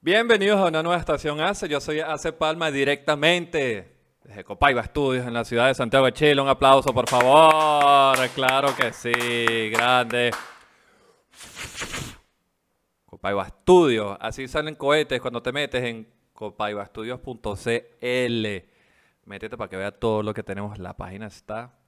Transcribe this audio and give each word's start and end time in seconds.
Bienvenidos 0.00 0.60
a 0.60 0.66
una 0.68 0.82
nueva 0.84 0.98
estación 0.98 1.40
ACE. 1.40 1.68
Yo 1.68 1.80
soy 1.80 1.98
ACE 1.98 2.32
Palma 2.32 2.70
directamente 2.70 3.93
desde 4.24 4.42
Copaiba 4.42 4.80
Estudios 4.80 5.26
en 5.26 5.34
la 5.34 5.44
ciudad 5.44 5.68
de 5.68 5.74
Santiago 5.74 6.06
de 6.06 6.12
Chile. 6.12 6.40
Un 6.40 6.48
aplauso, 6.48 6.92
por 6.92 7.08
favor. 7.08 8.16
Claro 8.34 8.74
que 8.74 8.92
sí, 8.92 9.70
grande. 9.70 10.30
Copaiba 13.06 13.46
Studios. 13.46 14.16
Así 14.20 14.48
salen 14.48 14.74
cohetes 14.74 15.20
cuando 15.20 15.42
te 15.42 15.52
metes 15.52 15.84
en 15.84 16.08
copaibastudios.cl. 16.32 18.46
Métete 19.26 19.56
para 19.56 19.70
que 19.70 19.76
veas 19.76 19.94
todo 19.98 20.22
lo 20.22 20.34
que 20.34 20.42
tenemos. 20.42 20.78
La 20.78 20.96
página 20.96 21.26
está. 21.26 21.78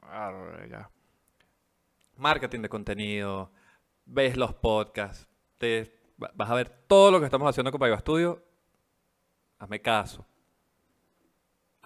Arre, 0.00 0.86
Marketing 2.16 2.60
de 2.60 2.68
contenido. 2.68 3.50
Ves 4.06 4.36
los 4.36 4.54
podcasts. 4.54 5.28
Te 5.58 5.94
vas 6.16 6.50
a 6.50 6.54
ver 6.54 6.70
todo 6.86 7.10
lo 7.10 7.18
que 7.18 7.26
estamos 7.26 7.48
haciendo 7.48 7.70
con 7.70 7.78
Paiva 7.78 7.98
Studio. 7.98 8.42
Hazme 9.58 9.80
caso. 9.80 10.26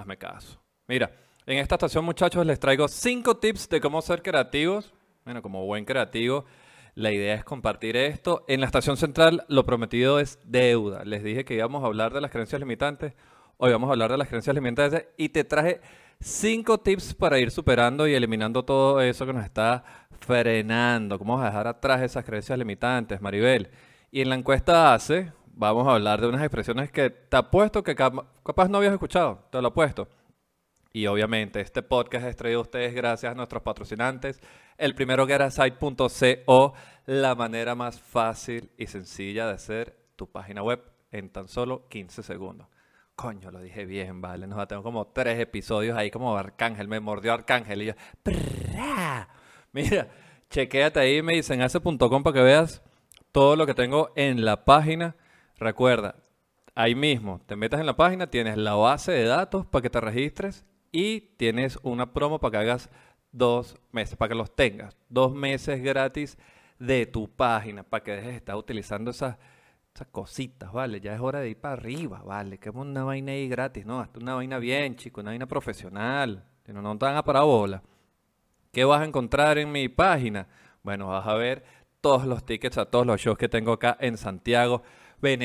Hazme 0.01 0.17
caso. 0.17 0.59
Mira, 0.89 1.11
en 1.45 1.59
esta 1.59 1.75
estación, 1.75 2.07
muchachos, 2.07 2.47
les 2.47 2.59
traigo 2.59 2.88
cinco 2.88 3.37
tips 3.37 3.69
de 3.69 3.83
cómo 3.83 4.01
ser 4.01 4.23
creativos. 4.23 4.95
Bueno, 5.27 5.43
como 5.43 5.66
buen 5.66 5.85
creativo, 5.85 6.47
la 6.95 7.13
idea 7.13 7.35
es 7.35 7.45
compartir 7.45 7.99
esto. 7.99 8.47
En 8.49 8.61
la 8.61 8.66
estación 8.66 8.97
central, 8.97 9.45
lo 9.49 9.66
prometido 9.66 10.19
es 10.19 10.39
deuda. 10.45 11.05
Les 11.05 11.23
dije 11.23 11.45
que 11.45 11.55
íbamos 11.55 11.85
a 11.85 11.87
hablar 11.87 12.15
de 12.15 12.23
las 12.23 12.30
creencias 12.30 12.59
limitantes. 12.61 13.13
Hoy 13.59 13.73
vamos 13.73 13.89
a 13.89 13.93
hablar 13.93 14.11
de 14.11 14.16
las 14.16 14.29
creencias 14.29 14.55
limitantes 14.55 15.07
y 15.19 15.29
te 15.29 15.45
traje 15.45 15.83
cinco 16.19 16.79
tips 16.79 17.13
para 17.13 17.39
ir 17.39 17.51
superando 17.51 18.09
y 18.09 18.15
eliminando 18.15 18.65
todo 18.65 19.02
eso 19.02 19.27
que 19.27 19.35
nos 19.35 19.45
está 19.45 19.85
frenando. 20.19 21.19
¿Cómo 21.19 21.35
vamos 21.35 21.45
a 21.45 21.51
dejar 21.51 21.67
atrás 21.67 22.01
esas 22.01 22.24
creencias 22.24 22.59
limitantes, 22.59 23.21
Maribel? 23.21 23.69
Y 24.11 24.23
en 24.23 24.30
la 24.30 24.37
encuesta 24.37 24.95
ACE 24.95 25.30
vamos 25.61 25.87
a 25.87 25.93
hablar 25.93 26.21
de 26.23 26.29
unas 26.29 26.41
expresiones 26.41 26.91
que 26.91 27.11
te 27.11 27.37
apuesto 27.37 27.83
que 27.83 27.95
capaz 27.95 28.69
no 28.69 28.79
habías 28.79 28.95
escuchado, 28.95 29.45
te 29.53 29.61
lo 29.61 29.69
apuesto. 29.69 30.09
Y 30.93 31.07
obviamente 31.07 31.61
este 31.61 31.83
podcast 31.83 32.27
es 32.27 32.35
traído 32.35 32.61
a 32.61 32.63
ustedes 32.63 32.95
gracias 32.95 33.30
a 33.30 33.35
nuestros 33.35 33.63
patrocinantes. 33.63 34.41
El 34.79 34.95
primero 34.95 35.27
Gerasite.co, 35.27 36.75
la 37.07 37.35
manera 37.35 37.75
más 37.75 38.01
fácil 38.01 38.71
y 38.77 38.87
sencilla 38.87 39.47
de 39.47 39.52
hacer 39.52 39.97
tu 40.17 40.29
página 40.29 40.63
web 40.63 40.83
en 41.13 41.29
tan 41.29 41.47
solo 41.47 41.87
15 41.89 42.23
segundos. 42.23 42.67
Coño, 43.15 43.51
lo 43.51 43.61
dije 43.61 43.85
bien, 43.85 44.23
vale. 44.23 44.47
Nos 44.47 44.67
tengo 44.67 44.83
como 44.83 45.09
tres 45.09 45.39
episodios 45.39 45.97
ahí 45.97 46.11
como 46.11 46.37
Arcángel, 46.37 46.89
me 46.89 47.01
mordió 47.01 47.35
Arcángel 47.35 47.83
y 47.83 47.87
yo... 47.87 47.93
Mira, 49.73 50.09
chequéate 50.49 50.99
ahí, 51.01 51.23
me 51.23 51.35
dicen 51.35 51.61
hace.com 51.61 52.23
para 52.23 52.35
que 52.35 52.43
veas 52.43 52.83
todo 53.30 53.57
lo 53.57 53.67
que 53.67 53.74
tengo 53.74 54.11
en 54.17 54.45
la 54.45 54.65
página. 54.65 55.15
Recuerda, 55.61 56.16
ahí 56.75 56.95
mismo, 56.95 57.43
te 57.45 57.55
metas 57.55 57.80
en 57.80 57.87
la 57.87 57.95
página, 57.95 58.29
tienes 58.29 58.57
la 58.57 58.75
base 58.75 59.13
de 59.13 59.25
datos 59.25 59.67
para 59.67 59.83
que 59.83 59.91
te 59.91 60.01
registres 60.01 60.65
y 60.91 61.21
tienes 61.37 61.79
una 61.83 62.15
promo 62.15 62.39
para 62.39 62.52
que 62.52 62.57
hagas 62.57 62.89
dos 63.30 63.77
meses, 63.93 64.17
para 64.17 64.31
que 64.31 64.34
los 64.37 64.56
tengas. 64.56 64.97
Dos 65.11 65.34
meses 65.34 65.83
gratis 65.83 66.39
de 66.79 67.05
tu 67.05 67.29
página, 67.29 67.83
para 67.83 68.03
que 68.03 68.12
dejes 68.12 68.29
de 68.29 68.37
estar 68.37 68.57
utilizando 68.57 69.11
esas, 69.11 69.37
cositas, 70.12 70.73
¿vale? 70.73 70.99
Ya 70.99 71.15
es 71.15 71.21
hora 71.21 71.41
de 71.41 71.51
ir 71.51 71.61
para 71.61 71.75
arriba, 71.75 72.23
¿vale? 72.25 72.57
Que 72.57 72.71
es 72.71 72.75
una 72.75 73.05
vaina 73.05 73.33
ahí 73.33 73.47
gratis, 73.47 73.84
¿no? 73.84 74.01
Hasta 74.01 74.19
una 74.19 74.34
vaina 74.34 74.59
bien, 74.59 74.97
chico, 74.97 75.21
una 75.21 75.33
vaina 75.33 75.45
profesional. 75.45 76.43
Si 76.65 76.73
no, 76.73 76.81
no 76.81 76.97
te 76.97 77.05
van 77.05 77.17
a 77.17 77.23
parar 77.23 77.45
bola. 77.45 77.83
¿Qué 78.73 78.83
vas 78.84 79.03
a 79.03 79.05
encontrar 79.05 79.59
en 79.59 79.71
mi 79.71 79.91
página? 79.91 80.47
Bueno, 80.83 81.09
vas 81.09 81.27
a 81.27 81.34
ver 81.34 81.65
todos 82.01 82.25
los 82.25 82.47
tickets 82.47 82.79
a 82.79 82.87
todos 82.87 83.07
los 83.07 83.21
shows 83.21 83.37
que 83.37 83.51
tengo 83.51 83.73
acá 83.73 83.99
en 84.01 84.17
Santiago. 84.17 84.83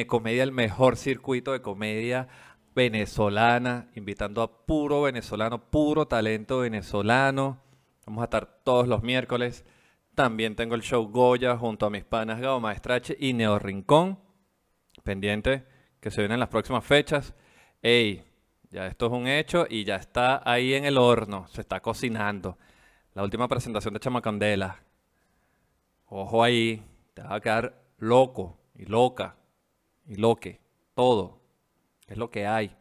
Comedia, 0.08 0.44
el 0.44 0.54
mejor 0.54 0.96
circuito 0.96 1.52
de 1.52 1.62
comedia 1.62 2.30
venezolana, 2.74 3.90
invitando 3.96 4.42
a 4.42 4.66
puro 4.66 5.02
venezolano, 5.02 5.70
puro 5.70 6.08
talento 6.08 6.60
venezolano. 6.60 7.62
Vamos 8.06 8.22
a 8.22 8.26
estar 8.26 8.46
todos 8.64 8.88
los 8.88 9.04
miércoles. 9.04 9.66
También 10.14 10.56
tengo 10.56 10.76
el 10.76 10.82
show 10.82 11.06
Goya 11.10 11.58
junto 11.58 11.86
a 11.86 11.90
mis 11.90 12.06
panas 12.06 12.40
Gao 12.40 12.62
Maestrache 12.62 13.18
y 13.20 13.34
Neo 13.34 13.60
Rincón. 13.60 14.18
Pendiente 15.04 15.66
que 16.00 16.10
se 16.10 16.22
vienen 16.22 16.40
las 16.40 16.50
próximas 16.50 16.86
fechas. 16.86 17.36
Ey, 17.82 18.24
ya 18.72 18.88
esto 18.88 19.08
es 19.08 19.12
un 19.12 19.28
hecho 19.28 19.68
y 19.70 19.84
ya 19.84 19.98
está 19.98 20.42
ahí 20.50 20.74
en 20.74 20.86
el 20.86 20.98
horno, 20.98 21.48
se 21.50 21.60
está 21.60 21.82
cocinando. 21.82 22.58
La 23.14 23.24
última 23.24 23.50
presentación 23.50 23.94
de 23.94 24.00
Chamacandela, 24.00 24.84
Ojo 26.08 26.44
ahí, 26.44 26.82
te 27.14 27.24
vas 27.24 27.34
a 27.34 27.42
quedar 27.42 27.84
loco 27.98 28.58
y 28.74 28.86
loca 28.86 29.36
y 30.08 30.16
loque, 30.16 30.62
todo. 30.94 31.42
Es 32.08 32.18
lo 32.18 32.30
que 32.30 32.46
hay. 32.46 32.76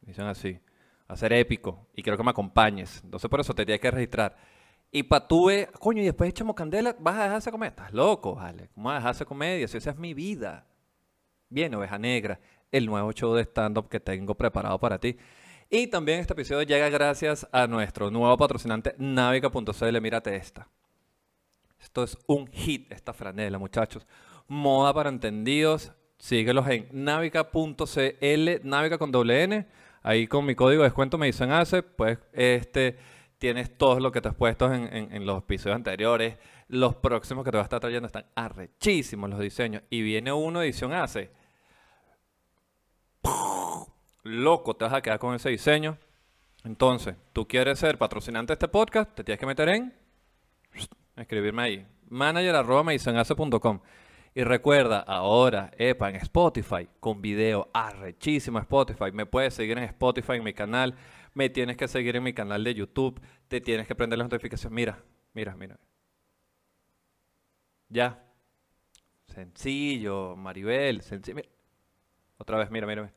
Dicen 0.00 0.26
así. 0.26 0.58
Va 1.10 1.14
a 1.14 1.16
ser 1.16 1.32
épico 1.32 1.88
y 1.94 2.02
quiero 2.02 2.16
que 2.16 2.24
me 2.24 2.30
acompañes. 2.30 3.00
Entonces 3.04 3.28
por 3.28 3.40
eso 3.40 3.54
te 3.54 3.64
tienes 3.64 3.80
que 3.80 3.90
registrar. 3.90 4.36
Y 4.92 5.04
para 5.04 5.26
tú 5.26 5.46
ver, 5.46 5.70
coño, 5.72 6.02
y 6.02 6.06
después 6.06 6.30
echamos 6.30 6.56
candela, 6.56 6.96
vas 6.98 7.16
a 7.16 7.24
dejarse 7.24 7.50
comer. 7.50 7.70
Estás 7.70 7.92
loco, 7.92 8.34
vale. 8.34 8.68
¿Cómo 8.74 8.88
vas 8.88 8.96
a 8.96 8.98
dejarse 8.98 9.24
comedia? 9.24 9.68
Si 9.68 9.76
esa 9.76 9.90
es 9.90 9.96
mi 9.96 10.14
vida. 10.14 10.66
Bien, 11.48 11.74
Oveja 11.74 11.98
Negra, 11.98 12.40
el 12.70 12.86
nuevo 12.86 13.12
show 13.12 13.34
de 13.34 13.42
stand-up 13.42 13.88
que 13.88 14.00
tengo 14.00 14.34
preparado 14.34 14.78
para 14.78 14.98
ti. 14.98 15.16
Y 15.68 15.86
también 15.86 16.20
este 16.20 16.32
episodio 16.32 16.62
llega 16.62 16.88
gracias 16.88 17.46
a 17.52 17.66
nuestro 17.66 18.10
nuevo 18.10 18.36
patrocinante, 18.36 18.94
navica.cl. 18.98 20.00
Mírate 20.00 20.34
esta. 20.34 20.68
Esto 21.80 22.02
es 22.04 22.18
un 22.26 22.48
hit, 22.48 22.90
esta 22.92 23.12
franela, 23.12 23.58
muchachos. 23.58 24.06
Moda 24.48 24.92
para 24.92 25.08
entendidos. 25.08 25.92
Síguelos 26.20 26.68
en 26.68 26.86
navica.cl, 26.92 28.48
navica 28.62 28.98
con 28.98 29.10
doble 29.10 29.42
N. 29.42 29.66
Ahí 30.02 30.26
con 30.26 30.44
mi 30.44 30.54
código 30.54 30.82
de 30.82 30.88
descuento 30.88 31.16
me 31.16 31.26
dicen 31.26 31.50
pues 31.96 32.18
este 32.34 32.98
tienes 33.38 33.76
todo 33.78 33.98
lo 34.00 34.12
que 34.12 34.20
te 34.20 34.28
has 34.28 34.34
puesto 34.34 34.70
en, 34.70 35.24
los 35.24 35.38
episodios 35.38 35.76
anteriores. 35.76 36.36
Los 36.68 36.94
próximos 36.96 37.42
que 37.42 37.50
te 37.50 37.56
va 37.56 37.62
a 37.62 37.64
estar 37.64 37.80
trayendo 37.80 38.06
están 38.06 38.26
arrechísimos 38.34 39.30
los 39.30 39.40
diseños. 39.40 39.82
Y 39.88 40.02
viene 40.02 40.30
uno 40.30 40.62
edición 40.62 40.92
hace. 40.92 41.30
Loco, 44.22 44.76
te 44.76 44.84
vas 44.84 44.92
a 44.92 45.00
quedar 45.00 45.18
con 45.18 45.34
ese 45.34 45.48
diseño. 45.48 45.96
Entonces, 46.64 47.16
tú 47.32 47.48
quieres 47.48 47.78
ser 47.78 47.96
patrocinante 47.96 48.50
de 48.50 48.54
este 48.56 48.68
podcast, 48.68 49.14
te 49.14 49.24
tienes 49.24 49.40
que 49.40 49.46
meter 49.46 49.70
en 49.70 49.94
escribirme 51.16 51.62
ahí. 51.62 51.86
Manager 52.10 52.56
arroba 52.56 52.84
Y 54.32 54.44
recuerda, 54.44 55.00
ahora, 55.00 55.72
EPA, 55.76 56.10
en 56.10 56.16
Spotify, 56.16 56.88
con 57.00 57.20
video 57.20 57.68
arrechísimo 57.72 58.60
Spotify. 58.60 59.10
Me 59.12 59.26
puedes 59.26 59.54
seguir 59.54 59.76
en 59.76 59.84
Spotify, 59.84 60.34
en 60.34 60.44
mi 60.44 60.52
canal. 60.52 60.94
Me 61.34 61.48
tienes 61.50 61.76
que 61.76 61.88
seguir 61.88 62.14
en 62.14 62.22
mi 62.22 62.32
canal 62.32 62.62
de 62.62 62.74
YouTube. 62.74 63.20
Te 63.48 63.60
tienes 63.60 63.88
que 63.88 63.94
prender 63.96 64.18
las 64.18 64.26
notificaciones. 64.26 64.72
Mira, 64.72 65.02
mira, 65.34 65.56
mira. 65.56 65.78
Ya. 67.88 68.24
Sencillo, 69.26 70.36
Maribel. 70.36 71.02
Sencillo. 71.02 71.42
Otra 72.38 72.56
vez, 72.58 72.70
mira, 72.70 72.86
mira. 72.86 73.12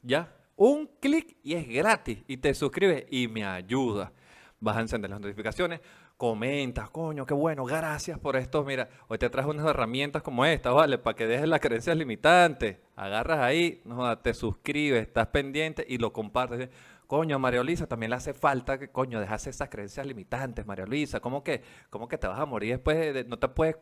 Ya. 0.00 0.34
Un 0.56 0.86
clic 1.00 1.36
y 1.42 1.52
es 1.54 1.68
gratis. 1.68 2.24
Y 2.26 2.38
te 2.38 2.54
suscribes 2.54 3.04
y 3.10 3.28
me 3.28 3.44
ayuda. 3.44 4.10
Vas 4.58 4.78
a 4.78 4.80
encender 4.80 5.10
las 5.10 5.20
notificaciones 5.20 5.80
comentas, 6.16 6.90
coño, 6.90 7.26
qué 7.26 7.34
bueno, 7.34 7.64
gracias 7.64 8.18
por 8.18 8.36
esto. 8.36 8.64
Mira, 8.64 8.88
hoy 9.08 9.18
te 9.18 9.28
traje 9.30 9.48
unas 9.48 9.66
herramientas 9.66 10.22
como 10.22 10.44
esta, 10.44 10.70
¿vale? 10.70 10.98
Para 10.98 11.16
que 11.16 11.26
dejes 11.26 11.48
las 11.48 11.60
creencias 11.60 11.96
limitantes. 11.96 12.78
Agarras 12.96 13.40
ahí, 13.40 13.82
no, 13.84 14.16
te 14.18 14.34
suscribes, 14.34 15.02
estás 15.02 15.28
pendiente 15.28 15.84
y 15.88 15.98
lo 15.98 16.12
compartes. 16.12 16.70
Coño, 17.06 17.38
María 17.38 17.62
Luisa, 17.62 17.86
también 17.86 18.10
le 18.10 18.16
hace 18.16 18.32
falta 18.32 18.78
que, 18.78 18.88
coño, 18.88 19.20
dejas 19.20 19.46
esas 19.46 19.68
creencias 19.68 20.06
limitantes, 20.06 20.64
María 20.66 20.86
Luisa. 20.86 21.20
¿Cómo 21.20 21.44
que, 21.44 21.62
cómo 21.90 22.08
que 22.08 22.16
te 22.16 22.26
vas 22.26 22.40
a 22.40 22.46
morir 22.46 22.72
después 22.72 23.12
de, 23.12 23.24
no 23.24 23.38
te 23.38 23.48
puedes, 23.48 23.76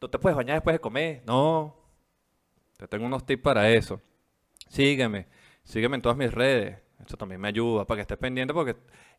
no 0.00 0.08
te 0.08 0.18
puedes 0.18 0.36
bañar 0.36 0.56
después 0.56 0.74
de 0.74 0.80
comer? 0.80 1.22
No. 1.26 1.76
Te 2.76 2.86
tengo 2.86 3.06
unos 3.06 3.26
tips 3.26 3.42
para 3.42 3.68
eso. 3.70 4.00
Sígueme, 4.68 5.26
sígueme 5.64 5.96
en 5.96 6.02
todas 6.02 6.16
mis 6.16 6.32
redes. 6.32 6.78
Esto 7.00 7.16
también 7.16 7.40
me 7.40 7.48
ayuda 7.48 7.84
para 7.84 7.98
que 7.98 8.02
estés 8.02 8.18
pendiente 8.18 8.52
porque 8.52 8.76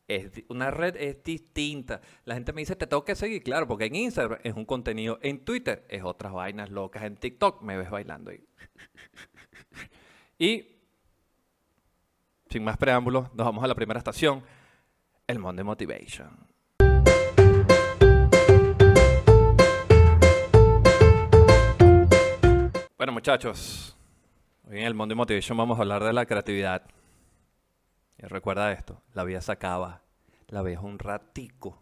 es, 0.07 0.43
una 0.49 0.69
red 0.69 0.95
es 0.97 1.23
distinta. 1.23 2.01
La 2.25 2.35
gente 2.35 2.51
me 2.51 2.61
dice, 2.61 2.75
te 2.75 2.87
tengo 2.87 3.05
que 3.05 3.15
seguir, 3.15 3.41
claro, 3.41 3.67
porque 3.67 3.85
en 3.85 3.95
Instagram 3.95 4.39
es 4.43 4.53
un 4.53 4.65
contenido, 4.65 5.19
en 5.21 5.45
Twitter 5.45 5.85
es 5.89 6.03
otras 6.03 6.33
vainas 6.33 6.69
locas, 6.69 7.03
en 7.03 7.15
TikTok 7.15 7.61
me 7.61 7.77
ves 7.77 7.89
bailando 7.89 8.31
ahí. 8.31 8.43
y 10.39 10.67
sin 12.49 12.63
más 12.63 12.77
preámbulos, 12.77 13.33
nos 13.33 13.45
vamos 13.45 13.63
a 13.63 13.67
la 13.67 13.75
primera 13.75 13.99
estación, 13.99 14.43
el 15.27 15.39
Monday 15.39 15.63
Motivation. 15.63 16.49
Bueno 22.97 23.13
muchachos, 23.13 23.95
hoy 24.67 24.79
en 24.79 24.85
el 24.85 24.93
Monday 24.93 25.15
Motivation 25.15 25.57
vamos 25.57 25.77
a 25.77 25.83
hablar 25.83 26.03
de 26.03 26.11
la 26.11 26.25
creatividad. 26.25 26.83
Y 28.21 28.25
recuerda 28.25 28.71
esto, 28.73 29.01
la 29.13 29.23
vida 29.23 29.39
se 29.39 29.51
acaba, 29.51 30.01
la 30.47 30.61
vida 30.61 30.81
un 30.81 30.99
ratico. 30.99 31.81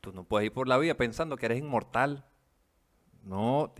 Tú 0.00 0.12
no 0.12 0.24
puedes 0.24 0.46
ir 0.46 0.52
por 0.52 0.68
la 0.68 0.78
vida 0.78 0.94
pensando 0.94 1.36
que 1.36 1.46
eres 1.46 1.58
inmortal. 1.58 2.24
No, 3.24 3.74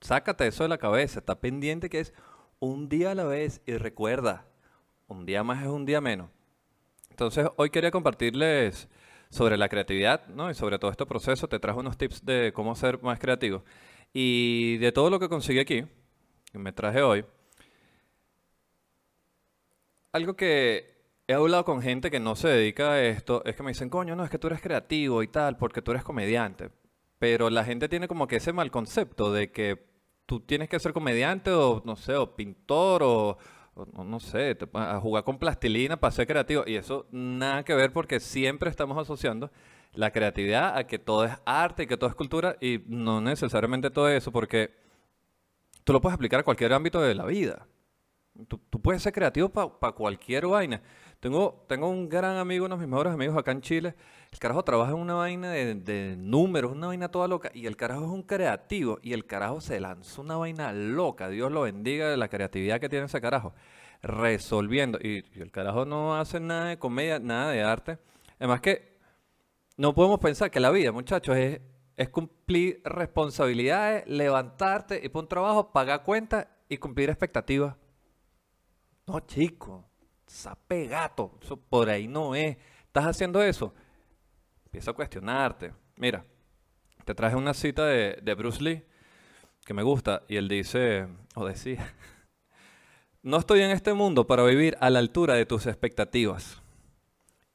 sácate 0.00 0.46
eso 0.46 0.62
de 0.62 0.68
la 0.68 0.78
cabeza, 0.78 1.18
está 1.18 1.40
pendiente 1.40 1.90
que 1.90 2.00
es 2.00 2.14
un 2.60 2.88
día 2.88 3.10
a 3.10 3.14
la 3.14 3.24
vez 3.24 3.60
y 3.66 3.76
recuerda, 3.76 4.46
un 5.08 5.26
día 5.26 5.42
más 5.42 5.62
es 5.62 5.68
un 5.68 5.84
día 5.84 6.00
menos. 6.00 6.30
Entonces, 7.10 7.48
hoy 7.56 7.70
quería 7.70 7.90
compartirles 7.90 8.88
sobre 9.30 9.56
la 9.56 9.68
creatividad, 9.68 10.26
¿no? 10.28 10.50
Y 10.50 10.54
sobre 10.54 10.78
todo 10.78 10.90
este 10.90 11.06
proceso, 11.06 11.48
te 11.48 11.58
trajo 11.58 11.80
unos 11.80 11.96
tips 11.96 12.24
de 12.24 12.52
cómo 12.54 12.74
ser 12.76 13.02
más 13.02 13.18
creativo. 13.18 13.64
Y 14.12 14.76
de 14.78 14.92
todo 14.92 15.10
lo 15.10 15.18
que 15.18 15.28
conseguí 15.28 15.58
aquí, 15.58 15.84
que 16.52 16.58
me 16.58 16.72
traje 16.72 17.02
hoy, 17.02 17.24
algo 20.12 20.36
que 20.36 20.95
he 21.28 21.34
hablado 21.34 21.64
con 21.64 21.82
gente 21.82 22.10
que 22.10 22.20
no 22.20 22.36
se 22.36 22.48
dedica 22.48 22.92
a 22.92 23.02
esto, 23.02 23.42
es 23.44 23.56
que 23.56 23.62
me 23.62 23.70
dicen, 23.70 23.88
coño, 23.90 24.14
no, 24.14 24.24
es 24.24 24.30
que 24.30 24.38
tú 24.38 24.46
eres 24.46 24.60
creativo 24.60 25.22
y 25.22 25.28
tal, 25.28 25.56
porque 25.56 25.82
tú 25.82 25.90
eres 25.90 26.04
comediante. 26.04 26.70
Pero 27.18 27.50
la 27.50 27.64
gente 27.64 27.88
tiene 27.88 28.08
como 28.08 28.26
que 28.26 28.36
ese 28.36 28.52
mal 28.52 28.70
concepto 28.70 29.32
de 29.32 29.50
que 29.50 29.86
tú 30.26 30.40
tienes 30.40 30.68
que 30.68 30.78
ser 30.78 30.92
comediante 30.92 31.50
o, 31.50 31.82
no 31.84 31.96
sé, 31.96 32.14
o 32.16 32.36
pintor 32.36 33.02
o, 33.02 33.38
no 34.04 34.20
sé, 34.20 34.56
a 34.74 35.00
jugar 35.00 35.24
con 35.24 35.38
plastilina 35.38 35.98
para 35.98 36.10
ser 36.10 36.26
creativo. 36.26 36.64
Y 36.66 36.76
eso 36.76 37.06
nada 37.10 37.64
que 37.64 37.74
ver 37.74 37.92
porque 37.92 38.20
siempre 38.20 38.70
estamos 38.70 38.98
asociando 38.98 39.50
la 39.94 40.10
creatividad 40.10 40.76
a 40.76 40.86
que 40.86 40.98
todo 40.98 41.24
es 41.24 41.32
arte 41.46 41.84
y 41.84 41.86
que 41.86 41.96
todo 41.96 42.10
es 42.10 42.16
cultura 42.16 42.56
y 42.60 42.82
no 42.86 43.20
necesariamente 43.20 43.90
todo 43.90 44.08
eso 44.08 44.30
porque 44.30 44.74
tú 45.84 45.92
lo 45.92 46.00
puedes 46.00 46.14
aplicar 46.14 46.40
a 46.40 46.44
cualquier 46.44 46.72
ámbito 46.72 47.00
de 47.00 47.14
la 47.14 47.24
vida. 47.24 47.66
Tú, 48.48 48.60
puedes 48.82 49.02
ser 49.02 49.14
creativo 49.14 49.48
para 49.48 49.92
cualquier 49.92 50.46
vaina. 50.46 50.82
Tengo, 51.20 51.64
tengo 51.66 51.88
un 51.88 52.08
gran 52.08 52.36
amigo, 52.36 52.66
uno 52.66 52.76
de 52.76 52.82
mis 52.82 52.90
mejores 52.90 53.12
amigos 53.12 53.36
acá 53.36 53.52
en 53.52 53.60
Chile. 53.62 53.94
El 54.30 54.38
carajo 54.38 54.62
trabaja 54.64 54.92
en 54.92 54.98
una 54.98 55.14
vaina 55.14 55.50
de, 55.50 56.14
números, 56.18 56.72
una 56.72 56.88
vaina 56.88 57.10
toda 57.10 57.26
loca. 57.26 57.50
Y 57.54 57.66
el 57.66 57.76
carajo 57.76 58.04
es 58.04 58.10
un 58.10 58.22
creativo. 58.22 58.98
Y 59.02 59.12
el 59.12 59.26
carajo 59.26 59.60
se 59.60 59.80
lanzó 59.80 60.22
una 60.22 60.36
vaina 60.36 60.72
loca. 60.72 61.28
Dios 61.28 61.50
lo 61.50 61.62
bendiga 61.62 62.10
de 62.10 62.16
la 62.16 62.28
creatividad 62.28 62.80
que 62.80 62.88
tiene 62.88 63.06
ese 63.06 63.20
carajo. 63.20 63.54
Resolviendo. 64.02 64.98
Y, 65.02 65.24
el 65.40 65.50
carajo 65.50 65.86
no 65.86 66.16
hace 66.16 66.38
nada 66.38 66.66
de 66.66 66.78
comedia, 66.78 67.18
nada 67.18 67.50
de 67.50 67.62
arte. 67.62 67.98
Además 68.38 68.60
que 68.60 68.98
no 69.78 69.94
podemos 69.94 70.20
pensar 70.20 70.50
que 70.50 70.60
la 70.60 70.70
vida, 70.70 70.92
muchachos, 70.92 71.36
es, 71.36 71.60
es 71.96 72.08
cumplir 72.10 72.82
responsabilidades, 72.84 74.06
levantarte 74.06 75.00
y 75.02 75.08
por 75.08 75.24
un 75.24 75.28
trabajo, 75.28 75.72
pagar 75.72 76.02
cuentas 76.02 76.46
y 76.68 76.76
cumplir 76.76 77.08
expectativas. 77.08 77.74
No, 79.06 79.20
chico, 79.20 79.84
sape 80.26 80.86
gato, 80.86 81.38
eso 81.42 81.56
por 81.56 81.88
ahí 81.88 82.08
no 82.08 82.34
es. 82.34 82.56
¿Estás 82.86 83.06
haciendo 83.06 83.42
eso? 83.42 83.74
Empieza 84.66 84.90
a 84.90 84.94
cuestionarte. 84.94 85.72
Mira, 85.96 86.24
te 87.04 87.14
traje 87.14 87.36
una 87.36 87.54
cita 87.54 87.86
de, 87.86 88.34
Bruce 88.34 88.62
Lee 88.62 88.84
que 89.64 89.74
me 89.74 89.82
gusta 89.82 90.22
y 90.28 90.36
él 90.36 90.48
dice, 90.48 91.08
o 91.34 91.46
decía, 91.46 91.94
no 93.22 93.38
estoy 93.38 93.62
en 93.62 93.70
este 93.70 93.94
mundo 93.94 94.26
para 94.26 94.44
vivir 94.44 94.76
a 94.80 94.90
la 94.90 94.98
altura 94.98 95.34
de 95.34 95.46
tus 95.46 95.66
expectativas. 95.66 96.62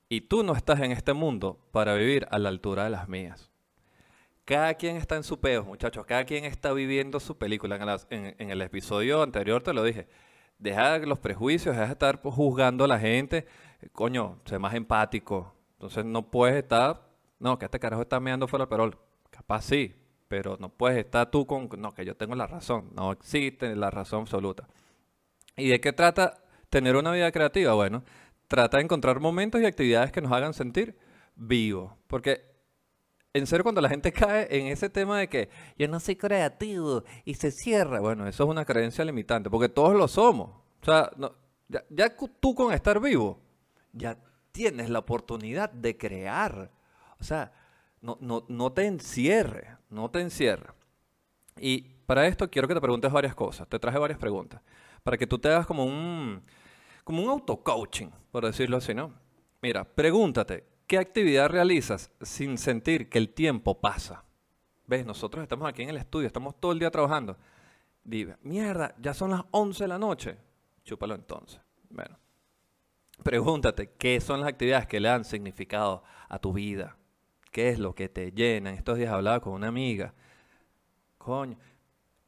Y 0.09 0.21
tú 0.21 0.43
no 0.43 0.53
estás 0.53 0.81
en 0.81 0.91
este 0.91 1.13
mundo 1.13 1.65
para 1.71 1.95
vivir 1.95 2.27
a 2.31 2.37
la 2.37 2.49
altura 2.49 2.83
de 2.83 2.89
las 2.89 3.07
mías. 3.07 3.51
Cada 4.43 4.73
quien 4.73 4.97
está 4.97 5.15
en 5.15 5.23
su 5.23 5.39
peo, 5.39 5.63
muchachos. 5.63 6.05
Cada 6.05 6.25
quien 6.25 6.43
está 6.43 6.73
viviendo 6.73 7.21
su 7.21 7.37
película. 7.37 7.79
En, 8.09 8.51
el 8.51 8.61
episodio 8.61 9.21
anterior 9.21 9.63
te 9.63 9.71
lo 9.73 9.83
dije. 9.83 10.07
Deja 10.61 10.99
los 10.99 11.17
prejuicios, 11.17 11.75
deja 11.75 11.87
de 11.87 11.93
estar 11.93 12.21
juzgando 12.21 12.83
a 12.85 12.87
la 12.87 12.99
gente. 12.99 13.47
Coño, 13.93 14.37
sé 14.45 14.59
más 14.59 14.75
empático. 14.75 15.55
Entonces 15.73 16.05
no 16.05 16.29
puedes 16.29 16.55
estar. 16.55 17.01
No, 17.39 17.57
que 17.57 17.65
este 17.65 17.79
carajo 17.79 18.03
está 18.03 18.19
meando 18.19 18.47
fuera 18.47 18.65
del 18.65 18.69
perol. 18.69 18.97
Capaz 19.31 19.63
sí, 19.63 19.95
pero 20.27 20.57
no 20.59 20.69
puedes 20.69 20.99
estar 20.99 21.31
tú 21.31 21.47
con. 21.47 21.67
No, 21.79 21.95
que 21.95 22.05
yo 22.05 22.15
tengo 22.15 22.35
la 22.35 22.45
razón. 22.45 22.91
No 22.95 23.11
existe 23.11 23.75
la 23.75 23.89
razón 23.89 24.21
absoluta. 24.21 24.67
¿Y 25.57 25.69
de 25.69 25.81
qué 25.81 25.93
trata 25.93 26.43
tener 26.69 26.95
una 26.95 27.11
vida 27.11 27.31
creativa? 27.31 27.73
Bueno, 27.73 28.03
trata 28.47 28.77
de 28.77 28.83
encontrar 28.83 29.19
momentos 29.19 29.61
y 29.61 29.65
actividades 29.65 30.11
que 30.11 30.21
nos 30.21 30.31
hagan 30.31 30.53
sentir 30.53 30.95
vivos. 31.35 31.91
Porque 32.05 32.50
en 33.33 33.47
serio, 33.47 33.63
cuando 33.63 33.81
la 33.81 33.89
gente 33.89 34.11
cae 34.13 34.47
en 34.49 34.67
ese 34.67 34.89
tema 34.89 35.19
de 35.19 35.27
que 35.27 35.49
yo 35.77 35.87
no 35.87 35.99
soy 35.99 36.15
creativo 36.15 37.03
y 37.25 37.35
se 37.35 37.51
cierra, 37.51 37.99
bueno, 37.99 38.27
eso 38.27 38.43
es 38.43 38.49
una 38.49 38.65
creencia 38.65 39.05
limitante, 39.05 39.49
porque 39.49 39.69
todos 39.69 39.95
lo 39.95 40.07
somos. 40.07 40.49
O 40.81 40.85
sea, 40.85 41.11
ya, 41.89 42.15
tú 42.39 42.55
con 42.55 42.73
estar 42.73 42.99
vivo, 42.99 43.39
ya 43.93 44.17
tienes 44.51 44.89
la 44.89 44.99
oportunidad 44.99 45.71
de 45.71 45.97
crear. 45.97 46.71
O 47.19 47.23
sea, 47.23 47.51
no, 48.01 48.17
no, 48.19 48.45
no 48.47 48.71
te 48.71 48.85
encierre, 48.85 49.77
no 49.89 50.09
te 50.09 50.21
encierre. 50.21 50.73
Y 51.57 51.81
para 52.05 52.27
esto 52.27 52.49
quiero 52.49 52.67
que 52.67 52.73
te 52.73 52.81
preguntes 52.81 53.11
varias 53.11 53.35
cosas. 53.35 53.67
Te 53.67 53.79
traje 53.79 53.97
varias 53.97 54.19
preguntas. 54.19 54.61
Para 55.03 55.17
que 55.17 55.27
tú 55.27 55.39
te 55.39 55.49
hagas 55.49 55.65
como 55.65 55.85
un, 55.85 56.41
como 57.03 57.23
un 57.23 57.29
auto-coaching, 57.29 58.09
por 58.31 58.45
decirlo 58.45 58.77
así, 58.77 58.93
¿no? 58.93 59.13
Mira, 59.61 59.83
pregúntate, 59.83 60.65
¿qué 60.91 60.97
actividad 60.97 61.47
realizas 61.47 62.11
sin 62.19 62.57
sentir 62.57 63.07
que 63.07 63.17
el 63.17 63.29
tiempo 63.29 63.79
pasa? 63.79 64.25
¿Ves? 64.87 65.05
Nosotros 65.05 65.41
estamos 65.41 65.69
aquí 65.69 65.83
en 65.83 65.89
el 65.89 65.95
estudio, 65.95 66.27
estamos 66.27 66.59
todo 66.59 66.73
el 66.73 66.79
día 66.79 66.91
trabajando. 66.91 67.37
Diga, 68.03 68.37
mierda, 68.41 68.93
ya 68.99 69.13
son 69.13 69.31
las 69.31 69.41
11 69.51 69.85
de 69.85 69.87
la 69.87 69.97
noche. 69.97 70.37
Chúpalo 70.83 71.15
entonces. 71.15 71.61
Bueno, 71.89 72.19
pregúntate, 73.23 73.93
¿qué 73.97 74.19
son 74.19 74.41
las 74.41 74.49
actividades 74.49 74.85
que 74.85 74.99
le 74.99 75.07
dan 75.07 75.23
significado 75.23 76.03
a 76.27 76.39
tu 76.39 76.51
vida? 76.51 76.97
¿Qué 77.51 77.69
es 77.69 77.79
lo 77.79 77.95
que 77.95 78.09
te 78.09 78.33
llena? 78.33 78.73
Estos 78.73 78.97
días 78.97 79.13
hablaba 79.13 79.39
con 79.39 79.53
una 79.53 79.69
amiga. 79.69 80.13
Coño, 81.17 81.57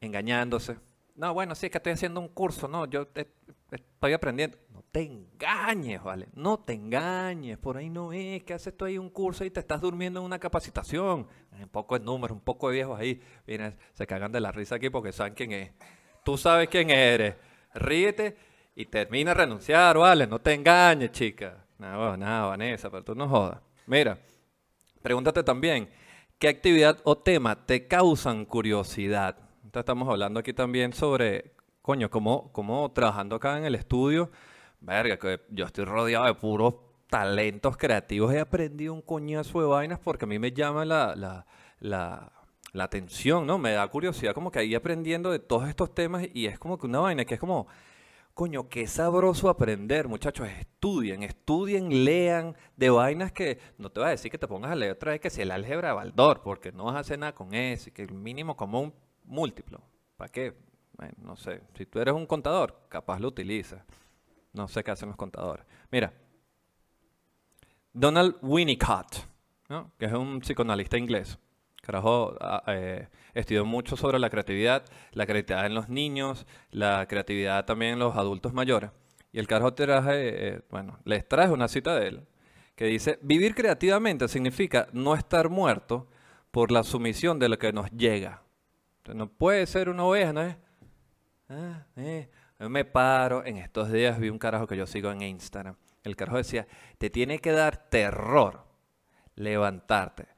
engañándose. 0.00 0.78
No, 1.16 1.34
bueno, 1.34 1.54
sí, 1.54 1.66
es 1.66 1.70
que 1.70 1.76
estoy 1.76 1.92
haciendo 1.92 2.18
un 2.18 2.28
curso. 2.28 2.66
No, 2.66 2.86
yo 2.86 3.08
estoy 3.70 4.12
aprendiendo. 4.14 4.56
No 4.94 5.00
te 5.00 5.06
engañes, 5.06 6.02
¿vale? 6.04 6.28
No 6.34 6.58
te 6.60 6.72
engañes. 6.72 7.58
Por 7.58 7.76
ahí 7.76 7.90
no 7.90 8.12
es 8.12 8.44
que 8.44 8.54
haces 8.54 8.76
tú 8.76 8.84
ahí 8.84 8.96
un 8.96 9.10
curso 9.10 9.44
y 9.44 9.50
te 9.50 9.58
estás 9.58 9.80
durmiendo 9.80 10.20
en 10.20 10.26
una 10.26 10.38
capacitación. 10.38 11.26
Un 11.50 11.68
poco 11.68 11.98
de 11.98 12.04
números, 12.04 12.36
un 12.36 12.44
poco 12.44 12.68
de 12.68 12.74
viejos 12.74 13.00
ahí. 13.00 13.20
Vienen, 13.44 13.76
se 13.92 14.06
cagan 14.06 14.30
de 14.30 14.38
la 14.38 14.52
risa 14.52 14.76
aquí 14.76 14.90
porque 14.90 15.10
saben 15.10 15.34
quién 15.34 15.50
es. 15.50 15.72
Tú 16.24 16.38
sabes 16.38 16.68
quién 16.68 16.90
eres. 16.90 17.34
Ríete 17.74 18.36
y 18.76 18.86
termina 18.86 19.32
a 19.32 19.34
renunciar, 19.34 19.98
¿vale? 19.98 20.28
No 20.28 20.38
te 20.38 20.54
engañes, 20.54 21.10
chica. 21.10 21.66
Nada, 21.76 22.16
nada, 22.16 22.46
Vanessa, 22.46 22.88
pero 22.88 23.02
tú 23.02 23.16
no 23.16 23.28
jodas. 23.28 23.58
Mira, 23.86 24.16
pregúntate 25.02 25.42
también, 25.42 25.90
¿qué 26.38 26.46
actividad 26.46 27.00
o 27.02 27.18
tema 27.18 27.66
te 27.66 27.88
causan 27.88 28.44
curiosidad? 28.44 29.38
Estamos 29.72 30.08
hablando 30.08 30.38
aquí 30.38 30.52
también 30.52 30.92
sobre 30.92 31.52
coño, 31.82 32.08
como, 32.10 32.52
como 32.52 32.92
trabajando 32.92 33.34
acá 33.36 33.58
en 33.58 33.64
el 33.64 33.74
estudio, 33.74 34.30
verga, 34.84 35.18
que 35.18 35.40
yo 35.50 35.66
estoy 35.66 35.84
rodeado 35.84 36.26
de 36.26 36.34
puros 36.34 36.74
talentos 37.08 37.76
creativos, 37.76 38.32
he 38.32 38.40
aprendido 38.40 38.92
un 38.92 39.02
coñazo 39.02 39.60
de 39.60 39.66
vainas 39.66 39.98
porque 39.98 40.24
a 40.24 40.28
mí 40.28 40.38
me 40.38 40.52
llama 40.52 40.84
la, 40.84 41.14
la, 41.14 41.46
la, 41.78 42.32
la 42.72 42.84
atención, 42.84 43.46
¿no? 43.46 43.56
Me 43.56 43.72
da 43.72 43.86
curiosidad 43.88 44.34
como 44.34 44.50
que 44.50 44.58
ahí 44.58 44.74
aprendiendo 44.74 45.30
de 45.30 45.38
todos 45.38 45.68
estos 45.68 45.94
temas 45.94 46.26
y 46.34 46.46
es 46.46 46.58
como 46.58 46.76
que 46.76 46.86
una 46.86 46.98
vaina 47.00 47.24
que 47.24 47.34
es 47.34 47.40
como, 47.40 47.68
coño, 48.34 48.68
qué 48.68 48.86
sabroso 48.88 49.48
aprender, 49.48 50.08
muchachos, 50.08 50.48
estudien, 50.48 51.22
estudien, 51.22 52.04
lean 52.04 52.56
de 52.76 52.90
vainas 52.90 53.30
que 53.30 53.60
no 53.78 53.90
te 53.90 54.00
voy 54.00 54.08
a 54.08 54.10
decir 54.10 54.30
que 54.30 54.38
te 54.38 54.48
pongas 54.48 54.72
a 54.72 54.74
leer 54.74 54.92
otra 54.92 55.12
vez 55.12 55.20
que 55.20 55.30
si 55.30 55.40
el 55.40 55.52
álgebra 55.52 55.88
de 55.88 55.94
Baldor, 55.94 56.42
porque 56.42 56.72
no 56.72 56.86
vas 56.86 56.96
a 56.96 56.98
hacer 56.98 57.18
nada 57.18 57.32
con 57.32 57.54
eso, 57.54 57.90
y 57.90 57.92
que 57.92 58.02
el 58.02 58.12
mínimo 58.12 58.56
común 58.56 58.92
múltiplo, 59.22 59.80
¿para 60.16 60.32
qué? 60.32 60.52
No 61.18 61.36
sé, 61.36 61.62
si 61.76 61.86
tú 61.86 62.00
eres 62.00 62.14
un 62.14 62.26
contador, 62.26 62.86
capaz 62.88 63.20
lo 63.20 63.28
utilizas. 63.28 63.82
No 64.54 64.66
sé 64.68 64.82
qué 64.82 64.92
hacen 64.92 65.08
los 65.08 65.16
contadores. 65.16 65.66
Mira, 65.90 66.12
Donald 67.92 68.36
Winnicott, 68.40 69.26
que 69.98 70.06
es 70.06 70.12
un 70.12 70.40
psicoanalista 70.40 70.96
inglés. 70.96 71.38
Carajo, 71.82 72.34
eh, 72.66 73.08
estudió 73.34 73.66
mucho 73.66 73.96
sobre 73.96 74.18
la 74.18 74.30
creatividad, 74.30 74.84
la 75.12 75.26
creatividad 75.26 75.66
en 75.66 75.74
los 75.74 75.90
niños, 75.90 76.46
la 76.70 77.06
creatividad 77.06 77.66
también 77.66 77.92
en 77.92 77.98
los 77.98 78.16
adultos 78.16 78.54
mayores. 78.54 78.90
Y 79.32 79.38
el 79.38 79.46
carajo 79.46 79.74
traje, 79.74 80.48
eh, 80.48 80.62
bueno, 80.70 80.98
les 81.04 81.28
traje 81.28 81.52
una 81.52 81.68
cita 81.68 81.94
de 81.96 82.08
él 82.08 82.26
que 82.74 82.86
dice, 82.86 83.18
vivir 83.22 83.54
creativamente 83.54 84.28
significa 84.28 84.88
no 84.92 85.14
estar 85.14 85.48
muerto 85.48 86.08
por 86.50 86.70
la 86.70 86.82
sumisión 86.82 87.38
de 87.38 87.48
lo 87.48 87.58
que 87.58 87.72
nos 87.72 87.90
llega. 87.90 88.42
no 89.12 89.28
puede 89.28 89.66
ser 89.66 89.88
una 89.88 90.04
oveja, 90.04 90.32
¿no? 90.32 90.56
Ah, 91.48 91.86
eh. 91.96 92.30
Me 92.68 92.84
paro, 92.84 93.44
en 93.44 93.56
estos 93.56 93.90
días 93.90 94.18
vi 94.18 94.28
un 94.28 94.38
carajo 94.38 94.66
que 94.66 94.76
yo 94.76 94.86
sigo 94.86 95.10
en 95.10 95.22
Instagram. 95.22 95.76
El 96.02 96.16
carajo 96.16 96.38
decía, 96.38 96.66
te 96.98 97.10
tiene 97.10 97.38
que 97.38 97.52
dar 97.52 97.88
terror 97.88 98.64
levantarte, 99.34 100.28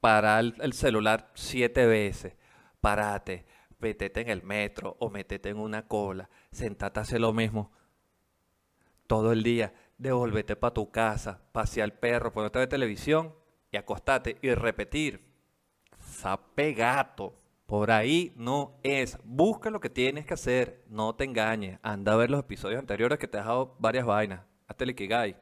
parar 0.00 0.54
el 0.58 0.72
celular 0.72 1.30
siete 1.34 1.86
veces, 1.86 2.36
parate, 2.80 3.46
metete 3.78 4.20
en 4.20 4.28
el 4.28 4.42
metro 4.42 4.96
o 5.00 5.10
metete 5.10 5.50
en 5.50 5.58
una 5.58 5.86
cola, 5.86 6.28
sentate 6.50 7.00
a 7.00 7.02
hacer 7.02 7.20
lo 7.20 7.32
mismo 7.32 7.72
todo 9.08 9.32
el 9.32 9.42
día, 9.42 9.72
devolvete 9.96 10.54
para 10.54 10.74
tu 10.74 10.92
casa, 10.92 11.40
pasear 11.50 11.84
al 11.84 11.98
perro, 11.98 12.32
ponerte 12.32 12.60
de 12.60 12.66
televisión 12.68 13.34
y 13.72 13.76
acostate 13.76 14.36
y 14.42 14.54
repetir. 14.54 15.34
Sape 15.98 16.74
gato. 16.74 17.37
Por 17.68 17.90
ahí 17.90 18.32
no 18.34 18.80
es. 18.82 19.18
Busca 19.24 19.68
lo 19.68 19.78
que 19.78 19.90
tienes 19.90 20.24
que 20.24 20.32
hacer. 20.32 20.86
No 20.88 21.14
te 21.14 21.24
engañes. 21.24 21.78
Anda 21.82 22.14
a 22.14 22.16
ver 22.16 22.30
los 22.30 22.40
episodios 22.40 22.80
anteriores 22.80 23.18
que 23.18 23.28
te 23.28 23.36
he 23.36 23.40
dejado 23.40 23.76
varias 23.78 24.06
vainas. 24.06 24.40
Hazte 24.66 24.84
el 24.84 24.90
Ikigai. 24.90 25.36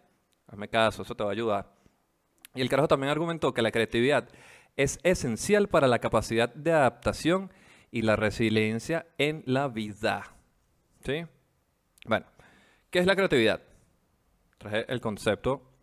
Hazme 0.49 0.69
caso, 0.69 1.03
eso 1.03 1.15
te 1.15 1.23
va 1.23 1.31
a 1.31 1.33
ayudar. 1.33 1.73
Y 2.53 2.63
el 2.63 2.69
carajo 2.69 2.89
también 2.89 3.13
argumentó 3.13 3.55
que 3.55 3.63
la 3.63 3.71
creatividad 3.71 4.29
es 4.77 4.99
esencial 5.05 5.69
para 5.69 5.87
la 5.87 6.01
capacidad 6.01 6.53
de 6.53 6.73
adaptación 6.73 7.53
y 7.93 8.03
la 8.03 8.17
resiliencia 8.17 9.07
en 9.19 9.45
la 9.47 9.69
vida. 9.69 10.35
¿Sí? 11.05 11.27
Bueno, 12.07 12.27
¿qué 12.91 12.99
es 12.99 13.07
la 13.07 13.15
creatividad? 13.15 13.63
Traje 14.59 14.85
el 14.93 15.01
concepto 15.01 15.76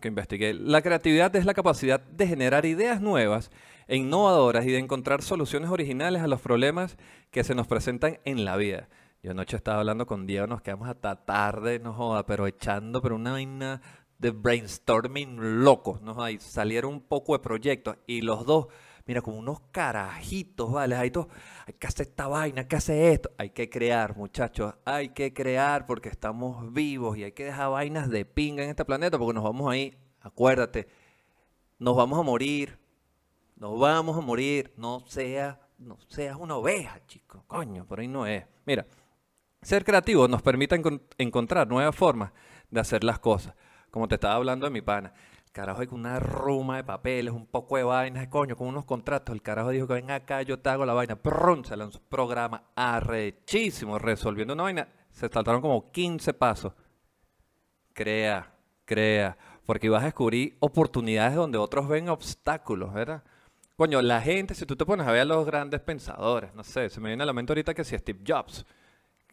que 0.00 0.08
investigué. 0.08 0.52
La 0.52 0.82
creatividad 0.82 1.34
es 1.34 1.46
la 1.46 1.54
capacidad 1.54 1.98
de 2.00 2.26
generar 2.26 2.66
ideas 2.66 3.00
nuevas 3.00 3.50
e 3.86 3.96
innovadoras 3.96 4.66
y 4.66 4.70
de 4.70 4.78
encontrar 4.78 5.22
soluciones 5.22 5.70
originales 5.70 6.22
a 6.22 6.26
los 6.26 6.42
problemas 6.42 6.98
que 7.30 7.42
se 7.42 7.54
nos 7.54 7.66
presentan 7.66 8.18
en 8.26 8.44
la 8.44 8.56
vida. 8.56 8.88
Yo 9.22 9.30
anoche 9.30 9.56
estaba 9.56 9.80
hablando 9.80 10.06
con 10.06 10.26
Diego, 10.26 10.46
nos 10.46 10.60
quedamos 10.60 10.88
hasta 10.88 11.24
tarde, 11.24 11.78
no 11.78 11.94
joda, 11.94 12.26
pero 12.26 12.46
echando, 12.46 13.00
una 13.00 13.32
vaina 13.32 13.80
de 14.18 14.30
brainstorming 14.30 15.64
loco, 15.64 15.98
¿no? 16.02 16.22
Ahí 16.22 16.38
salieron 16.38 16.92
un 16.92 17.00
poco 17.00 17.32
de 17.32 17.38
proyectos 17.38 17.96
y 18.06 18.20
los 18.20 18.44
dos, 18.44 18.66
mira, 19.08 19.22
como 19.22 19.38
unos 19.38 19.60
carajitos, 19.72 20.70
¿vale? 20.70 20.94
Ahí 20.94 21.10
todo, 21.10 21.28
hay 21.66 21.74
que 21.74 21.86
hacer 21.86 22.06
esta 22.06 22.28
vaina, 22.28 22.60
hay 22.60 22.68
que 22.68 22.76
hacer 22.76 23.12
esto. 23.12 23.30
Hay 23.38 23.50
que 23.50 23.70
crear, 23.70 24.14
muchachos, 24.16 24.74
hay 24.84 25.08
que 25.08 25.32
crear 25.32 25.86
porque 25.86 26.10
estamos 26.10 26.72
vivos 26.74 27.16
y 27.16 27.24
hay 27.24 27.32
que 27.32 27.46
dejar 27.46 27.70
vainas 27.70 28.10
de 28.10 28.26
pinga 28.26 28.62
en 28.62 28.68
este 28.68 28.84
planeta 28.84 29.18
porque 29.18 29.34
nos 29.34 29.44
vamos 29.44 29.72
ahí, 29.72 29.96
acuérdate, 30.20 30.88
nos 31.78 31.96
vamos 31.96 32.18
a 32.18 32.22
morir, 32.22 32.78
nos 33.56 33.80
vamos 33.80 34.16
a 34.16 34.20
morir, 34.20 34.74
no 34.76 35.00
seas, 35.06 35.56
no 35.78 35.98
seas 36.08 36.36
una 36.36 36.56
oveja, 36.56 37.00
chico, 37.06 37.44
coño, 37.46 37.86
por 37.86 38.00
ahí 38.00 38.08
no 38.08 38.26
es. 38.26 38.44
Mira, 38.66 38.86
ser 39.62 39.86
creativo 39.86 40.28
nos 40.28 40.42
permite 40.42 40.78
encontrar 41.16 41.66
nuevas 41.66 41.96
formas 41.96 42.32
de 42.70 42.80
hacer 42.80 43.02
las 43.04 43.18
cosas 43.18 43.54
como 43.90 44.08
te 44.08 44.16
estaba 44.16 44.34
hablando 44.34 44.66
de 44.66 44.70
mi 44.70 44.82
pana. 44.82 45.12
Carajo, 45.52 45.80
hay 45.80 45.88
una 45.90 46.20
ruma 46.20 46.76
de 46.76 46.84
papeles, 46.84 47.32
un 47.32 47.46
poco 47.46 47.76
de 47.76 47.82
vainas, 47.82 48.28
coño, 48.28 48.56
con 48.56 48.68
unos 48.68 48.84
contratos. 48.84 49.34
El 49.34 49.42
carajo 49.42 49.70
dijo 49.70 49.86
que 49.86 49.94
ven 49.94 50.10
acá, 50.10 50.42
yo 50.42 50.58
te 50.58 50.68
hago 50.70 50.84
la 50.84 50.94
vaina. 50.94 51.16
Prum, 51.16 51.64
se 51.64 51.76
lanzó 51.76 51.98
un 51.98 52.04
programa 52.08 52.64
arrechísimo, 52.74 53.98
resolviendo 53.98 54.54
una 54.54 54.64
vaina. 54.64 54.88
Se 55.10 55.28
saltaron 55.28 55.60
como 55.60 55.90
15 55.90 56.34
pasos. 56.34 56.72
Crea, 57.92 58.54
crea, 58.84 59.36
porque 59.66 59.88
vas 59.88 60.02
a 60.02 60.06
descubrir 60.06 60.56
oportunidades 60.60 61.34
donde 61.34 61.58
otros 61.58 61.88
ven 61.88 62.08
obstáculos, 62.08 62.92
¿verdad? 62.92 63.22
Coño, 63.76 64.02
la 64.02 64.20
gente, 64.20 64.54
si 64.54 64.66
tú 64.66 64.76
te 64.76 64.84
pones 64.84 65.06
a 65.06 65.12
ver 65.12 65.20
a 65.22 65.24
los 65.24 65.46
grandes 65.46 65.80
pensadores, 65.80 66.54
no 66.54 66.64
sé, 66.64 66.90
se 66.90 67.00
me 67.00 67.10
viene 67.10 67.22
a 67.22 67.26
la 67.26 67.32
mente 67.32 67.52
ahorita 67.52 67.74
que 67.74 67.84
si 67.84 67.96
Steve 67.96 68.20
Jobs, 68.26 68.66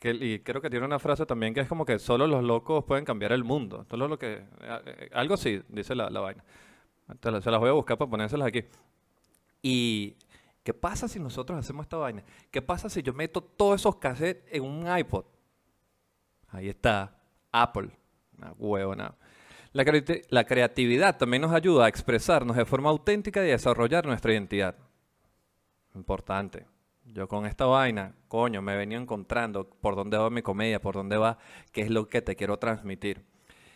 y 0.02 0.40
creo 0.40 0.62
que 0.62 0.70
tiene 0.70 0.86
una 0.86 1.00
frase 1.00 1.26
también 1.26 1.54
que 1.54 1.62
es 1.62 1.68
como 1.68 1.86
que 1.86 1.98
solo 2.00 2.28
los 2.28 2.44
locos 2.44 2.84
pueden 2.84 3.06
cambiar 3.06 3.32
el 3.32 3.44
mundo. 3.44 3.86
Solo 3.90 4.08
lo 4.08 4.20
que, 4.20 4.34
eh, 4.34 4.44
eh, 4.62 5.10
algo 5.14 5.36
así, 5.36 5.62
dice 5.70 5.96
la, 5.96 6.10
vaina. 6.10 6.44
se 7.22 7.32
las 7.32 7.60
voy 7.60 7.70
a 7.70 7.74
buscar 7.74 7.98
para 7.98 8.10
ponérselas 8.10 8.48
aquí. 8.48 8.66
Y, 9.62 10.16
¿qué 10.64 10.74
pasa 10.74 11.08
si 11.08 11.20
nosotros 11.20 11.58
hacemos 11.58 11.86
esta 11.86 11.98
vaina? 11.98 12.24
¿Qué 12.52 12.62
pasa 12.62 12.90
si 12.90 13.02
yo 13.02 13.14
meto 13.14 13.42
todos 13.42 13.82
esos 13.82 13.96
cassettes 13.96 14.44
en 14.52 14.64
un 14.64 14.98
iPod? 14.98 15.26
Ahí 16.50 16.70
está, 16.70 17.18
Apple. 17.52 17.90
Una 18.38 18.54
huevona. 18.58 19.16
La, 19.74 19.84
la 20.30 20.44
creatividad 20.46 21.18
también 21.18 21.42
nos 21.42 21.52
ayuda 21.52 21.86
a 21.86 21.90
expresarnos 21.90 22.56
de 22.56 22.66
forma 22.66 22.90
auténtica 22.90 23.42
y 23.42 23.50
a 23.50 23.54
desarrollar 23.54 24.06
nuestra 24.06 24.34
identidad. 24.34 24.76
Importante. 25.96 26.66
Yo 27.16 27.30
con 27.30 27.46
esta 27.46 27.66
vaina, 27.66 28.14
coño, 28.28 28.62
me 28.62 28.76
venido 28.76 29.02
encontrando 29.02 29.70
por 29.70 29.96
dónde 29.96 30.18
va 30.18 30.30
mi 30.30 30.42
comedia, 30.42 30.82
por 30.82 30.96
dónde 30.96 31.16
va, 31.16 31.38
qué 31.72 31.80
es 31.80 31.90
lo 31.90 32.10
que 32.10 32.22
te 32.22 32.36
quiero 32.36 32.60
transmitir. 32.60 33.24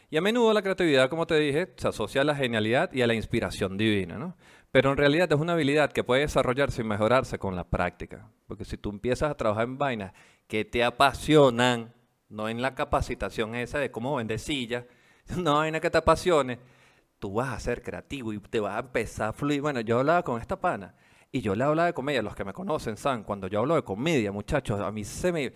Y 0.10 0.18
a 0.18 0.22
menudo 0.22 0.52
la 0.52 0.62
creatividad, 0.62 1.10
como 1.10 1.26
te 1.26 1.40
dije, 1.40 1.74
se 1.78 1.88
asocia 1.88 2.20
a 2.20 2.26
la 2.26 2.36
genialidad 2.36 2.92
y 2.92 3.02
a 3.02 3.08
la 3.08 3.14
inspiración 3.14 3.78
divina, 3.78 4.18
¿no? 4.18 4.36
Pero 4.72 4.92
en 4.92 4.98
realidad 4.98 5.32
es 5.32 5.40
una 5.40 5.54
habilidad 5.54 5.94
que 5.94 6.04
puede 6.04 6.24
desarrollarse 6.24 6.82
y 6.82 6.84
mejorarse 6.86 7.40
con 7.40 7.56
la 7.56 7.64
práctica. 7.64 8.30
Porque 8.46 8.66
si 8.66 8.76
tú 8.76 8.90
empiezas 8.90 9.32
a 9.32 9.38
trabajar 9.38 9.64
en 9.64 9.78
vainas 9.78 10.12
que 10.46 10.66
te 10.66 10.84
apasionan, 10.84 11.94
no 12.28 12.50
en 12.50 12.62
la 12.62 12.76
capacitación 12.76 13.56
esa 13.56 13.80
de 13.80 13.90
cómo 13.90 14.18
vender 14.18 14.40
sillas, 14.40 14.84
una 15.38 15.54
vaina 15.54 15.80
que 15.80 15.90
te 15.90 15.98
apasione, 15.98 16.60
tú 17.20 17.36
vas 17.36 17.54
a 17.54 17.60
ser 17.62 17.84
creativo 17.84 18.34
y 18.34 18.40
te 18.40 18.60
vas 18.60 18.76
a 18.76 18.80
empezar 18.80 19.30
a 19.30 19.34
fluir. 19.34 19.62
Bueno, 19.62 19.80
yo 19.80 20.00
hablaba 20.00 20.24
con 20.24 20.42
esta 20.42 20.60
pana 20.60 20.94
y 21.32 21.42
yo 21.42 21.56
le 21.56 21.64
hablaba 21.64 21.88
de 21.88 21.94
comedia, 21.94 22.22
los 22.22 22.36
que 22.36 22.44
me 22.44 22.54
conocen 22.54 22.98
saben, 22.98 23.24
cuando 23.24 23.48
yo 23.48 23.60
hablo 23.60 23.76
de 23.76 23.84
comedia, 23.84 24.32
muchachos, 24.32 24.80
a 24.80 24.92
mí 24.92 25.04
se 25.04 25.32
me... 25.32 25.54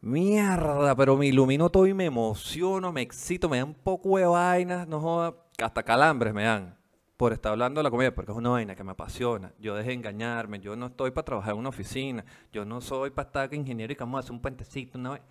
Mierda, 0.00 0.96
pero 0.96 1.16
me 1.16 1.26
ilumino 1.26 1.70
todo 1.70 1.86
y 1.86 1.94
me 1.94 2.06
emociono, 2.06 2.90
me 2.92 3.02
excito, 3.02 3.48
me 3.48 3.58
dan 3.58 3.68
un 3.68 3.74
poco 3.74 4.18
de 4.18 4.26
vainas, 4.26 4.88
no 4.88 4.98
joda, 5.00 5.36
hasta 5.62 5.84
calambres 5.84 6.34
me 6.34 6.42
dan 6.42 6.76
por 7.22 7.32
estar 7.32 7.52
hablando 7.52 7.78
de 7.78 7.84
la 7.84 7.90
comedia, 7.92 8.12
porque 8.12 8.32
es 8.32 8.36
una 8.36 8.50
vaina 8.50 8.74
que 8.74 8.82
me 8.82 8.90
apasiona. 8.90 9.52
Yo 9.60 9.76
dejé 9.76 9.90
de 9.90 9.94
engañarme, 9.94 10.58
yo 10.58 10.74
no 10.74 10.86
estoy 10.86 11.12
para 11.12 11.24
trabajar 11.24 11.52
en 11.52 11.60
una 11.60 11.68
oficina, 11.68 12.24
yo 12.52 12.64
no 12.64 12.80
soy 12.80 13.10
para 13.10 13.28
estar 13.28 13.54
ingeniero 13.54 13.92
y 13.92 13.94
que 13.94 14.02
vamos 14.02 14.18
a 14.18 14.20
hacer 14.20 14.32
un 14.32 14.42
puentecito, 14.42 14.98
una 14.98 15.10
vaina. 15.10 15.26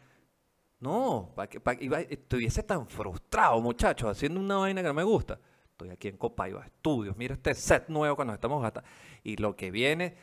No, 0.80 1.34
para 1.36 1.50
que, 1.50 1.60
para, 1.60 1.77
estuviese 2.00 2.63
tan 2.63 2.88
frustrado, 2.88 3.60
muchachos, 3.60 4.10
haciendo 4.10 4.39
una 4.39 4.56
vaina 4.56 4.82
que 4.82 4.88
no 4.88 4.94
me 4.94 5.03
gusta. 5.03 5.38
Estoy 5.82 5.96
aquí 5.96 6.10
en 6.10 6.18
Copaiba 6.18 6.64
Estudios, 6.64 7.18
mira 7.18 7.34
este 7.34 7.56
set 7.56 7.88
nuevo 7.88 8.16
que 8.16 8.24
nos 8.24 8.36
estamos 8.36 8.62
gastando 8.62 8.88
y 9.24 9.38
lo 9.38 9.56
que 9.56 9.72
viene, 9.72 10.16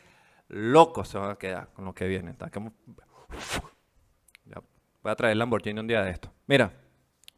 loco 0.47 1.03
se 1.03 1.17
van 1.17 1.31
a 1.31 1.35
quedar 1.35 1.73
con 1.73 1.83
lo 1.83 1.93
que 1.93 2.07
viene. 2.07 2.33
Voy 5.03 5.11
a 5.11 5.15
traer 5.15 5.35
Lamborghini 5.35 5.81
un 5.81 5.87
día 5.87 6.01
de 6.01 6.11
esto. 6.11 6.31
Mira, 6.47 6.71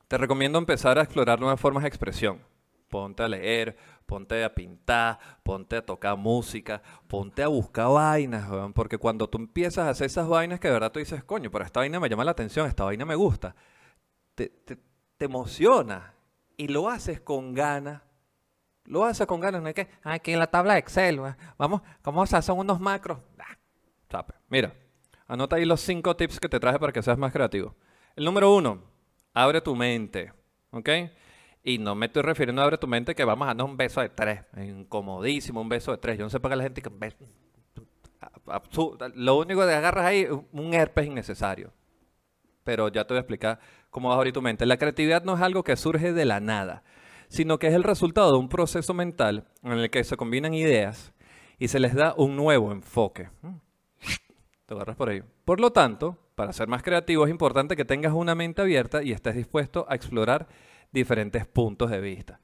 te 0.08 0.20
recomiendo 0.20 0.60
empezar 0.60 1.00
a 1.00 1.02
explorar 1.02 1.40
nuevas 1.40 1.60
formas 1.60 1.82
de 1.82 1.90
expresión. 1.90 2.44
Ponte 2.90 3.24
a 3.24 3.28
leer, 3.28 3.76
ponte 4.06 4.44
a 4.44 4.54
pintar, 4.54 5.18
ponte 5.42 5.78
a 5.78 5.84
tocar 5.84 6.16
música, 6.16 6.80
ponte 7.08 7.42
a 7.42 7.48
buscar 7.48 7.90
vainas, 7.90 8.48
porque 8.76 9.00
cuando 9.00 9.28
tú 9.28 9.40
empiezas 9.40 9.88
a 9.88 9.90
hacer 9.90 10.06
esas 10.06 10.28
vainas 10.28 10.60
que 10.60 10.68
de 10.68 10.76
verdad 10.76 10.92
tú 10.92 11.00
dices, 11.00 11.24
coño, 11.24 11.50
pero 11.50 11.66
esta 11.66 11.80
vaina 11.80 12.00
me 12.00 12.08
llama 12.08 12.24
la 12.24 12.32
atención, 12.32 12.68
esta 12.68 12.84
vaina 12.84 13.04
me 13.04 13.16
gusta, 13.16 13.56
te, 14.36 14.48
te, 14.48 14.78
te 15.18 15.26
emociona 15.26 16.14
y 16.56 16.68
lo 16.68 16.88
haces 16.88 17.20
con 17.20 17.56
ganas 17.56 18.04
lo 18.86 19.06
hace 19.06 19.26
con 19.26 19.40
ganas, 19.40 19.62
no 19.62 19.68
hay 19.68 19.74
que, 19.74 19.88
aquí 20.04 20.34
en 20.34 20.40
la 20.40 20.48
tabla 20.48 20.74
de 20.74 20.80
Excel, 20.80 21.22
vamos, 21.58 21.82
¿cómo 22.02 22.26
se 22.26 22.36
hacen 22.36 22.56
unos 22.58 22.80
macros? 22.80 23.20
Ah, 24.14 24.26
Mira, 24.50 24.74
anota 25.28 25.56
ahí 25.56 25.66
los 25.66 25.82
cinco 25.82 26.16
tips 26.16 26.40
que 26.40 26.50
te 26.50 26.60
traje 26.60 26.80
para 26.80 26.92
que 26.92 27.02
seas 27.02 27.18
más 27.18 27.32
creativo. 27.32 27.76
El 28.16 28.26
número 28.26 28.54
uno, 28.54 28.82
abre 29.34 29.62
tu 29.62 29.76
mente, 29.76 30.34
¿ok? 30.72 30.90
Y 31.64 31.78
no 31.78 31.96
me 31.96 32.08
estoy 32.08 32.24
refiriendo 32.24 32.62
a 32.62 32.66
abre 32.66 32.78
tu 32.78 32.88
mente 32.88 33.16
que 33.16 33.24
vamos 33.24 33.48
a 33.48 33.54
dar 33.54 33.66
un 33.66 33.78
beso 33.78 34.02
de 34.02 34.10
tres, 34.10 34.42
incomodísimo 34.58 35.62
un 35.62 35.70
beso 35.70 35.92
de 35.92 35.98
tres. 36.00 36.18
Yo 36.18 36.26
no 36.26 36.30
sé 36.30 36.40
para 36.40 36.54
qué 36.54 36.58
la 36.58 36.64
gente 36.64 36.82
que 36.82 36.90
lo 39.16 39.38
único 39.38 39.66
que 39.66 39.74
agarras 39.74 40.06
ahí 40.06 40.22
es 40.22 40.32
un 40.52 40.74
herpes 40.74 41.06
innecesario. 41.06 41.72
Pero 42.64 42.90
ya 42.90 43.06
te 43.06 43.14
voy 43.14 43.20
a 43.20 43.22
explicar 43.22 43.60
cómo 43.90 44.10
vas 44.10 44.16
a 44.16 44.18
abrir 44.18 44.34
tu 44.34 44.42
mente. 44.42 44.66
La 44.66 44.78
creatividad 44.78 45.24
no 45.24 45.36
es 45.36 45.42
algo 45.42 45.64
que 45.64 45.76
surge 45.76 46.14
de 46.14 46.26
la 46.26 46.40
nada 46.40 46.84
sino 47.32 47.60
que 47.60 47.68
es 47.68 47.74
el 47.74 47.84
resultado 47.84 48.34
de 48.34 48.38
un 48.38 48.50
proceso 48.50 48.94
mental 48.94 49.48
en 49.64 49.72
el 49.72 49.90
que 49.90 50.04
se 50.04 50.18
combinan 50.18 50.54
ideas 50.54 51.14
y 51.58 51.70
se 51.70 51.80
les 51.80 51.96
da 51.96 52.14
un 52.18 52.36
nuevo 52.36 52.74
enfoque. 52.74 53.30
Mm. 53.42 53.56
Te 54.66 54.74
agarras 54.74 54.98
por 54.98 55.08
ahí. 55.08 55.24
Por 55.46 55.62
lo 55.62 55.72
tanto, 55.72 56.18
para 56.36 56.52
ser 56.52 56.68
más 56.68 56.84
creativo 56.84 57.24
es 57.24 57.32
importante 57.32 57.78
que 57.78 57.86
tengas 57.86 58.12
una 58.12 58.36
mente 58.36 58.62
abierta 58.62 59.02
y 59.02 59.14
estés 59.14 59.36
dispuesto 59.36 59.86
a 59.88 59.96
explorar 59.96 60.50
diferentes 60.92 61.48
puntos 61.48 61.90
de 61.90 62.02
vista. 62.02 62.42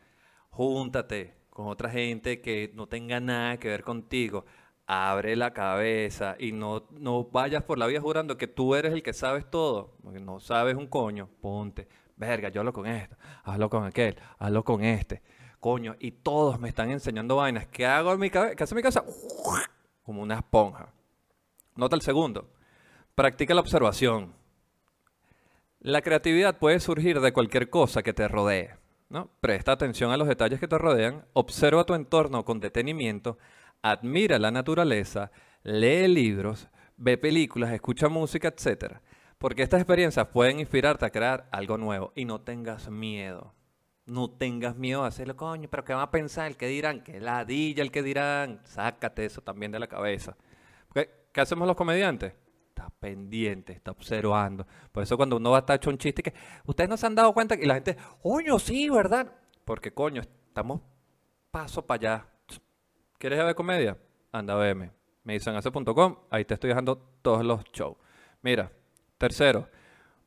Júntate 0.52 1.36
con 1.50 1.68
otra 1.68 1.90
gente 1.90 2.40
que 2.40 2.72
no 2.74 2.88
tenga 2.88 3.20
nada 3.20 3.58
que 3.58 3.68
ver 3.68 3.84
contigo. 3.84 4.46
Abre 4.86 5.36
la 5.36 5.52
cabeza 5.52 6.38
y 6.40 6.54
no, 6.54 6.88
no 6.92 7.26
vayas 7.26 7.64
por 7.64 7.78
la 7.78 7.88
vida 7.88 8.00
jurando 8.00 8.38
que 8.38 8.48
tú 8.48 8.74
eres 8.74 8.94
el 8.94 9.04
que 9.04 9.12
sabes 9.12 9.50
todo. 9.50 9.98
Porque 10.02 10.22
no 10.22 10.40
sabes 10.40 10.76
un 10.76 10.88
coño. 10.88 11.28
Ponte, 11.42 11.90
verga, 12.18 12.50
yo 12.50 12.62
hablo 12.62 12.74
con 12.74 12.86
esto, 12.86 13.16
hablo 13.44 13.70
con 13.70 13.86
aquel, 13.86 14.18
hablo 14.38 14.64
con 14.64 14.84
este, 14.84 15.22
coño, 15.60 15.96
y 16.00 16.12
todos 16.12 16.60
me 16.60 16.70
están 16.70 16.92
enseñando 16.92 17.38
vainas. 17.38 17.68
¿Qué 17.68 17.86
hago 17.86 18.14
en 18.14 18.20
mi 18.20 18.30
cabeza? 18.30 18.56
¿Qué 18.56 18.64
hace 18.64 18.76
mi 18.76 18.82
cabeza? 18.82 19.04
Como 20.04 20.22
una 20.22 20.36
esponja. 20.36 20.90
Nota 21.76 21.96
el 21.96 22.02
segundo. 22.02 22.50
Practica 23.16 23.54
la 23.54 23.62
observación. 23.62 24.34
La 25.80 26.02
creatividad 26.02 26.58
puede 26.58 26.80
surgir 26.80 27.22
de 27.22 27.32
cualquier 27.32 27.70
cosa 27.70 28.04
que 28.04 28.14
te 28.14 28.28
rodee. 28.28 28.76
¿no? 29.10 29.30
Presta 29.40 29.72
atención 29.72 30.12
a 30.12 30.18
los 30.18 30.28
detalles 30.28 30.60
que 30.60 30.68
te 30.68 30.78
rodean, 30.78 31.26
observa 31.34 31.86
tu 31.86 31.94
entorno 31.94 32.44
con 32.44 32.60
detenimiento, 32.60 33.38
admira 33.82 34.40
la 34.40 34.52
naturaleza, 34.52 35.32
lee 35.64 36.08
libros, 36.08 36.68
ve 36.98 37.18
películas, 37.18 37.72
escucha 37.72 38.10
música, 38.10 38.50
etc. 38.50 38.98
Porque 39.38 39.62
estas 39.62 39.82
experiencias 39.82 40.28
pueden 40.28 40.60
inspirarte 40.60 41.06
a 41.06 41.12
crear 41.12 41.48
algo 41.52 41.78
nuevo 41.78 42.12
y 42.16 42.26
no 42.26 42.42
tengas 42.42 42.90
miedo. 42.90 43.54
No 44.06 44.30
tengas 44.30 44.76
miedo 44.76 45.04
a 45.04 45.08
hacerlo, 45.08 45.36
coño, 45.36 45.68
pero 45.70 45.84
¿qué 45.84 45.94
van 45.94 46.04
a 46.04 46.12
pensar? 46.12 46.48
¿El 46.48 46.58
que 46.58 46.68
dirán? 46.68 47.04
¿Qué 47.04 47.20
ladilla 47.20 47.84
el 47.84 47.92
que 47.92 48.02
dirán? 48.02 48.62
Sácate 48.64 49.26
eso 49.26 49.42
también 49.42 49.72
de 49.72 49.80
la 49.80 49.88
cabeza. 49.88 50.36
¿Qué 50.94 51.42
hacemos 51.42 51.68
los 51.68 51.76
comediantes? 51.76 52.34
Está 52.70 52.90
pendiente, 52.90 53.74
está 53.74 53.92
observando. 53.92 54.66
Por 54.92 55.04
eso 55.04 55.18
cuando 55.18 55.36
uno 55.36 55.52
va 55.52 55.58
a 55.58 55.60
estar 55.60 55.76
hecho 55.76 55.90
un 55.90 55.98
chiste 55.98 56.24
que 56.24 56.34
ustedes 56.66 56.90
no 56.90 56.98
se 56.98 57.06
han 57.06 57.16
dado 57.16 57.34
cuenta 57.34 57.56
y 57.56 57.66
la 57.66 57.76
gente, 57.76 57.98
coño, 58.24 58.58
sí, 58.58 58.90
¿verdad? 58.90 59.32
Porque 59.66 59.92
coño, 59.94 60.22
estamos 60.22 60.82
paso 61.52 61.86
para 61.86 61.98
allá. 61.98 62.28
¿Quieres 63.20 63.44
ver 63.44 63.56
comedia? 63.56 63.98
Anda 64.32 64.54
a 64.54 64.58
verme. 64.58 64.92
Me 65.24 65.34
dicen 65.34 65.56
hace.com, 65.56 66.16
ahí 66.30 66.46
te 66.46 66.54
estoy 66.54 66.70
dejando 66.70 66.98
todos 67.22 67.44
los 67.44 67.64
shows. 67.74 67.98
Mira, 68.42 68.72
tercero, 69.18 69.70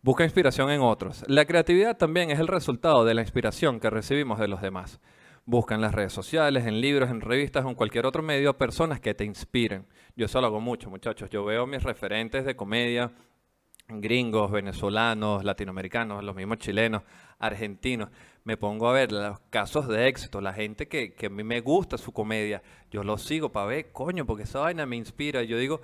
busca 0.03 0.25
inspiración 0.25 0.71
en 0.71 0.81
otros. 0.81 1.25
La 1.29 1.45
creatividad 1.45 1.97
también 1.97 2.31
es 2.31 2.39
el 2.39 2.49
resultado 2.49 3.05
de 3.05 3.15
la 3.15 3.23
inspiración 3.23 3.81
que 3.81 3.91
recibimos 3.91 4.39
de 4.39 4.49
los 4.49 4.61
demás. 4.61 5.01
Busca 5.47 5.75
en 5.75 5.81
las 5.81 5.95
redes 5.95 6.13
sociales, 6.13 6.67
en 6.67 6.81
libros, 6.81 7.11
en 7.11 7.21
revistas 7.21 7.65
o 7.65 7.69
en 7.69 7.75
cualquier 7.75 8.07
otro 8.07 8.23
medio 8.23 8.57
personas 8.59 9.01
que 9.01 9.15
te 9.15 9.25
inspiren. 9.25 9.87
Yo 10.15 10.27
eso 10.27 10.41
lo 10.41 10.49
hago 10.49 10.61
mucho, 10.61 10.91
muchachos. 10.91 11.31
Yo 11.31 11.45
veo 11.45 11.67
mis 11.67 11.83
referentes 11.83 12.45
de 12.45 12.55
comedia, 12.55 13.11
gringos, 13.89 14.51
venezolanos, 14.51 15.45
latinoamericanos, 15.45 16.23
los 16.23 16.37
mismos 16.37 16.59
chilenos, 16.59 17.03
argentinos. 17.39 18.11
Me 18.45 18.57
pongo 18.57 18.89
a 18.89 18.93
ver 18.93 19.13
los 19.13 19.41
casos 19.51 19.89
de 19.89 20.09
éxito, 20.09 20.41
la 20.41 20.53
gente 20.53 20.89
que, 20.89 21.15
que 21.15 21.27
a 21.27 21.31
mí 21.31 21.43
me 21.43 21.61
gusta 21.61 21.99
su 21.99 22.13
comedia. 22.13 22.63
Yo 22.91 23.03
lo 23.03 23.19
sigo 23.19 23.51
para 23.51 23.67
ver, 23.67 23.93
coño, 23.93 24.27
porque 24.27 24.45
esa 24.45 24.61
vaina 24.61 24.87
me 24.87 24.97
inspira. 24.97 25.43
Yo 25.43 25.59
digo, 25.59 25.81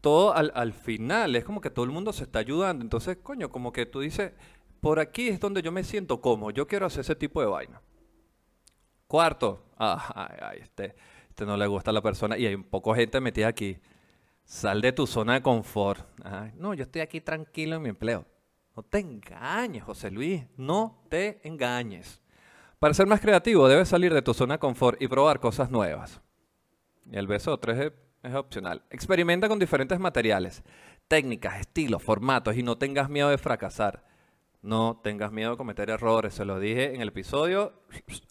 todo 0.00 0.34
al, 0.34 0.52
al 0.54 0.72
final 0.72 1.36
es 1.36 1.44
como 1.44 1.60
que 1.60 1.70
todo 1.70 1.84
el 1.84 1.90
mundo 1.90 2.12
se 2.12 2.24
está 2.24 2.38
ayudando. 2.38 2.82
Entonces, 2.82 3.18
coño, 3.22 3.50
como 3.50 3.72
que 3.72 3.86
tú 3.86 4.00
dices, 4.00 4.32
por 4.80 5.00
aquí 5.00 5.28
es 5.28 5.40
donde 5.40 5.62
yo 5.62 5.72
me 5.72 5.84
siento 5.84 6.20
cómodo. 6.20 6.50
Yo 6.50 6.66
quiero 6.66 6.86
hacer 6.86 7.00
ese 7.00 7.16
tipo 7.16 7.40
de 7.40 7.46
vaina. 7.46 7.80
Cuarto, 9.06 9.64
ah, 9.78 10.52
este, 10.60 10.94
este 11.28 11.46
no 11.46 11.56
le 11.56 11.66
gusta 11.66 11.90
a 11.90 11.94
la 11.94 12.02
persona 12.02 12.36
y 12.36 12.46
hay 12.46 12.54
un 12.54 12.64
poco 12.64 12.94
gente 12.94 13.20
metida 13.20 13.48
aquí. 13.48 13.78
Sal 14.44 14.80
de 14.80 14.92
tu 14.92 15.06
zona 15.06 15.34
de 15.34 15.42
confort. 15.42 16.06
no, 16.56 16.74
yo 16.74 16.84
estoy 16.84 17.02
aquí 17.02 17.20
tranquilo 17.20 17.76
en 17.76 17.82
mi 17.82 17.88
empleo. 17.90 18.24
No 18.76 18.82
te 18.82 18.98
engañes, 19.00 19.82
José 19.82 20.10
Luis, 20.10 20.44
no 20.56 21.02
te 21.08 21.40
engañes. 21.46 22.22
Para 22.78 22.94
ser 22.94 23.06
más 23.06 23.20
creativo 23.20 23.66
debes 23.66 23.88
salir 23.88 24.14
de 24.14 24.22
tu 24.22 24.32
zona 24.32 24.54
de 24.54 24.58
confort 24.60 25.02
y 25.02 25.08
probar 25.08 25.40
cosas 25.40 25.70
nuevas. 25.70 26.20
Y 27.10 27.16
el 27.16 27.26
beso 27.26 27.58
3 27.58 27.78
es, 27.78 27.92
es 28.22 28.34
opcional. 28.34 28.82
Experimenta 28.90 29.48
con 29.48 29.58
diferentes 29.58 29.98
materiales, 29.98 30.62
técnicas, 31.06 31.60
estilos, 31.60 32.02
formatos 32.02 32.56
y 32.56 32.62
no 32.62 32.78
tengas 32.78 33.08
miedo 33.08 33.28
de 33.28 33.38
fracasar. 33.38 34.04
No 34.60 35.00
tengas 35.02 35.30
miedo 35.30 35.52
de 35.52 35.56
cometer 35.56 35.90
errores. 35.90 36.34
Se 36.34 36.44
lo 36.44 36.58
dije 36.58 36.94
en 36.94 37.00
el 37.00 37.08
episodio 37.08 37.82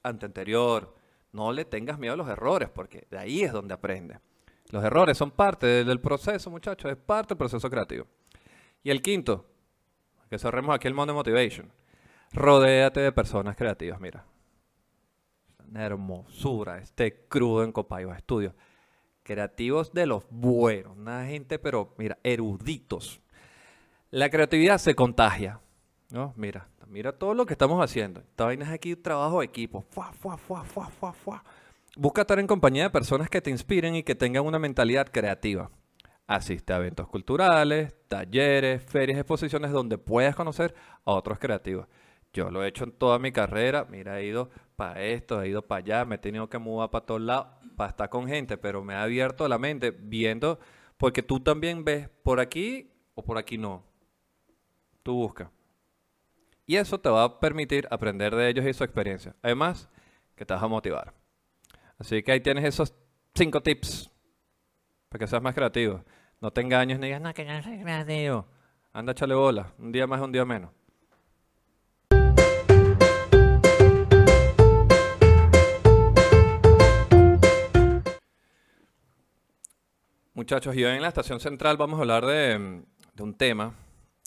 anterior. 0.04 0.96
No 1.32 1.52
le 1.52 1.66
tengas 1.66 2.00
miedo 2.00 2.14
a 2.14 2.18
los 2.18 2.28
errores, 2.28 2.70
porque 2.70 3.08
de 3.10 3.18
ahí 3.18 3.44
es 3.44 3.52
donde 3.52 3.74
aprende. 3.74 4.20
Los 4.70 4.84
errores 4.84 5.18
son 5.18 5.32
parte 5.32 5.86
del 5.86 6.02
proceso, 6.02 6.50
muchachos, 6.50 6.92
es 6.92 6.98
parte 6.98 7.30
del 7.30 7.38
proceso 7.38 7.70
creativo. 7.70 8.08
Y 8.84 8.90
el 8.90 9.02
quinto, 9.02 9.46
que 10.30 10.38
cerremos 10.38 10.76
aquí 10.76 10.88
el 10.88 10.94
Monday 10.94 11.16
Motivation. 11.16 11.72
Rodéate 12.34 13.00
de 13.00 13.12
personas 13.12 13.56
creativas, 13.56 14.00
mira. 14.02 14.26
Una 15.70 15.86
hermosura, 15.86 16.80
este 16.80 17.28
crudo 17.28 17.64
en 17.64 17.72
Copaiba 17.72 18.16
Estudios. 18.16 18.54
Creativos 19.28 19.92
de 19.92 20.06
los 20.06 20.24
buenos, 20.30 20.96
una 20.96 21.26
gente, 21.26 21.60
pero 21.60 21.94
mira, 21.98 22.18
eruditos. 22.24 23.20
La 24.10 24.30
creatividad 24.30 24.78
se 24.78 24.96
contagia. 24.96 25.60
No, 26.10 26.34
mira, 26.38 26.70
mira 26.88 27.12
todo 27.12 27.34
lo 27.34 27.46
que 27.46 27.52
estamos 27.52 27.84
haciendo. 27.84 28.22
Esta 28.22 28.46
vaina 28.46 28.64
es 28.64 28.72
aquí 28.72 28.96
trabajo 28.96 29.42
de 29.42 29.46
equipo. 29.48 29.84
Fua, 29.90 30.14
fua, 30.14 30.38
fua, 30.38 30.64
fua, 30.64 30.88
fua, 30.88 31.12
fua. 31.12 31.44
Busca 31.98 32.22
estar 32.22 32.40
en 32.40 32.48
compañía 32.48 32.84
de 32.84 32.90
personas 32.90 33.30
que 33.30 33.42
te 33.42 33.50
inspiren 33.50 33.96
y 33.96 34.04
que 34.04 34.16
tengan 34.16 34.46
una 34.46 34.60
mentalidad 34.60 35.10
creativa. 35.12 35.70
Asiste 36.26 36.72
a 36.72 36.78
eventos 36.78 37.10
culturales, 37.10 37.94
talleres, 38.08 38.82
ferias, 38.82 39.20
exposiciones 39.20 39.74
donde 39.74 39.98
puedas 39.98 40.38
conocer 40.38 40.74
a 41.04 41.12
otros 41.12 41.38
creativos. 41.38 41.86
Yo 42.32 42.50
lo 42.50 42.64
he 42.64 42.70
hecho 42.70 42.86
en 42.86 42.94
toda 42.94 43.20
mi 43.20 43.34
carrera. 43.34 43.86
Mira, 43.90 44.22
he 44.22 44.28
ido 44.28 44.50
para 44.78 45.02
esto, 45.02 45.42
he 45.42 45.50
ido 45.50 45.64
para 45.64 45.80
allá, 45.80 46.06
me 46.06 46.16
he 46.16 46.18
tenido 46.18 46.48
que 46.50 46.60
mudar 46.60 46.92
para 46.92 47.06
todos 47.06 47.20
lados 47.20 47.48
para 47.78 47.92
estar 47.92 48.10
con 48.10 48.28
gente, 48.28 48.58
pero 48.58 48.84
me 48.84 48.96
ha 48.96 49.04
abierto 49.04 49.48
la 49.48 49.60
mente 49.60 49.92
viendo, 49.92 50.60
porque 50.98 51.22
tú 51.22 51.40
también 51.40 51.86
ves 51.86 52.10
por 52.24 52.40
aquí 52.40 52.92
o 53.14 53.24
por 53.24 53.38
aquí 53.38 53.60
no. 53.60 53.86
Tú 55.04 55.14
busca. 55.14 55.52
Y 56.66 56.76
eso 56.76 57.00
te 57.00 57.08
va 57.08 57.24
a 57.24 57.40
permitir 57.40 57.88
aprender 57.92 58.36
de 58.36 58.50
ellos 58.50 58.66
y 58.66 58.74
su 58.74 58.84
experiencia. 58.84 59.36
Además, 59.44 59.88
que 60.36 60.44
te 60.44 60.54
vas 60.56 60.64
a 60.64 60.68
motivar. 60.68 61.14
Así 62.00 62.24
que 62.24 62.32
ahí 62.32 62.42
tienes 62.42 62.66
esos 62.66 62.94
cinco 63.36 63.62
tips 63.62 64.10
para 65.08 65.20
que 65.20 65.28
seas 65.28 65.42
más 65.42 65.54
creativo. 65.54 66.04
No 66.42 66.52
te 66.52 66.62
engañes 66.62 67.00
ni 67.00 67.08
digas, 67.08 67.22
no, 67.22 67.34
que 67.34 67.46
no 67.46 67.62
soy 67.62 67.80
creativo. 67.80 68.48
Anda, 68.92 69.12
échale 69.12 69.36
bola. 69.36 69.72
Un 69.78 69.92
día 69.92 70.08
más, 70.08 70.20
un 70.20 70.32
día 70.32 70.46
menos. 70.46 70.72
Muchachos, 80.38 80.76
y 80.76 80.86
hoy 80.86 80.96
en 80.96 81.02
la 81.02 81.08
estación 81.08 81.40
central 81.40 81.78
vamos 81.78 81.98
a 81.98 82.02
hablar 82.02 82.24
de, 82.24 82.84
un 83.18 83.34
tema 83.34 83.74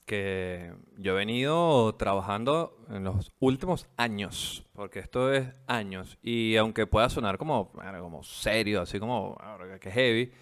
que 0.07 0.75
yo 0.99 1.13
he 1.13 1.15
venido 1.15 1.95
trabajando 1.95 2.85
en 2.89 3.05
los 3.05 3.31
últimos 3.39 3.87
años, 3.97 4.67
porque 4.73 4.99
esto 4.99 5.33
es 5.33 5.47
años, 5.69 6.19
y 6.21 6.57
aunque 6.57 6.89
pueda 6.89 7.09
sonar 7.11 7.39
como, 7.39 7.71
como 7.71 8.25
serio, 8.25 8.83
así 8.83 8.99
como 8.99 9.39
que 9.81 9.89
heavy, 9.93 10.33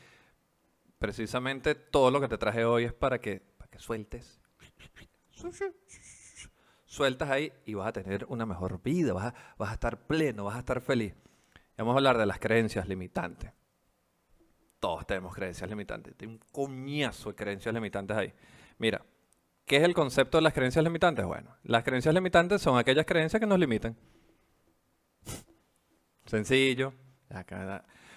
precisamente 0.99 1.75
todo 1.75 2.11
lo 2.11 2.23
que 2.23 2.29
te 2.29 2.39
traje 2.39 2.65
hoy 2.65 2.85
es 2.85 2.95
para 2.95 3.21
que, 3.21 3.43
para 3.59 3.71
que 3.71 3.79
sueltes. 3.79 4.41
Sueltas 6.87 7.29
ahí 7.29 7.53
y 7.67 7.75
vas 7.75 7.89
a 7.89 7.93
tener 7.93 8.25
una 8.31 8.47
mejor 8.47 8.83
vida, 8.83 9.13
vas 9.13 9.27
a, 9.27 9.35
vas 9.59 9.69
a 9.69 9.75
estar 9.75 10.07
pleno, 10.07 10.45
vas 10.45 10.57
a 10.57 10.61
estar 10.61 10.81
feliz. 10.81 11.15
Vamos 11.77 11.93
a 11.93 11.99
hablar 11.99 12.17
de 12.17 12.25
las 12.25 12.39
creencias 12.39 12.89
limitantes. 12.89 13.53
Todos 14.81 15.07
tenemos 15.07 15.35
creencias 15.35 15.69
limitantes. 15.69 16.15
Hay 16.21 16.27
un 16.27 16.39
coñazo 16.53 17.31
de 17.31 17.35
creencias 17.35 17.75
limitantes 17.75 18.17
ahí. 18.17 18.33
Mira, 18.79 19.03
¿Qué 19.69 19.77
es 19.77 19.83
el 19.83 19.93
concepto 19.93 20.39
de 20.39 20.43
las 20.43 20.55
creencias 20.55 20.83
limitantes? 20.83 21.27
Bueno, 21.27 21.55
las 21.63 21.85
creencias 21.85 22.15
limitantes 22.15 22.63
son 22.63 22.79
aquellas 22.79 23.05
creencias 23.05 23.39
que 23.39 23.47
nos 23.47 23.59
limitan. 23.59 23.95
Sencillo. 26.25 26.95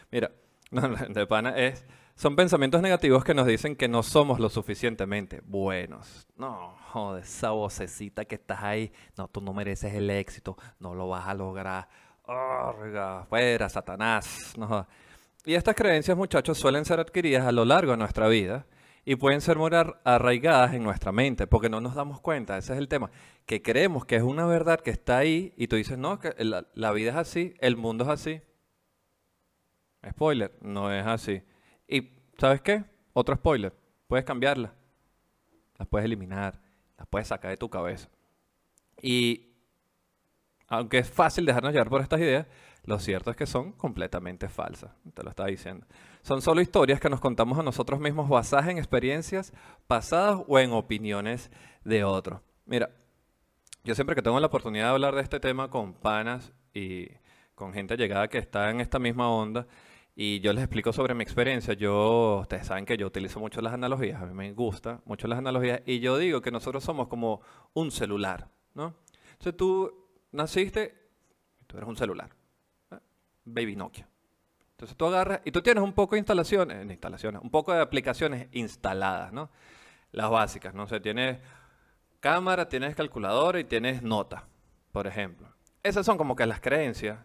Mira, 0.09 0.31
de 1.09 1.27
pana 1.27 1.57
es, 1.57 1.85
son 2.15 2.37
pensamientos 2.37 2.81
negativos 2.81 3.25
que 3.25 3.33
nos 3.33 3.45
dicen 3.45 3.75
que 3.75 3.89
no 3.89 4.01
somos 4.01 4.39
lo 4.39 4.49
suficientemente 4.49 5.41
buenos. 5.43 6.25
No, 6.37 6.77
joder, 6.93 7.23
esa 7.23 7.51
vocecita 7.51 8.23
que 8.23 8.35
estás 8.35 8.63
ahí, 8.63 8.93
no, 9.17 9.27
tú 9.27 9.41
no 9.41 9.51
mereces 9.53 9.93
el 9.93 10.09
éxito, 10.09 10.55
no 10.79 10.95
lo 10.95 11.09
vas 11.09 11.27
a 11.27 11.33
lograr. 11.33 11.89
Oh, 12.23 12.73
fuera, 13.27 13.67
Satanás. 13.67 14.53
No. 14.57 14.87
Y 15.45 15.55
estas 15.55 15.75
creencias, 15.75 16.15
muchachos, 16.15 16.57
suelen 16.57 16.85
ser 16.85 16.99
adquiridas 16.99 17.45
a 17.45 17.51
lo 17.51 17.65
largo 17.65 17.91
de 17.91 17.97
nuestra 17.97 18.27
vida 18.27 18.67
y 19.03 19.15
pueden 19.15 19.41
ser 19.41 19.57
muy 19.57 19.71
arraigadas 20.03 20.73
en 20.75 20.83
nuestra 20.83 21.11
mente, 21.11 21.47
porque 21.47 21.69
no 21.69 21.81
nos 21.81 21.95
damos 21.95 22.21
cuenta, 22.21 22.57
ese 22.57 22.73
es 22.73 22.79
el 22.79 22.87
tema, 22.87 23.09
que 23.47 23.63
creemos 23.63 24.05
que 24.05 24.17
es 24.17 24.21
una 24.21 24.45
verdad 24.45 24.79
que 24.79 24.91
está 24.91 25.17
ahí 25.17 25.53
y 25.57 25.67
tú 25.67 25.75
dices, 25.75 25.97
no, 25.97 26.19
que 26.19 26.35
la, 26.37 26.91
vida 26.91 27.11
es 27.11 27.17
así, 27.17 27.55
el 27.59 27.75
mundo 27.75 28.03
es 28.03 28.09
así. 28.11 28.41
Spoiler, 30.07 30.55
no 30.61 30.91
es 30.91 31.05
así. 31.05 31.41
Y 31.87 32.11
¿sabes 32.37 32.61
qué? 32.61 32.83
Otro 33.13 33.35
spoiler, 33.35 33.73
puedes 34.07 34.25
cambiarla, 34.25 34.73
las 35.77 35.87
puedes 35.87 36.05
eliminar, 36.05 36.61
las 36.97 37.07
puedes 37.07 37.27
sacar 37.27 37.49
de 37.49 37.57
tu 37.57 37.69
cabeza. 37.69 38.09
Y 39.01 39.47
aunque 40.67 40.99
es 40.99 41.09
fácil 41.09 41.45
dejarnos 41.45 41.73
llevar 41.73 41.89
por 41.89 42.01
estas 42.01 42.19
ideas, 42.19 42.45
lo 42.83 42.97
cierto 42.97 43.29
es 43.29 43.37
que 43.37 43.45
son 43.45 43.73
completamente 43.73 44.49
falsas, 44.49 44.91
te 45.13 45.21
lo 45.23 45.29
estaba 45.29 45.49
diciendo. 45.49 45.85
Son 46.23 46.41
solo 46.41 46.61
historias 46.61 46.99
que 46.99 47.09
nos 47.09 47.19
contamos 47.19 47.59
a 47.59 47.63
nosotros 47.63 47.99
mismos 47.99 48.27
basadas 48.27 48.69
en 48.69 48.79
experiencias 48.79 49.53
pasadas 49.85 50.41
o 50.47 50.57
en 50.57 50.71
opiniones 50.71 51.51
de 51.83 52.03
otros. 52.03 52.41
Mira, 52.65 52.89
yo 53.83 53.93
siempre 53.93 54.15
que 54.15 54.23
tengo 54.23 54.39
la 54.39 54.47
oportunidad 54.47 54.85
de 54.85 54.91
hablar 54.91 55.13
de 55.13 55.21
este 55.21 55.39
tema 55.39 55.69
con 55.69 55.93
panas 55.93 56.53
y 56.73 57.07
con 57.53 57.71
gente 57.71 57.97
llegada 57.97 58.27
que 58.27 58.39
está 58.39 58.71
en 58.71 58.81
esta 58.81 58.97
misma 58.97 59.29
onda, 59.29 59.67
y 60.15 60.39
yo 60.41 60.51
les 60.51 60.63
explico 60.63 60.91
sobre 60.91 61.13
mi 61.13 61.23
experiencia. 61.23 61.73
Yo, 61.73 62.39
ustedes 62.41 62.67
saben 62.67 62.85
que 62.85 62.97
yo 62.97 63.07
utilizo 63.07 63.39
mucho 63.39 63.61
las 63.61 63.73
analogías, 63.73 64.21
a 64.21 64.25
mí 64.25 64.33
me 64.33 64.51
gusta 64.53 65.01
mucho 65.05 65.27
las 65.27 65.37
analogías, 65.37 65.81
y 65.85 65.99
yo 65.99 66.17
digo 66.17 66.41
que 66.41 66.51
nosotros 66.51 66.83
somos 66.83 67.07
como 67.07 67.41
un 67.73 67.91
celular, 67.91 68.49
¿no? 68.73 68.95
Entonces 69.33 69.55
tú 69.55 70.09
naciste, 70.31 70.95
tú 71.67 71.77
eres 71.77 71.87
un 71.87 71.95
celular 71.95 72.40
Baby 73.45 73.75
Nokia. 73.75 74.07
Entonces 74.71 74.97
tú 74.97 75.05
agarras 75.05 75.41
y 75.45 75.51
tú 75.51 75.61
tienes 75.61 75.83
un 75.83 75.93
poco 75.93 76.15
de 76.15 76.19
instalaciones, 76.19 76.89
instalaciones, 76.89 77.41
un 77.41 77.51
poco 77.51 77.71
de 77.73 77.81
aplicaciones 77.81 78.47
instaladas, 78.51 79.31
¿no? 79.31 79.49
Las 80.11 80.29
básicas, 80.29 80.73
no 80.73 80.87
sé, 80.87 80.99
tienes 80.99 81.37
cámara, 82.19 82.67
tienes 82.67 82.95
calculadora 82.95 83.59
y 83.59 83.63
tienes 83.63 84.01
nota, 84.01 84.47
por 84.91 85.07
ejemplo. 85.07 85.47
Esas 85.83 86.05
son 86.05 86.17
como 86.17 86.35
que 86.35 86.45
las 86.45 86.61
creencias 86.61 87.19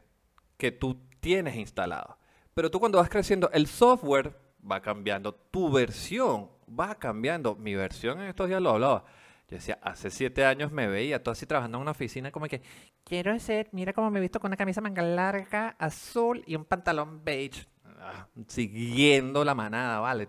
que 0.57 0.73
tú 0.73 1.01
tienes 1.21 1.57
instalado. 1.57 2.19
Pero 2.55 2.71
tú 2.71 2.81
cuando 2.81 2.99
vas 2.99 3.09
creciendo, 3.09 3.51
el 3.53 3.67
software 3.67 4.37
va 4.71 4.81
cambiando, 4.81 5.35
tu 5.35 5.71
versión 5.71 6.51
va 6.69 6.95
cambiando. 6.95 7.55
Mi 7.55 7.75
versión 7.75 8.21
en 8.21 8.29
estos 8.29 8.49
días 8.49 8.63
lo 8.63 8.71
hablaba. 8.71 9.05
Yo 9.49 9.57
decía, 9.57 9.79
hace 9.81 10.11
siete 10.11 10.45
años 10.45 10.73
me 10.73 10.89
veía 10.89 11.23
todo 11.23 11.33
así 11.33 11.47
trabajando 11.47 11.79
en 11.79 11.83
una 11.83 11.93
oficina 11.93 12.33
como 12.33 12.47
que, 12.47 12.63
quiero 13.05 13.39
ser, 13.39 13.69
mira 13.71 13.93
cómo 13.93 14.11
me 14.11 14.19
he 14.19 14.23
visto 14.23 14.41
con 14.41 14.49
una 14.49 14.57
camisa 14.57 14.81
manga 14.81 15.03
larga, 15.03 15.77
azul 15.79 16.43
y 16.47 16.57
un 16.57 16.65
pantalón 16.65 17.25
beige. 17.25 17.69
Ah, 18.01 18.27
siguiendo 18.49 19.45
la 19.45 19.55
manada, 19.55 20.01
vale. 20.01 20.27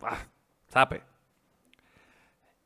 Ah, 0.00 0.26
sape. 0.68 1.02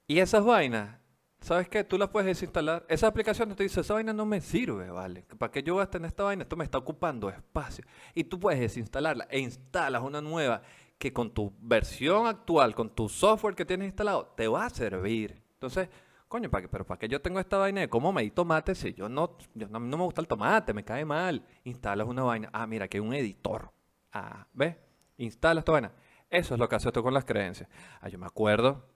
Y 0.06 0.20
esas 0.20 0.44
vainas, 0.44 1.00
¿sabes 1.40 1.68
qué? 1.68 1.82
Tú 1.82 1.98
las 1.98 2.10
puedes 2.10 2.26
desinstalar. 2.26 2.86
Esa 2.88 3.08
aplicación 3.08 3.52
te 3.56 3.64
dice, 3.64 3.80
esa 3.80 3.94
vaina 3.94 4.12
no 4.12 4.24
me 4.24 4.40
sirve, 4.40 4.88
¿vale? 4.90 5.24
¿Para 5.36 5.50
qué 5.50 5.64
yo 5.64 5.80
a 5.80 5.90
tener 5.90 6.06
esta 6.06 6.22
vaina? 6.22 6.44
Esto 6.44 6.56
me 6.56 6.64
está 6.64 6.78
ocupando 6.78 7.28
espacio. 7.28 7.84
Y 8.14 8.22
tú 8.22 8.38
puedes 8.38 8.60
desinstalarla 8.60 9.26
e 9.30 9.40
instalas 9.40 10.02
una 10.02 10.20
nueva 10.20 10.62
que 10.96 11.12
con 11.12 11.32
tu 11.32 11.52
versión 11.58 12.28
actual, 12.28 12.74
con 12.76 12.94
tu 12.94 13.08
software 13.08 13.56
que 13.56 13.64
tienes 13.64 13.86
instalado, 13.86 14.32
te 14.36 14.46
va 14.46 14.66
a 14.66 14.70
servir. 14.70 15.45
Entonces, 15.56 15.88
coño, 16.28 16.50
¿para 16.50 16.62
qué? 16.62 16.68
Pero 16.68 16.86
¿para 16.86 16.98
qué 16.98 17.08
yo 17.08 17.20
tengo 17.20 17.40
esta 17.40 17.56
vaina 17.58 17.80
de 17.80 17.88
cómo 17.88 18.12
me 18.12 18.22
di 18.22 18.30
tomate 18.30 18.74
si 18.74 18.92
yo 18.94 19.08
no, 19.08 19.36
yo 19.54 19.68
no, 19.68 19.80
me 19.80 19.96
gusta 19.96 20.20
el 20.20 20.28
tomate, 20.28 20.72
me 20.72 20.84
cae 20.84 21.04
mal? 21.04 21.42
Instalas 21.64 22.06
una 22.06 22.22
vaina. 22.22 22.50
Ah, 22.52 22.66
mira, 22.66 22.88
que 22.88 22.98
hay 22.98 23.02
un 23.02 23.14
editor. 23.14 23.72
Ah, 24.12 24.46
¿ves? 24.52 24.76
Instalas 25.18 25.62
esta 25.62 25.72
vaina. 25.72 25.92
Eso 26.28 26.54
es 26.54 26.60
lo 26.60 26.68
que 26.68 26.76
hace 26.76 26.88
esto 26.88 27.02
con 27.02 27.14
las 27.14 27.24
creencias. 27.24 27.68
Ah, 28.00 28.08
yo 28.08 28.18
me 28.18 28.26
acuerdo, 28.26 28.86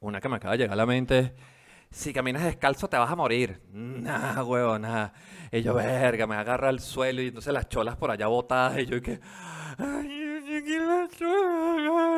una 0.00 0.20
que 0.20 0.28
me 0.28 0.36
acaba 0.36 0.52
de 0.52 0.58
llegar 0.58 0.74
a 0.74 0.76
la 0.76 0.86
mente 0.86 1.34
si 1.90 2.12
caminas 2.12 2.44
descalzo 2.44 2.88
te 2.88 2.96
vas 2.96 3.10
a 3.10 3.16
morir. 3.16 3.62
Nah, 3.72 4.42
huevo, 4.42 4.78
nada. 4.78 5.12
Y 5.50 5.62
yo, 5.62 5.74
verga, 5.74 6.26
me 6.26 6.36
agarra 6.36 6.70
el 6.70 6.80
suelo 6.80 7.22
y 7.22 7.28
entonces 7.28 7.52
las 7.52 7.68
cholas 7.68 7.96
por 7.96 8.10
allá 8.10 8.26
botadas 8.26 8.78
y 8.78 8.86
yo 8.86 9.00
que... 9.00 9.20
Ay, 9.78 10.17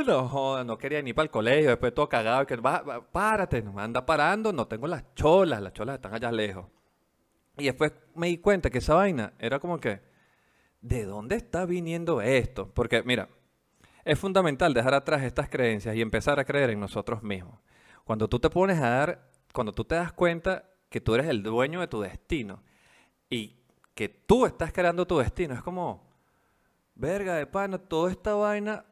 no 0.07 0.65
no 0.65 0.79
quería 0.79 1.03
ni 1.03 1.13
para 1.13 1.25
el 1.25 1.31
colegio, 1.31 1.71
después 1.71 1.95
todo 1.95 2.09
cagado, 2.09 2.47
que 2.47 2.57
va, 2.57 3.03
párate, 3.13 3.63
no 3.63 3.79
anda 3.79 4.05
parando, 4.05 4.53
no 4.53 4.67
tengo 4.67 4.87
las 4.87 5.15
cholas, 5.15 5.61
las 5.61 5.73
cholas 5.73 5.97
están 5.97 6.15
allá 6.15 6.31
lejos. 6.33 6.67
Y 7.59 7.65
después 7.65 7.93
me 8.15 8.29
di 8.29 8.39
cuenta 8.39 8.71
que 8.71 8.79
esa 8.79 8.95
vaina 8.95 9.35
era 9.39 9.59
como 9.59 9.79
que, 9.79 10.01
¿de 10.81 11.05
dónde 11.05 11.37
está 11.37 11.67
viniendo 11.67 12.21
esto? 12.23 12.73
Porque 12.73 13.03
mira, 13.03 13.29
es 14.05 14.19
fundamental 14.19 14.73
dejar 14.73 14.95
atrás 14.95 15.23
estas 15.23 15.49
creencias 15.49 15.95
y 15.95 16.01
empezar 16.01 16.41
a 16.41 16.45
creer 16.45 16.71
en 16.71 16.81
nosotros 16.81 17.23
mismos. 17.23 17.59
Cuando 18.05 18.29
tú 18.29 18.41
te 18.41 18.51
pones 18.51 18.79
a 18.79 18.89
dar, 18.89 19.31
cuando 19.53 19.73
tú 19.73 19.85
te 19.85 19.95
das 19.95 20.13
cuenta 20.13 20.65
que 20.89 21.01
tú 21.01 21.15
eres 21.15 21.29
el 21.29 21.43
dueño 21.43 21.81
de 21.81 21.89
tu 21.89 22.01
destino 22.01 22.63
y 23.29 23.61
que 23.95 24.09
tú 24.09 24.47
estás 24.47 24.73
creando 24.73 25.07
tu 25.07 25.19
destino, 25.19 25.55
es 25.55 25.63
como, 25.63 26.10
verga 27.01 27.35
de 27.37 27.47
pana, 27.47 27.79
toda 27.79 28.11
esta 28.11 28.35
vaina 28.35 28.85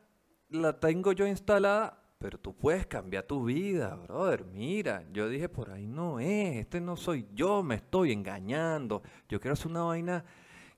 la 0.49 0.81
tengo 0.81 1.13
yo 1.13 1.27
instalada, 1.27 2.03
pero 2.19 2.39
tú 2.39 2.57
puedes 2.57 2.87
cambiar 2.87 3.25
tu 3.25 3.45
vida, 3.45 3.95
brother. 3.95 4.45
Mira, 4.47 5.05
yo 5.13 5.29
dije, 5.29 5.49
por 5.49 5.71
ahí 5.71 5.87
no 5.87 6.19
es, 6.19 6.57
este 6.57 6.81
no 6.81 6.97
soy 6.97 7.29
yo, 7.35 7.63
me 7.63 7.77
estoy 7.77 8.13
engañando. 8.13 9.03
Yo 9.29 9.39
quiero 9.41 9.53
hacer 9.53 9.69
una 9.69 9.83
vaina 9.83 10.25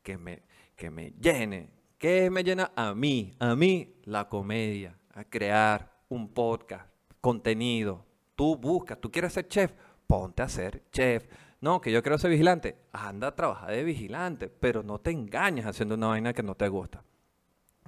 que 0.03 0.19
me, 0.19 0.43
que 0.75 0.91
me 0.91 1.13
llene. 1.13 1.71
¿Qué 1.99 2.31
me 2.31 2.43
llena? 2.43 2.73
A 2.75 2.95
mí, 2.95 3.33
a 3.39 3.55
mí 3.55 3.95
la 4.05 4.29
comedia, 4.29 4.99
a 5.15 5.23
crear 5.25 5.91
un 6.09 6.29
podcast, 6.29 6.89
contenido. 7.21 8.05
Tú 8.35 8.57
buscas, 8.57 9.01
tú 9.01 9.11
quieres 9.11 9.35
ser 9.35 9.47
chef, 9.47 9.73
ponte 10.07 10.43
a 10.43 10.49
ser 10.49 10.83
chef. 10.91 11.29
No, 11.61 11.81
que 11.81 11.93
yo 11.93 12.03
quiero 12.03 12.19
ser 12.19 12.31
vigilante, 12.31 12.77
anda 12.93 13.29
a 13.29 13.37
trabajar 13.37 13.71
de 13.71 13.85
vigilante, 13.85 14.49
pero 14.49 14.83
no 14.83 14.99
te 14.99 15.11
engañes 15.11 15.67
haciendo 15.67 15.95
una 15.95 16.09
vaina 16.09 16.33
que 16.33 16.43
no 16.43 16.55
te 16.55 16.69
gusta. 16.69 17.05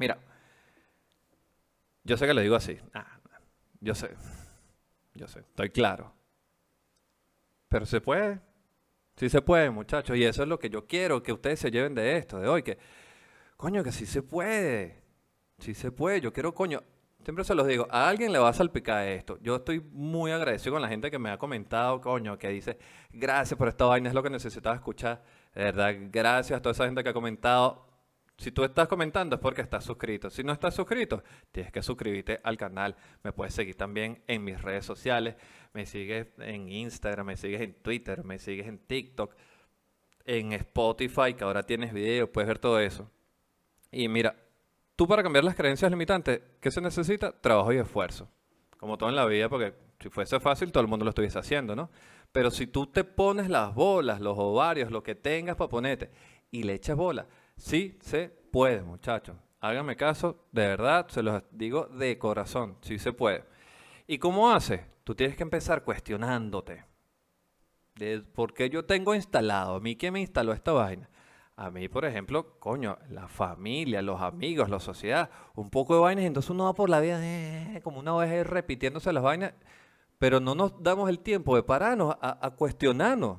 Mira, 0.03 0.19
yo 2.03 2.17
sé 2.17 2.27
que 2.27 2.35
lo 2.35 2.41
digo 2.41 2.57
así. 2.57 2.77
Ah, 2.93 3.21
yo 3.81 3.95
sé. 3.95 4.11
Yo 5.15 5.29
sé, 5.29 5.39
estoy 5.39 5.71
claro. 5.71 6.13
Pero 7.69 7.87
se 7.87 8.01
puede. 8.01 8.41
Sí 9.15 9.29
se 9.29 9.41
puede, 9.43 9.71
muchachos. 9.71 10.17
Y 10.17 10.25
eso 10.25 10.43
es 10.43 10.49
lo 10.49 10.59
que 10.59 10.71
yo 10.71 10.89
quiero 10.89 11.23
que 11.23 11.33
ustedes 11.33 11.61
se 11.61 11.71
lleven 11.71 11.95
de 11.95 12.17
esto, 12.17 12.41
de 12.41 12.49
hoy. 12.49 12.65
Que, 12.65 12.79
coño, 13.57 13.85
que 13.85 13.93
sí 13.93 14.05
se 14.05 14.25
puede. 14.25 15.05
Sí 15.59 15.73
se 15.73 15.93
puede. 15.93 16.21
Yo 16.21 16.33
quiero, 16.33 16.53
coño, 16.53 16.83
siempre 17.23 17.45
se 17.45 17.55
los 17.55 17.69
digo, 17.69 17.87
a 17.89 18.09
alguien 18.09 18.33
le 18.33 18.41
va 18.41 18.49
a 18.49 18.53
salpicar 18.53 19.07
esto. 19.07 19.39
Yo 19.41 19.55
estoy 19.55 19.79
muy 19.93 20.33
agradecido 20.33 20.73
con 20.73 20.83
la 20.83 20.89
gente 20.89 21.13
que 21.13 21.21
me 21.21 21.31
ha 21.31 21.39
comentado, 21.39 22.01
coño, 22.01 22.37
que 22.39 22.49
dice, 22.49 22.77
gracias 23.13 23.57
por 23.57 23.69
esta 23.69 23.85
vaina, 23.85 24.09
es 24.09 24.17
lo 24.17 24.23
que 24.25 24.31
necesitaba 24.31 24.75
escuchar. 24.75 25.23
De 25.55 25.63
verdad, 25.63 25.95
gracias 26.11 26.59
a 26.59 26.61
toda 26.61 26.73
esa 26.73 26.87
gente 26.87 27.05
que 27.05 27.11
ha 27.11 27.15
comentado. 27.15 27.92
Si 28.39 28.51
tú 28.51 28.65
estás 28.65 28.89
comentando 28.89 29.37
es 29.37 29.43
porque 29.43 29.63
estás 29.63 29.85
suscrito. 29.85 30.31
Si 30.31 30.43
no 30.43 30.53
estás 30.53 30.75
suscrito, 30.75 31.23
tienes 31.53 31.73
que 31.73 31.83
suscribirte 31.83 32.41
al 32.43 32.57
canal. 32.57 32.97
Me 33.23 33.33
puedes 33.33 33.55
seguir 33.55 33.77
también 33.77 34.23
en 34.27 34.43
mis 34.43 34.61
redes 34.61 34.85
sociales. 34.85 35.37
Me 35.75 35.87
sigues 35.87 36.29
en 36.39 36.69
Instagram, 36.69 37.27
me 37.27 37.37
sigues 37.37 37.61
en 37.61 37.75
Twitter, 37.75 38.25
me 38.25 38.39
sigues 38.39 38.67
en 38.67 38.79
TikTok, 38.79 39.35
en 40.25 40.53
Spotify, 40.53 41.35
que 41.35 41.45
ahora 41.45 41.63
tienes 41.63 41.93
video, 41.93 42.31
puedes 42.31 42.49
ver 42.49 42.59
todo 42.59 42.81
eso. 42.81 43.11
Y 43.91 44.09
mira, 44.09 44.35
tú 44.97 45.07
para 45.07 45.23
cambiar 45.23 45.45
las 45.45 45.55
creencias 45.55 45.91
limitantes, 45.91 46.41
¿qué 46.61 46.71
se 46.71 46.81
necesita? 46.81 47.33
Trabajo 47.33 47.73
y 47.73 47.79
esfuerzo. 47.79 48.29
Como 48.79 48.99
todo 48.99 49.09
en 49.09 49.17
la 49.17 49.27
vida, 49.27 49.49
porque 49.49 49.75
si 50.01 50.09
fuese 50.09 50.41
fácil, 50.41 50.73
todo 50.73 50.83
el 50.83 50.89
mundo 50.89 51.05
lo 51.05 51.11
estuviese 51.11 51.39
haciendo, 51.39 51.77
¿no? 51.77 51.91
Pero 52.33 52.51
si 52.51 52.67
tú 52.67 52.87
te 52.87 53.05
pones 53.05 53.49
las 53.49 53.75
bolas, 53.75 54.21
los 54.21 54.37
ovarios, 54.39 54.91
lo 54.91 55.03
que 55.03 55.15
tengas 55.15 55.57
para 55.57 55.71
ponerte, 55.71 56.11
y 56.51 56.65
le 56.65 56.75
echas 56.75 56.97
bola, 56.97 57.27
Sí 57.63 57.97
se 58.01 58.29
puede, 58.29 58.83
muchachos. 58.83 59.37
Háganme 59.61 59.95
caso, 59.95 60.49
de 60.51 60.67
verdad, 60.67 61.07
se 61.09 61.23
los 61.23 61.45
digo 61.53 61.87
de 61.87 62.19
corazón, 62.19 62.77
sí 62.81 62.99
se 62.99 63.13
puede. 63.13 63.45
¿Y 64.09 64.19
cómo 64.19 64.51
hace? 64.51 64.85
Tú 65.05 65.15
tienes 65.15 65.37
que 65.37 65.45
empezar 65.45 65.85
cuestionándote. 65.85 66.85
Por 68.35 68.53
qué 68.53 68.69
yo 68.69 68.85
tengo 68.85 69.15
instalado, 69.15 69.77
a 69.77 69.81
mí 69.81 69.95
quién 69.97 70.13
me 70.13 70.21
instaló 70.21 70.53
esta 70.53 70.73
vaina. 70.73 71.09
A 71.55 71.71
mí, 71.71 71.89
por 71.89 72.05
ejemplo, 72.05 72.59
coño, 72.59 72.99
la 73.09 73.29
familia, 73.29 74.03
los 74.03 74.21
amigos, 74.21 74.69
la 74.69 74.81
sociedad, 74.81 75.31
un 75.55 75.71
poco 75.71 75.95
de 75.95 76.01
vainas, 76.01 76.25
entonces 76.25 76.51
uno 76.51 76.65
va 76.65 76.75
por 76.75 76.91
la 76.91 76.99
vida 76.99 77.21
eh, 77.23 77.81
como 77.85 78.01
una 78.01 78.13
vez 78.17 78.45
repitiéndose 78.45 79.13
las 79.13 79.23
vainas, 79.23 79.55
pero 80.19 80.41
no 80.41 80.57
nos 80.57 80.83
damos 80.83 81.09
el 81.09 81.21
tiempo 81.21 81.55
de 81.55 81.63
pararnos 81.63 82.17
a, 82.21 82.45
a 82.45 82.51
cuestionarnos. 82.51 83.39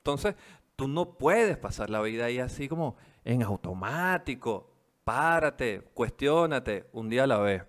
Entonces, 0.00 0.34
tú 0.76 0.88
no 0.88 1.16
puedes 1.16 1.56
pasar 1.56 1.88
la 1.88 2.02
vida 2.02 2.26
ahí 2.26 2.38
así 2.38 2.68
como, 2.68 2.96
en 3.26 3.42
automático. 3.42 4.72
Párate, 5.04 5.82
cuestiónate 5.92 6.88
un 6.92 7.08
día 7.08 7.24
a 7.24 7.26
la 7.26 7.38
vez. 7.38 7.64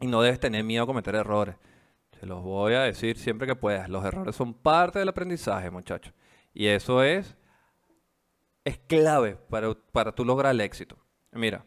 Y 0.00 0.06
no 0.06 0.22
debes 0.22 0.40
tener 0.40 0.64
miedo 0.64 0.84
a 0.84 0.86
cometer 0.86 1.14
errores. 1.14 1.56
Se 2.18 2.26
los 2.26 2.42
voy 2.42 2.74
a 2.74 2.82
decir 2.82 3.18
siempre 3.18 3.46
que 3.46 3.56
puedas. 3.56 3.88
Los 3.88 4.04
errores 4.04 4.34
son 4.34 4.54
parte 4.54 4.98
del 4.98 5.08
aprendizaje, 5.08 5.70
muchachos. 5.70 6.14
Y 6.54 6.66
eso 6.66 7.02
es, 7.02 7.36
es 8.64 8.78
clave 8.78 9.36
para, 9.50 9.74
para 9.92 10.12
tú 10.12 10.24
lograr 10.24 10.54
el 10.54 10.60
éxito. 10.60 10.96
Mira, 11.32 11.64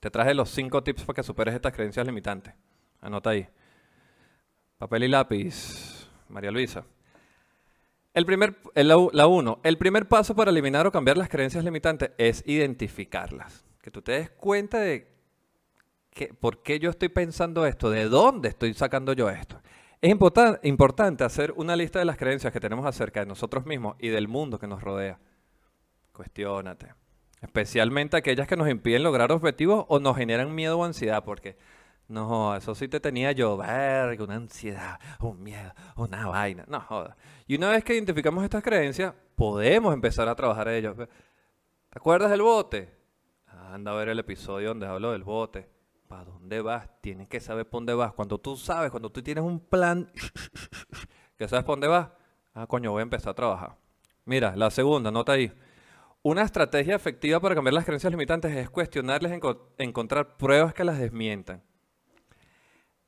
te 0.00 0.10
traje 0.10 0.34
los 0.34 0.50
cinco 0.50 0.82
tips 0.82 1.04
para 1.04 1.16
que 1.16 1.22
superes 1.22 1.54
estas 1.54 1.72
creencias 1.72 2.06
limitantes. 2.06 2.54
Anota 3.00 3.30
ahí. 3.30 3.48
Papel 4.78 5.04
y 5.04 5.08
lápiz, 5.08 6.08
María 6.28 6.50
Luisa. 6.50 6.84
El 8.14 8.26
primer, 8.26 8.56
la 8.74 9.56
el 9.64 9.78
primer 9.78 10.06
paso 10.06 10.36
para 10.36 10.52
eliminar 10.52 10.86
o 10.86 10.92
cambiar 10.92 11.18
las 11.18 11.28
creencias 11.28 11.64
limitantes 11.64 12.12
es 12.16 12.44
identificarlas. 12.46 13.64
Que 13.82 13.90
tú 13.90 14.02
te 14.02 14.12
des 14.12 14.30
cuenta 14.30 14.78
de 14.78 15.12
que, 16.10 16.28
por 16.28 16.62
qué 16.62 16.78
yo 16.78 16.90
estoy 16.90 17.08
pensando 17.08 17.66
esto, 17.66 17.90
de 17.90 18.08
dónde 18.08 18.50
estoy 18.50 18.72
sacando 18.72 19.12
yo 19.14 19.28
esto. 19.28 19.60
Es 20.00 20.14
importante 20.62 21.24
hacer 21.24 21.52
una 21.56 21.74
lista 21.74 21.98
de 21.98 22.04
las 22.04 22.16
creencias 22.16 22.52
que 22.52 22.60
tenemos 22.60 22.86
acerca 22.86 23.20
de 23.20 23.26
nosotros 23.26 23.66
mismos 23.66 23.96
y 23.98 24.08
del 24.08 24.28
mundo 24.28 24.60
que 24.60 24.68
nos 24.68 24.80
rodea. 24.80 25.18
Cuestiónate. 26.12 26.94
Especialmente 27.40 28.16
aquellas 28.16 28.46
que 28.46 28.56
nos 28.56 28.68
impiden 28.68 29.02
lograr 29.02 29.32
objetivos 29.32 29.86
o 29.88 29.98
nos 29.98 30.16
generan 30.16 30.54
miedo 30.54 30.78
o 30.78 30.84
ansiedad, 30.84 31.24
porque 31.24 31.56
no, 32.08 32.54
eso 32.56 32.74
sí 32.74 32.86
te 32.88 33.00
tenía 33.00 33.32
yo, 33.32 33.56
verga, 33.56 34.22
una 34.24 34.34
ansiedad, 34.36 34.98
un 35.20 35.42
miedo, 35.42 35.72
una 35.96 36.26
vaina. 36.28 36.64
No 36.68 36.80
joda. 36.80 37.16
Y 37.46 37.56
una 37.56 37.70
vez 37.70 37.82
que 37.84 37.94
identificamos 37.94 38.44
estas 38.44 38.62
creencias, 38.62 39.14
podemos 39.34 39.92
empezar 39.94 40.28
a 40.28 40.34
trabajar 40.34 40.68
ellos. 40.68 40.96
¿Te 40.96 41.06
acuerdas 41.98 42.30
del 42.30 42.42
bote? 42.42 42.94
Anda 43.46 43.92
a 43.92 43.94
ver 43.94 44.08
el 44.10 44.18
episodio 44.18 44.68
donde 44.68 44.86
hablo 44.86 45.12
del 45.12 45.24
bote. 45.24 45.68
¿Para 46.08 46.24
dónde 46.24 46.60
vas? 46.60 46.88
Tienes 47.00 47.28
que 47.28 47.40
saber 47.40 47.64
para 47.66 47.78
dónde 47.78 47.94
vas. 47.94 48.12
Cuando 48.12 48.38
tú 48.38 48.56
sabes, 48.56 48.90
cuando 48.90 49.10
tú 49.10 49.22
tienes 49.22 49.42
un 49.42 49.58
plan, 49.60 50.10
que 51.38 51.48
sabes 51.48 51.64
para 51.64 51.72
dónde 51.72 51.88
vas, 51.88 52.10
ah, 52.54 52.66
coño, 52.66 52.90
voy 52.92 53.00
a 53.00 53.02
empezar 53.02 53.30
a 53.30 53.34
trabajar. 53.34 53.76
Mira, 54.24 54.54
la 54.56 54.70
segunda, 54.70 55.10
nota 55.10 55.32
ahí. 55.32 55.52
Una 56.22 56.42
estrategia 56.42 56.94
efectiva 56.94 57.40
para 57.40 57.54
cambiar 57.54 57.74
las 57.74 57.84
creencias 57.84 58.10
limitantes 58.10 58.54
es 58.54 58.70
cuestionarles, 58.70 59.32
enco- 59.32 59.60
encontrar 59.78 60.36
pruebas 60.36 60.72
que 60.72 60.84
las 60.84 60.98
desmientan. 60.98 61.62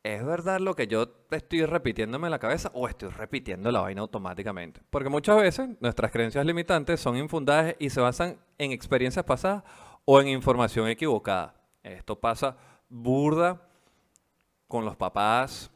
¿Es 0.06 0.24
verdad 0.24 0.60
lo 0.60 0.76
que 0.76 0.86
yo 0.86 1.08
estoy 1.32 1.66
repitiéndome 1.66 2.28
en 2.28 2.30
la 2.30 2.38
cabeza 2.38 2.70
o 2.74 2.86
estoy 2.86 3.08
repitiendo 3.08 3.72
la 3.72 3.80
vaina 3.80 4.02
automáticamente? 4.02 4.80
Porque 4.88 5.08
muchas 5.08 5.36
veces 5.36 5.70
nuestras 5.80 6.12
creencias 6.12 6.46
limitantes 6.46 7.00
son 7.00 7.16
infundadas 7.16 7.74
y 7.80 7.90
se 7.90 8.00
basan 8.00 8.38
en 8.56 8.70
experiencias 8.70 9.24
pasadas 9.24 9.64
o 10.04 10.20
en 10.20 10.28
información 10.28 10.86
equivocada. 10.86 11.56
Esto 11.82 12.20
pasa 12.20 12.56
burda 12.88 13.60
con 14.68 14.84
los 14.84 14.94
papás, 14.94 15.72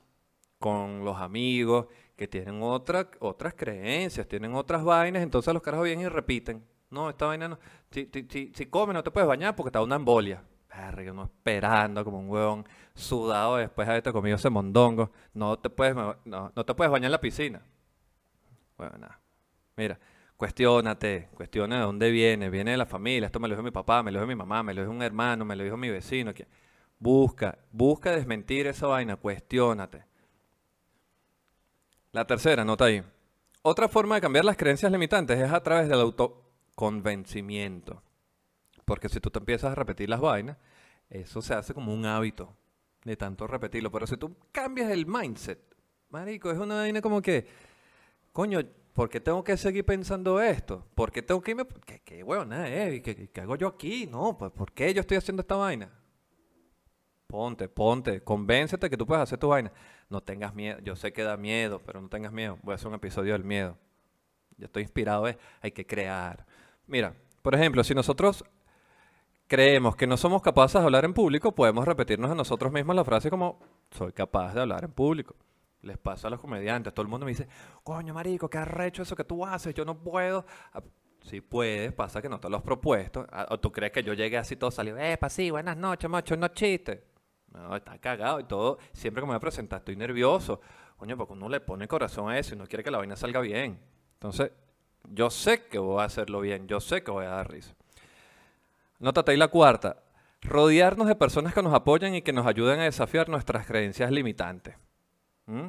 con 0.61 1.05
los 1.05 1.19
amigos, 1.19 1.87
que 2.15 2.29
tienen 2.29 2.63
otra, 2.63 3.11
otras 3.19 3.55
creencias, 3.55 4.29
tienen 4.29 4.55
otras 4.55 4.85
vainas, 4.85 5.25
entonces 5.25 5.53
los 5.53 5.61
carajos 5.61 5.87
vienen 5.87 6.07
y 6.07 6.09
repiten. 6.09 6.65
No, 6.89 7.11
esta 7.11 7.27
vaina 7.27 7.49
no. 7.49 7.59
Si, 7.91 8.09
si, 8.13 8.29
si, 8.31 8.53
si 8.55 8.67
comes 8.67 8.95
no 8.95 9.03
te 9.03 9.11
puedes 9.11 9.27
bañar 9.27 9.57
porque 9.57 9.73
te 9.73 9.79
da 9.81 9.83
una 9.83 9.97
embolia. 9.97 10.45
Uno 11.11 11.25
esperando 11.25 12.05
como 12.05 12.19
un 12.19 12.29
huevón 12.29 12.67
sudado 12.95 13.57
después 13.57 13.87
de 13.87 13.93
haberte 13.93 14.13
comido 14.13 14.37
ese 14.37 14.51
mondongo. 14.51 15.11
No 15.35 15.59
te 15.59 15.71
puedes, 15.71 15.95
no, 15.95 16.17
no 16.25 16.65
te 16.65 16.75
puedes 16.75 16.91
bañar 16.91 17.07
en 17.07 17.13
la 17.13 17.21
piscina. 17.21 17.63
Bueno, 18.77 18.99
nada. 18.99 19.21
Mira, 19.77 19.99
cuestiónate, 20.37 21.29
cuestiona 21.35 21.77
de 21.77 21.83
dónde 21.83 22.11
viene. 22.11 22.51
Viene 22.51 22.73
de 22.73 22.77
la 22.77 22.87
familia. 22.87 23.27
Esto 23.27 23.41
me 23.41 23.49
lo 23.49 23.55
dijo 23.55 23.63
mi 23.63 23.71
papá, 23.71 24.03
me 24.03 24.11
lo 24.11 24.21
dijo 24.21 24.29
mi 24.29 24.37
mamá, 24.37 24.63
me 24.63 24.75
lo 24.75 24.83
dijo 24.83 24.93
un 24.93 25.03
hermano, 25.03 25.45
me 25.45 25.57
lo 25.57 25.65
dijo 25.65 25.77
mi 25.77 25.91
vecino. 25.91 26.33
Busca, 26.99 27.59
busca 27.73 28.13
desmentir 28.13 28.67
esa 28.67 28.87
vaina, 28.87 29.17
cuestiónate. 29.17 30.05
La 32.13 32.27
tercera, 32.27 32.65
nota 32.65 32.87
ahí. 32.87 33.03
Otra 33.63 33.89
forma 33.89 34.17
de 34.17 34.21
cambiar 34.21 34.45
las 34.45 34.57
creencias 34.57 34.91
limitantes 34.91 35.39
es 35.39 35.53
a 35.53 35.63
través 35.63 35.89
del 35.89 36.01
autoconvencimiento. 36.01 38.03
Porque 38.91 39.09
si 39.09 39.21
tú 39.21 39.31
te 39.31 39.39
empiezas 39.39 39.71
a 39.71 39.77
repetir 39.77 40.11
las 40.11 40.21
vainas, 40.21 40.57
eso 41.09 41.41
se 41.43 41.55
hace 41.55 41.73
como 41.73 41.95
un 41.95 42.05
hábito 42.07 42.57
de 43.05 43.17
tanto 43.17 43.47
repetirlo. 43.47 43.93
Pero 43.93 44.05
si 44.05 44.17
tú 44.17 44.35
cambias 44.51 44.91
el 44.91 45.07
mindset, 45.07 45.61
marico, 46.09 46.51
es 46.51 46.59
una 46.59 46.75
vaina 46.75 47.01
como 47.01 47.23
que, 47.23 47.47
coño, 48.33 48.59
¿por 48.93 49.09
qué 49.09 49.21
tengo 49.21 49.45
que 49.45 49.57
seguir 49.57 49.85
pensando 49.85 50.41
esto? 50.41 50.85
¿Por 50.97 51.13
qué 51.13 51.23
tengo 51.23 51.41
que 51.41 51.53
irme? 51.53 51.67
¿Qué, 51.87 52.01
qué 52.01 52.25
huevona 52.25 52.69
es? 52.69 53.01
¿Qué, 53.01 53.29
qué 53.29 53.41
hago 53.41 53.55
yo 53.55 53.69
aquí? 53.69 54.09
No, 54.09 54.37
pues 54.37 54.51
¿por 54.51 54.73
qué 54.73 54.93
yo 54.93 55.03
estoy 55.03 55.19
haciendo 55.19 55.43
esta 55.43 55.55
vaina? 55.55 55.89
Ponte, 57.29 57.69
ponte, 57.69 58.25
convéncete 58.25 58.91
que 58.91 58.97
tú 58.97 59.07
puedes 59.07 59.23
hacer 59.23 59.39
tu 59.39 59.47
vaina. 59.47 59.71
No 60.09 60.21
tengas 60.21 60.53
miedo. 60.53 60.81
Yo 60.81 60.97
sé 60.97 61.13
que 61.13 61.23
da 61.23 61.37
miedo, 61.37 61.81
pero 61.87 62.01
no 62.01 62.09
tengas 62.09 62.33
miedo. 62.33 62.59
Voy 62.65 62.73
a 62.73 62.75
hacer 62.75 62.89
un 62.89 62.95
episodio 62.95 63.35
del 63.35 63.45
miedo. 63.45 63.79
Yo 64.57 64.65
estoy 64.65 64.83
inspirado, 64.83 65.29
¿eh? 65.29 65.39
hay 65.61 65.71
que 65.71 65.87
crear. 65.87 66.45
Mira, 66.89 67.15
por 67.41 67.55
ejemplo, 67.55 67.85
si 67.85 67.95
nosotros 67.95 68.45
creemos 69.51 69.97
que 69.97 70.07
no 70.07 70.17
somos 70.17 70.43
capaces 70.43 70.81
de 70.81 70.85
hablar 70.85 71.05
en 71.05 71.13
público, 71.13 71.53
podemos 71.53 71.85
repetirnos 71.85 72.31
a 72.31 72.37
nosotros 72.37 72.71
mismos 72.71 72.95
la 72.95 73.05
frase 73.05 73.31
como, 73.31 73.59
soy 73.91 74.13
capaz 74.13 74.55
de 74.55 74.61
hablar 74.61 74.85
en 74.85 74.93
público. 74.93 75.35
Les 75.83 75.99
pasa 75.99 76.29
a 76.29 76.31
los 76.31 76.41
comediantes, 76.41 76.95
todo 76.95 77.03
el 77.03 77.09
mundo 77.09 77.27
me 77.27 77.33
dice, 77.33 77.49
coño, 77.83 78.15
marico, 78.15 78.49
qué 78.49 78.59
arrecho 78.59 79.03
eso 79.03 79.17
que 79.17 79.25
tú 79.25 79.45
haces, 79.45 79.75
yo 79.75 79.85
no 79.85 79.99
puedo. 79.99 80.47
Ah, 80.73 80.81
Sí 81.25 81.43
puedes, 81.43 81.93
pasa 81.93 82.23
que 82.23 82.31
no 82.31 82.41
te 82.41 82.49
lo 82.49 82.57
has 82.57 82.63
propuesto. 82.63 83.27
Ah, 83.31 83.47
¿O 83.51 83.59
tú 83.61 83.71
crees 83.71 83.93
que 83.93 84.03
yo 84.03 84.15
llegué 84.15 84.39
así 84.39 84.57
todo 84.57 84.71
salió, 84.71 84.97
epa, 84.97 85.29
sí, 85.29 85.51
buenas 85.51 85.77
noches, 85.77 86.09
macho, 86.09 86.37
no 86.37 86.49
chiste? 86.49 87.05
No, 87.53 87.75
está 87.77 87.99
cagado 87.99 88.39
y 88.41 88.45
todo. 88.45 88.79
Siempre 88.93 89.21
que 89.21 89.27
me 89.27 89.33
voy 89.33 89.37
a 89.37 89.41
presentar 89.41 89.81
estoy 89.81 89.97
nervioso. 89.97 90.61
Coño, 90.97 91.17
porque 91.19 91.33
uno 91.33 91.49
le 91.49 91.61
pone 91.61 91.89
corazón 91.89 92.31
a 92.31 92.39
eso 92.39 92.55
y 92.55 92.59
no 92.59 92.67
quiere 92.67 92.85
que 92.85 92.91
la 92.91 92.99
vaina 92.99 93.17
salga 93.17 93.41
bien. 93.41 93.81
Entonces, 94.15 94.53
yo 95.11 95.29
sé 95.29 95.67
que 95.67 95.79
voy 95.79 96.01
a 96.01 96.05
hacerlo 96.05 96.41
bien, 96.41 96.69
yo 96.69 96.81
sé 96.81 97.03
que 97.03 97.11
voy 97.11 97.27
a 97.27 97.31
dar 97.31 97.51
risa. 97.51 97.75
Nótate 99.01 99.33
ahí 99.33 99.37
la 99.37 99.49
cuarta. 99.49 100.03
Rodearnos 100.43 101.09
de 101.09 101.17
personas 101.17 101.55
que 101.55 101.63
nos 101.63 101.75
apoyan 101.75 102.15
y 102.15 102.23
que 102.23 102.33
nos 102.33 102.47
ayuden 102.47 102.81
a 102.81 102.85
desafiar 102.85 103.29
nuestras 103.29 103.67
creencias 103.67 104.11
limitantes. 104.11 104.77
¿Mm? 105.47 105.69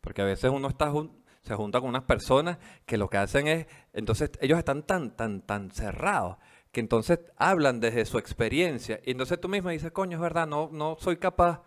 Porque 0.00 0.22
a 0.22 0.26
veces 0.26 0.50
uno 0.50 0.68
está 0.68 0.92
se 1.42 1.54
junta 1.54 1.80
con 1.80 1.88
unas 1.88 2.02
personas 2.02 2.58
que 2.86 2.98
lo 2.98 3.08
que 3.08 3.18
hacen 3.18 3.46
es, 3.46 3.66
entonces 3.92 4.32
ellos 4.40 4.58
están 4.58 4.82
tan, 4.82 5.16
tan, 5.16 5.42
tan 5.42 5.70
cerrados 5.70 6.38
que 6.72 6.80
entonces 6.80 7.20
hablan 7.36 7.78
desde 7.78 8.04
su 8.04 8.18
experiencia 8.18 9.00
y 9.04 9.12
entonces 9.12 9.40
tú 9.40 9.48
mismo 9.48 9.70
dices, 9.70 9.92
coño, 9.92 10.16
es 10.16 10.20
verdad, 10.20 10.46
no, 10.46 10.68
no 10.72 10.96
soy 10.98 11.16
capaz. 11.16 11.62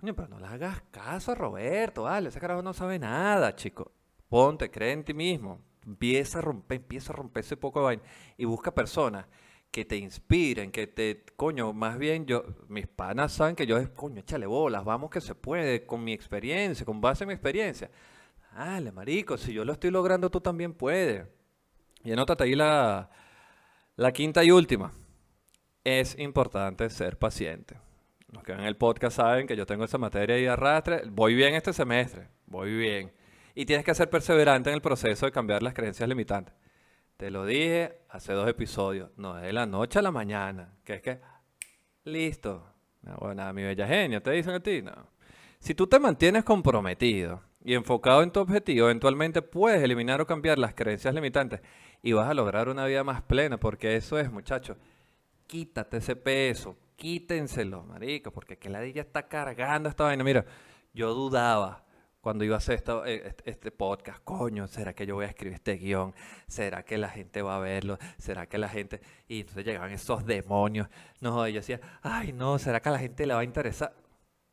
Coño, 0.00 0.14
pero 0.14 0.28
no 0.28 0.38
le 0.38 0.46
hagas 0.46 0.82
caso 0.92 1.32
a 1.32 1.34
Roberto, 1.34 2.04
vale, 2.04 2.28
ese 2.28 2.38
carajo 2.38 2.62
no 2.62 2.72
sabe 2.72 2.98
nada, 2.98 3.54
chico. 3.56 3.92
Ponte, 4.28 4.70
cree 4.70 4.92
en 4.92 5.04
ti 5.04 5.12
mismo. 5.12 5.60
Empieza 5.84 6.38
a 6.38 6.42
romper, 6.42 6.76
empieza 6.76 7.12
a 7.12 7.16
romper 7.16 7.44
ese 7.44 7.56
poco 7.56 7.80
de 7.80 7.84
vaina 7.86 8.02
y 8.36 8.44
busca 8.44 8.72
personas 8.72 9.26
que 9.70 9.84
te 9.84 9.96
inspiren, 9.96 10.70
que 10.70 10.86
te, 10.86 11.24
coño, 11.36 11.72
más 11.72 11.98
bien 11.98 12.26
yo, 12.26 12.44
mis 12.68 12.86
panas 12.86 13.32
saben 13.32 13.54
que 13.54 13.66
yo 13.66 13.76
es, 13.76 13.88
coño, 13.90 14.20
échale 14.20 14.46
bolas, 14.46 14.84
vamos 14.84 15.10
que 15.10 15.20
se 15.20 15.34
puede, 15.34 15.84
con 15.84 16.02
mi 16.02 16.12
experiencia, 16.12 16.86
con 16.86 17.00
base 17.00 17.24
en 17.24 17.28
mi 17.28 17.34
experiencia. 17.34 17.90
Dale, 18.54 18.90
marico, 18.90 19.36
si 19.36 19.52
yo 19.52 19.64
lo 19.64 19.72
estoy 19.72 19.90
logrando, 19.90 20.30
tú 20.30 20.40
también 20.40 20.72
puedes. 20.72 21.26
Y 22.02 22.12
anótate 22.12 22.44
ahí 22.44 22.54
la, 22.54 23.10
la 23.96 24.12
quinta 24.12 24.42
y 24.42 24.50
última. 24.50 24.92
Es 25.84 26.18
importante 26.18 26.88
ser 26.90 27.18
paciente. 27.18 27.76
Los 28.32 28.42
que 28.42 28.52
ven 28.52 28.64
el 28.64 28.76
podcast 28.76 29.16
saben 29.16 29.46
que 29.46 29.56
yo 29.56 29.64
tengo 29.64 29.84
esa 29.84 29.96
materia 29.96 30.36
de 30.36 30.48
arrastre. 30.48 31.02
Voy 31.10 31.34
bien 31.34 31.54
este 31.54 31.72
semestre, 31.72 32.28
voy 32.46 32.76
bien. 32.76 33.12
Y 33.54 33.64
tienes 33.64 33.84
que 33.84 33.94
ser 33.94 34.10
perseverante 34.10 34.70
en 34.70 34.74
el 34.74 34.82
proceso 34.82 35.26
de 35.26 35.32
cambiar 35.32 35.62
las 35.62 35.74
creencias 35.74 36.08
limitantes. 36.08 36.54
Te 37.18 37.32
lo 37.32 37.44
dije 37.44 37.98
hace 38.10 38.32
dos 38.32 38.48
episodios, 38.48 39.10
no 39.16 39.36
es 39.36 39.42
de 39.42 39.52
la 39.52 39.66
noche 39.66 39.98
a 39.98 40.02
la 40.02 40.12
mañana, 40.12 40.76
que 40.84 40.94
es 40.94 41.02
que, 41.02 41.20
listo, 42.04 42.64
no, 43.02 43.16
bueno, 43.16 43.52
mi 43.52 43.64
bella 43.64 43.88
genio, 43.88 44.22
te 44.22 44.30
dicen 44.30 44.54
a 44.54 44.60
ti, 44.60 44.82
no. 44.82 44.92
Si 45.58 45.74
tú 45.74 45.88
te 45.88 45.98
mantienes 45.98 46.44
comprometido 46.44 47.42
y 47.64 47.74
enfocado 47.74 48.22
en 48.22 48.30
tu 48.30 48.38
objetivo, 48.38 48.86
eventualmente 48.86 49.42
puedes 49.42 49.82
eliminar 49.82 50.20
o 50.20 50.26
cambiar 50.28 50.60
las 50.60 50.74
creencias 50.74 51.12
limitantes 51.12 51.60
y 52.04 52.12
vas 52.12 52.30
a 52.30 52.34
lograr 52.34 52.68
una 52.68 52.86
vida 52.86 53.02
más 53.02 53.20
plena, 53.22 53.58
porque 53.58 53.96
eso 53.96 54.16
es, 54.16 54.30
muchachos, 54.30 54.76
quítate 55.48 55.96
ese 55.96 56.14
peso, 56.14 56.76
quítenselo, 56.94 57.82
marico, 57.82 58.30
porque 58.30 58.58
que 58.58 58.70
la 58.70 58.86
ya 58.86 59.02
está 59.02 59.26
cargando 59.26 59.88
esta 59.88 60.04
vaina. 60.04 60.22
Mira, 60.22 60.44
yo 60.94 61.12
dudaba 61.14 61.84
cuando 62.28 62.44
iba 62.44 62.56
a 62.56 62.58
hacer 62.58 62.84
eh, 63.06 63.32
este, 63.46 63.70
podcast, 63.70 64.22
coño, 64.22 64.66
¿será 64.66 64.92
que 64.92 65.06
yo 65.06 65.14
voy 65.14 65.24
a 65.24 65.28
escribir 65.28 65.54
este 65.54 65.76
guion? 65.76 66.14
¿Será 66.46 66.84
que 66.84 66.98
la 66.98 67.08
gente 67.08 67.40
va 67.40 67.56
a 67.56 67.58
verlo? 67.58 67.96
¿Será 68.18 68.46
que 68.46 68.58
la 68.58 68.68
gente...? 68.68 69.00
Y 69.28 69.40
entonces 69.40 69.64
llegaban 69.64 69.92
esos 69.92 70.26
demonios. 70.26 70.88
No, 71.22 71.48
y 71.48 71.54
yo 71.54 71.60
decía, 71.60 71.80
ay, 72.02 72.34
no, 72.34 72.58
¿será 72.58 72.80
que 72.82 72.90
a 72.90 72.92
la 72.92 72.98
gente 72.98 73.24
le 73.24 73.32
va 73.32 73.40
a 73.40 73.44
interesar? 73.44 73.94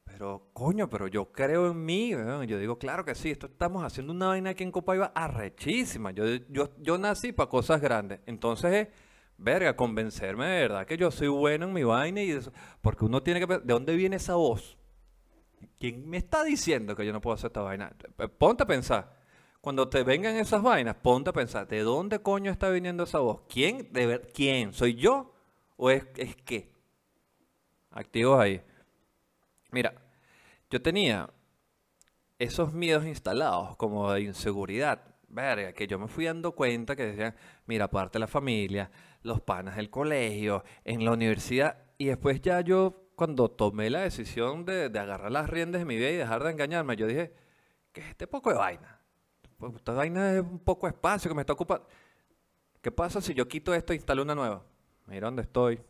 Pero, 0.06 0.48
coño, 0.54 0.90
pero 0.90 1.08
yo 1.08 1.34
creo 1.34 1.70
en 1.70 1.84
mí, 1.84 2.16
weón. 2.16 2.48
Yo 2.48 2.58
digo, 2.60 2.80
claro 2.80 3.04
que 3.04 3.14
sí, 3.14 3.30
esto 3.30 3.48
estamos 3.48 3.84
haciendo 3.84 4.14
una 4.14 4.28
vaina 4.28 4.52
aquí 4.52 4.64
en 4.64 4.72
Copaiba 4.72 5.12
arrechísima. 5.14 6.12
Yo, 6.12 6.24
yo, 6.48 6.70
yo 6.78 6.98
nací 6.98 7.34
para 7.34 7.50
cosas 7.50 7.82
grandes. 7.82 8.22
Entonces 8.26 8.74
es, 8.74 8.88
verga, 9.38 9.76
convencerme 9.76 10.46
de 10.46 10.62
verdad 10.62 10.86
que 10.86 10.96
yo 10.96 11.12
soy 11.12 11.28
bueno 11.28 11.66
en 11.66 11.74
mi 11.74 11.84
vaina 11.84 12.24
y 12.24 12.32
eso. 12.32 12.54
Porque 12.82 13.04
uno 13.04 13.22
tiene 13.22 13.46
que... 13.46 13.48
¿De 13.48 13.74
dónde 13.74 13.98
viene 13.98 14.16
esa 14.16 14.36
voz? 14.36 14.78
¿Quién 15.80 16.08
me 16.10 16.18
está 16.18 16.44
diciendo 16.44 16.96
que 16.96 17.06
yo 17.06 17.14
no 17.14 17.22
puedo 17.22 17.36
hacer 17.36 17.48
esta 17.48 17.62
vaina? 17.62 17.92
P- 18.16 18.28
Ponte 18.30 18.64
a 18.64 18.66
pensar. 18.66 19.16
Cuando 19.62 19.90
te 19.90 20.04
vengan 20.04 20.36
esas 20.36 20.62
vainas, 20.62 20.96
ponte 20.96 21.32
a 21.32 21.34
pensar, 21.34 21.68
¿de 21.68 21.82
dónde 21.82 22.20
coño 22.20 22.52
está 22.52 22.70
viniendo 22.70 23.04
esa 23.04 23.20
voz? 23.20 23.42
¿Quién? 23.50 23.92
De 23.92 24.06
ver, 24.06 24.32
¿Quién? 24.34 24.74
¿Soy 24.74 24.96
yo? 24.96 25.34
¿O 25.78 25.90
es, 25.90 26.06
es 26.18 26.36
qué? 26.36 26.72
Activos 27.92 28.40
ahí. 28.40 28.62
Mira, 29.72 29.94
yo 30.70 30.82
tenía 30.82 31.30
esos 32.38 32.74
miedos 32.74 33.06
instalados 33.06 33.76
como 33.78 34.12
de 34.12 34.22
inseguridad. 34.22 35.02
Verga, 35.28 35.74
que 35.74 35.88
yo 35.88 35.98
me 36.00 36.08
fui 36.08 36.26
dando 36.26 36.54
cuenta 36.54 36.96
que 36.96 37.08
decían, 37.08 37.36
mira, 37.66 37.86
aparte 37.86 38.20
la 38.20 38.28
familia, 38.28 38.92
los 39.24 39.42
panas 39.42 39.76
del 39.76 39.90
colegio, 39.90 40.64
en 40.84 41.04
la 41.04 41.12
universidad, 41.12 41.84
y 41.98 42.06
después 42.06 42.42
ya 42.42 42.62
yo, 42.62 43.05
cuando 43.16 43.50
tomé 43.50 43.90
la 43.90 44.02
decisión 44.02 44.66
de, 44.66 44.90
de 44.90 45.00
agarrar 45.00 45.32
las 45.32 45.50
riendas 45.50 45.82
de 45.82 45.86
mi 45.86 45.96
vida 45.96 46.10
y 46.10 46.16
dejar 46.16 46.44
de 46.44 46.52
engañarme, 46.52 46.96
yo 46.96 47.08
dije, 47.08 47.34
¿qué 47.92 48.02
es 48.02 48.08
este 48.08 48.28
poco 48.28 48.50
de 48.50 48.58
vaina? 48.58 49.00
Pues 49.58 49.74
esta 49.76 49.94
vaina 49.94 50.34
es 50.34 50.42
un 50.42 50.60
poco 50.60 50.88
de 50.88 50.92
espacio 50.92 51.30
que 51.30 51.36
me 51.36 51.42
está 51.42 51.54
ocupando. 51.54 51.88
¿Qué 52.82 52.92
pasa 52.92 53.22
si 53.22 53.34
yo 53.34 53.48
quito 53.48 53.74
esto 53.74 53.94
e 53.94 53.96
instalo 53.96 54.22
una 54.22 54.36
nueva? 54.36 54.64
Mira 55.08 55.28
dónde 55.28 55.44
estoy. 55.44 55.82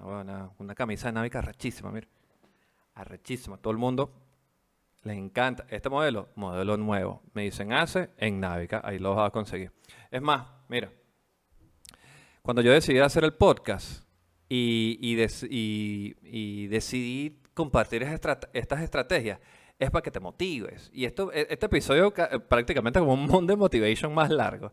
Ah, 0.00 0.22
nada, 0.24 0.52
una 0.58 0.74
camisa 0.74 1.08
de 1.08 1.12
návica 1.12 1.38
arrechísima, 1.38 1.90
mira. 1.90 2.08
Arrechísima. 2.94 3.56
Todo 3.56 3.70
el 3.70 3.78
mundo 3.78 4.12
les 5.02 5.16
encanta. 5.16 5.66
Este 5.70 5.88
modelo, 5.88 6.28
modelo 6.34 6.76
nuevo. 6.76 7.22
Me 7.32 7.42
dicen 7.42 7.72
hace 7.72 8.10
en 8.18 8.40
Navica, 8.40 8.80
ahí 8.84 8.98
lo 8.98 9.14
vas 9.14 9.28
a 9.28 9.30
conseguir. 9.30 9.72
Es 10.10 10.20
más, 10.20 10.46
mira, 10.68 10.90
cuando 12.42 12.60
yo 12.60 12.72
decidí 12.72 12.98
hacer 12.98 13.24
el 13.24 13.34
podcast 13.34 14.05
y, 14.48 14.98
y, 15.00 15.14
des- 15.16 15.46
y- 15.48 16.66
decidí 16.68 17.40
compartir 17.54 18.02
estas 18.02 18.80
estrategias, 18.82 19.40
es 19.78 19.90
para 19.90 20.02
que 20.02 20.10
te 20.10 20.20
motives. 20.20 20.90
Y 20.92 21.04
esto, 21.04 21.32
e- 21.32 21.46
este 21.50 21.66
episodio 21.66 22.12
ca- 22.12 22.30
prácticamente 22.48 22.98
como 23.00 23.14
un 23.14 23.26
Monday 23.26 23.56
Motivation 23.56 24.12
más 24.14 24.30
largo. 24.30 24.72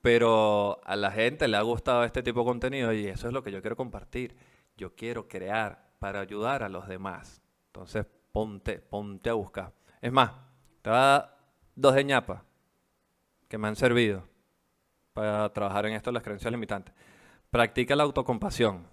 Pero 0.00 0.80
a 0.84 0.96
la 0.96 1.10
gente 1.12 1.46
le 1.46 1.56
ha 1.56 1.62
gustado 1.62 2.02
este 2.04 2.22
tipo 2.22 2.40
de 2.40 2.46
contenido 2.46 2.92
y 2.92 3.06
eso 3.06 3.28
es 3.28 3.32
lo 3.32 3.42
que 3.44 3.52
yo 3.52 3.60
quiero 3.60 3.76
compartir. 3.76 4.34
Yo 4.76 4.94
quiero 4.96 5.28
crear 5.28 5.92
para 6.00 6.20
ayudar 6.20 6.64
a 6.64 6.68
los 6.68 6.88
demás. 6.88 7.40
Entonces, 7.66 8.04
ponte, 8.32 8.80
ponte 8.80 9.30
a 9.30 9.34
buscar. 9.34 9.72
Es 10.00 10.10
más, 10.10 10.32
te 10.82 10.90
voy 10.90 10.98
a 10.98 11.34
dos 11.76 11.94
de 11.94 12.02
ñapa 12.04 12.44
que 13.48 13.58
me 13.58 13.68
han 13.68 13.76
servido 13.76 14.24
para 15.12 15.52
trabajar 15.52 15.86
en 15.86 15.92
esto 15.92 16.10
de 16.10 16.14
las 16.14 16.22
creencias 16.24 16.50
limitantes. 16.50 16.92
Practica 17.50 17.94
la 17.94 18.02
autocompasión. 18.02 18.88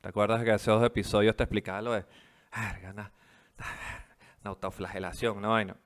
¿Te 0.00 0.08
acuerdas 0.08 0.44
que 0.44 0.52
hace 0.52 0.70
dos 0.70 0.84
episodios 0.84 1.34
te 1.34 1.42
explicaba 1.42 1.82
lo 1.82 1.92
de 1.92 2.04
una, 2.90 3.12
autoflagelación, 4.44 5.40
no 5.40 5.50
vaina? 5.50 5.76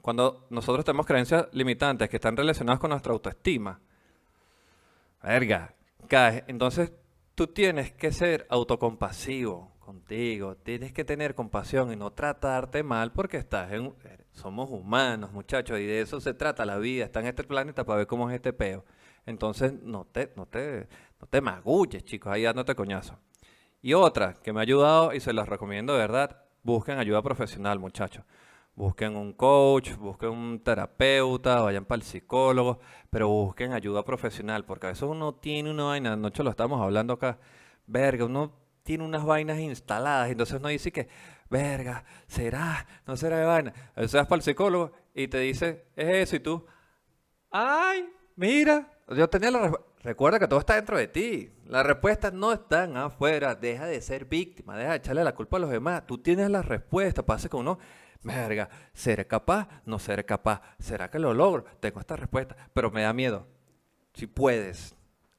Cuando 0.00 0.46
nosotros 0.50 0.84
tenemos 0.84 1.06
creencias 1.06 1.48
limitantes 1.52 2.08
que 2.08 2.16
están 2.16 2.36
relacionadas 2.36 2.78
con 2.78 2.90
nuestra 2.90 3.12
autoestima, 3.12 3.80
verga, 5.20 5.74
caes. 6.06 6.44
Entonces 6.46 6.92
tú 7.34 7.48
tienes 7.48 7.92
que 7.92 8.12
ser 8.12 8.46
autocompasivo 8.48 9.72
contigo, 9.80 10.56
tienes 10.56 10.92
que 10.92 11.04
tener 11.04 11.34
compasión 11.34 11.92
y 11.92 11.96
no 11.96 12.12
tratarte 12.12 12.84
mal 12.84 13.12
porque 13.12 13.38
estás 13.38 13.72
en... 13.72 13.92
Somos 14.30 14.70
humanos, 14.70 15.32
muchachos, 15.32 15.80
y 15.80 15.86
de 15.86 16.02
eso 16.02 16.20
se 16.20 16.34
trata 16.34 16.66
la 16.66 16.76
vida. 16.78 17.06
Está 17.06 17.20
en 17.20 17.26
este 17.26 17.42
planeta 17.42 17.84
para 17.84 17.98
ver 17.98 18.06
cómo 18.06 18.28
es 18.28 18.36
este 18.36 18.52
peo. 18.52 18.84
Entonces 19.24 19.72
no 19.82 20.04
te, 20.04 20.32
no 20.36 20.46
te, 20.46 20.88
no 21.20 21.26
te 21.26 21.40
magulles, 21.40 22.04
chicos, 22.04 22.32
ahí 22.32 22.42
dándote 22.42 22.74
coñazo. 22.74 23.18
Y 23.82 23.94
otra 23.94 24.34
que 24.34 24.52
me 24.52 24.60
ha 24.60 24.62
ayudado 24.62 25.14
y 25.14 25.20
se 25.20 25.32
las 25.32 25.48
recomiendo 25.48 25.92
de 25.92 26.00
verdad, 26.00 26.44
busquen 26.62 26.98
ayuda 26.98 27.22
profesional, 27.22 27.78
muchachos. 27.78 28.24
Busquen 28.74 29.16
un 29.16 29.32
coach, 29.32 29.94
busquen 29.96 30.30
un 30.30 30.60
terapeuta, 30.62 31.62
vayan 31.62 31.86
para 31.86 31.96
el 31.96 32.02
psicólogo, 32.02 32.78
pero 33.08 33.28
busquen 33.28 33.72
ayuda 33.72 34.04
profesional, 34.04 34.66
porque 34.66 34.86
a 34.86 34.90
veces 34.90 35.04
uno 35.04 35.34
tiene 35.34 35.70
una 35.70 35.84
vaina, 35.84 36.12
anoche 36.12 36.42
lo 36.42 36.50
estamos 36.50 36.82
hablando 36.82 37.14
acá, 37.14 37.38
verga, 37.86 38.26
uno 38.26 38.52
tiene 38.82 39.04
unas 39.04 39.24
vainas 39.24 39.58
instaladas, 39.60 40.30
entonces 40.30 40.58
uno 40.58 40.68
dice 40.68 40.92
que, 40.92 41.08
verga, 41.48 42.04
¿será? 42.26 42.86
¿No 43.06 43.16
será 43.16 43.38
de 43.38 43.46
vaina? 43.46 43.72
Entonces 43.88 44.12
vas 44.12 44.26
para 44.26 44.36
el 44.36 44.42
psicólogo 44.42 44.92
y 45.14 45.28
te 45.28 45.38
dice, 45.38 45.86
es 45.96 46.08
eso, 46.08 46.36
y 46.36 46.40
tú, 46.40 46.66
ay, 47.50 48.06
mira, 48.36 48.92
yo 49.08 49.26
tenía 49.30 49.50
la 49.50 49.60
respuesta. 49.60 49.86
Recuerda 50.06 50.38
que 50.38 50.46
todo 50.46 50.60
está 50.60 50.76
dentro 50.76 50.96
de 50.96 51.08
ti. 51.08 51.50
Las 51.64 51.84
respuestas 51.84 52.32
no 52.32 52.52
están 52.52 52.96
afuera. 52.96 53.56
Deja 53.56 53.86
de 53.86 54.00
ser 54.00 54.26
víctima, 54.26 54.76
deja 54.76 54.92
de 54.92 54.98
echarle 54.98 55.24
la 55.24 55.34
culpa 55.34 55.56
a 55.56 55.60
los 55.60 55.68
demás. 55.68 56.06
Tú 56.06 56.18
tienes 56.18 56.48
la 56.48 56.62
respuesta. 56.62 57.26
Pasa 57.26 57.48
que 57.48 57.56
uno 57.56 57.80
verga, 58.22 58.68
¿seré 58.92 59.26
capaz? 59.26 59.66
No 59.84 59.98
seré 59.98 60.24
capaz. 60.24 60.62
¿Será 60.78 61.10
que 61.10 61.18
lo 61.18 61.34
logro? 61.34 61.64
Tengo 61.80 61.98
esta 61.98 62.14
respuesta, 62.14 62.56
pero 62.72 62.92
me 62.92 63.02
da 63.02 63.12
miedo. 63.12 63.48
Si 64.14 64.28
puedes, 64.28 64.94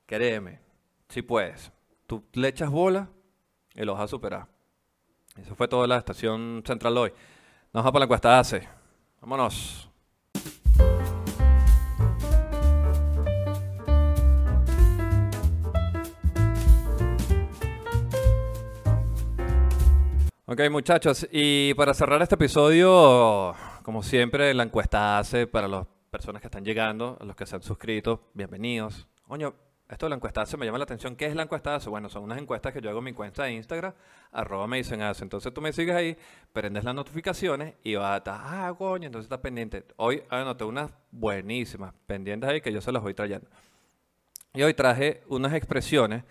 créeme, 0.06 0.60
si 1.08 1.22
puedes. 1.22 1.72
Tú 2.06 2.26
le 2.34 2.50
echas 2.50 2.70
bola 2.70 3.08
y 3.74 3.86
lo 3.86 3.94
vas 3.94 4.04
a 4.04 4.08
superar. 4.10 4.50
Eso 5.38 5.56
fue 5.56 5.70
toda 5.70 5.88
la 5.88 5.96
estación 5.96 6.62
central 6.68 6.98
hoy. 6.98 7.12
Nos 7.72 7.86
vamos 7.86 7.94
para 7.94 8.00
la 8.00 8.06
encuesta 8.06 8.38
hace. 8.38 8.68
Vámonos. 9.22 9.87
Ok, 20.50 20.62
muchachos, 20.72 21.28
y 21.30 21.74
para 21.74 21.94
cerrar 21.94 22.22
este 22.22 22.36
episodio, 22.36 23.54
como 23.84 24.02
siempre, 24.02 24.54
la 24.54 24.64
encuesta 24.64 25.20
hace 25.20 25.46
para 25.46 25.68
las 25.68 25.86
personas 26.10 26.42
que 26.42 26.48
están 26.48 26.64
llegando, 26.64 27.18
los 27.20 27.36
que 27.36 27.46
se 27.46 27.58
han 27.58 27.62
suscrito, 27.62 28.30
bienvenidos. 28.34 29.10
Coño, 29.28 29.54
esto 29.90 30.06
de 30.06 30.12
la 30.12 30.16
encuesta 30.16 30.44
hace 30.44 30.56
me 30.56 30.66
llama 30.66 30.78
la 30.78 30.86
atención. 30.86 31.18
¿Qué 31.18 31.26
es 31.26 31.36
la 31.36 31.44
encuesta 31.44 31.76
hace? 31.76 31.90
Bueno, 31.90 32.08
son 32.08 32.24
unas 32.24 32.38
encuestas 32.38 32.72
que 32.72 32.80
yo 32.80 32.90
hago 32.90 33.00
en 33.00 33.04
mi 33.04 33.12
cuenta 33.12 33.44
de 33.44 33.56
Instagram, 33.56 33.92
arroba 34.32 34.68
me 34.68 34.78
dicen 34.78 35.02
hace. 35.02 35.26
Entonces 35.26 35.54
tú 35.54 35.60
me 35.60 35.74
sigues 35.74 35.94
ahí, 35.94 36.16
prendes 36.54 36.86
las 36.86 36.96
notificaciones 36.96 37.74
y 37.84 37.96
vas 37.96 38.14
a 38.14 38.18
estar, 38.20 38.40
ah, 38.42 38.74
coño, 38.78 39.08
entonces 39.08 39.26
estás 39.26 39.40
pendiente. 39.40 39.84
Hoy 39.98 40.24
anoté 40.30 40.64
unas 40.64 40.90
buenísimas 41.12 41.94
pendientes 42.06 42.50
ahí 42.50 42.62
que 42.62 42.72
yo 42.72 42.80
se 42.80 42.94
las 42.94 43.04
voy 43.04 43.14
trayendo. 43.14 43.50
Y 44.54 44.64
hoy 44.64 44.74
traje 44.74 45.24
unas 45.28 45.54
expresiones 45.54 46.24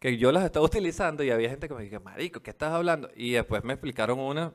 que 0.00 0.16
yo 0.16 0.32
las 0.32 0.44
estaba 0.44 0.66
utilizando 0.66 1.22
y 1.22 1.30
había 1.30 1.50
gente 1.50 1.68
que 1.68 1.74
me 1.74 1.84
dijo, 1.84 2.00
marico, 2.00 2.42
¿qué 2.42 2.50
estás 2.50 2.72
hablando? 2.72 3.08
Y 3.14 3.32
después 3.32 3.62
me 3.62 3.74
explicaron 3.74 4.18
una, 4.18 4.52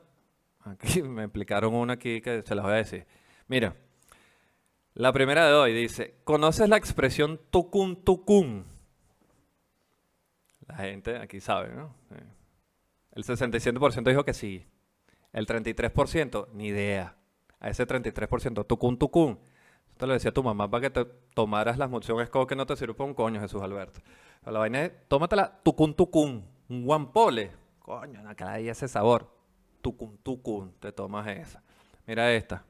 aquí 0.64 1.02
me 1.02 1.22
explicaron 1.22 1.72
una 1.72 1.94
aquí 1.94 2.20
que 2.20 2.42
se 2.42 2.54
las 2.54 2.64
voy 2.64 2.74
a 2.74 2.76
decir. 2.76 3.06
Mira, 3.48 3.74
la 4.92 5.12
primera 5.12 5.46
de 5.46 5.54
hoy 5.54 5.72
dice, 5.72 6.16
¿conoces 6.24 6.68
la 6.68 6.76
expresión 6.76 7.40
tucun 7.50 8.04
tucun? 8.04 8.66
La 10.66 10.76
gente 10.76 11.16
aquí 11.16 11.40
sabe, 11.40 11.72
¿no? 11.74 11.94
El 13.12 13.22
67% 13.24 14.02
dijo 14.02 14.24
que 14.24 14.34
sí. 14.34 14.66
El 15.32 15.46
33%, 15.46 16.48
ni 16.52 16.66
idea. 16.66 17.16
A 17.60 17.70
ese 17.70 17.86
33%, 17.86 18.66
tucun 18.66 18.98
tucun. 18.98 19.38
Esto 19.90 20.06
le 20.06 20.14
decía 20.14 20.30
a 20.30 20.34
tu 20.34 20.42
mamá 20.42 20.68
para 20.68 20.80
que 20.82 20.90
te 20.90 21.04
tomaras 21.34 21.78
las 21.78 21.88
mociones 21.88 22.28
como 22.30 22.46
que 22.46 22.56
no 22.56 22.66
te 22.66 22.74
sirve 22.76 22.94
para 22.94 23.08
un 23.08 23.14
coño, 23.14 23.40
Jesús 23.40 23.62
Alberto 23.62 24.00
la 24.50 24.60
vaina 24.60 24.82
es, 24.82 24.92
tómatela 25.08 25.60
tucun 25.62 25.94
tucun, 25.94 26.46
un 26.68 26.84
guampole. 26.84 27.52
Coño, 27.80 28.22
cada 28.36 28.56
día 28.56 28.72
ese 28.72 28.88
sabor. 28.88 29.30
Tucun 29.82 30.18
tucun, 30.18 30.72
te 30.80 30.92
tomas 30.92 31.26
esa. 31.28 31.62
Mira 32.06 32.32
esta. 32.32 32.64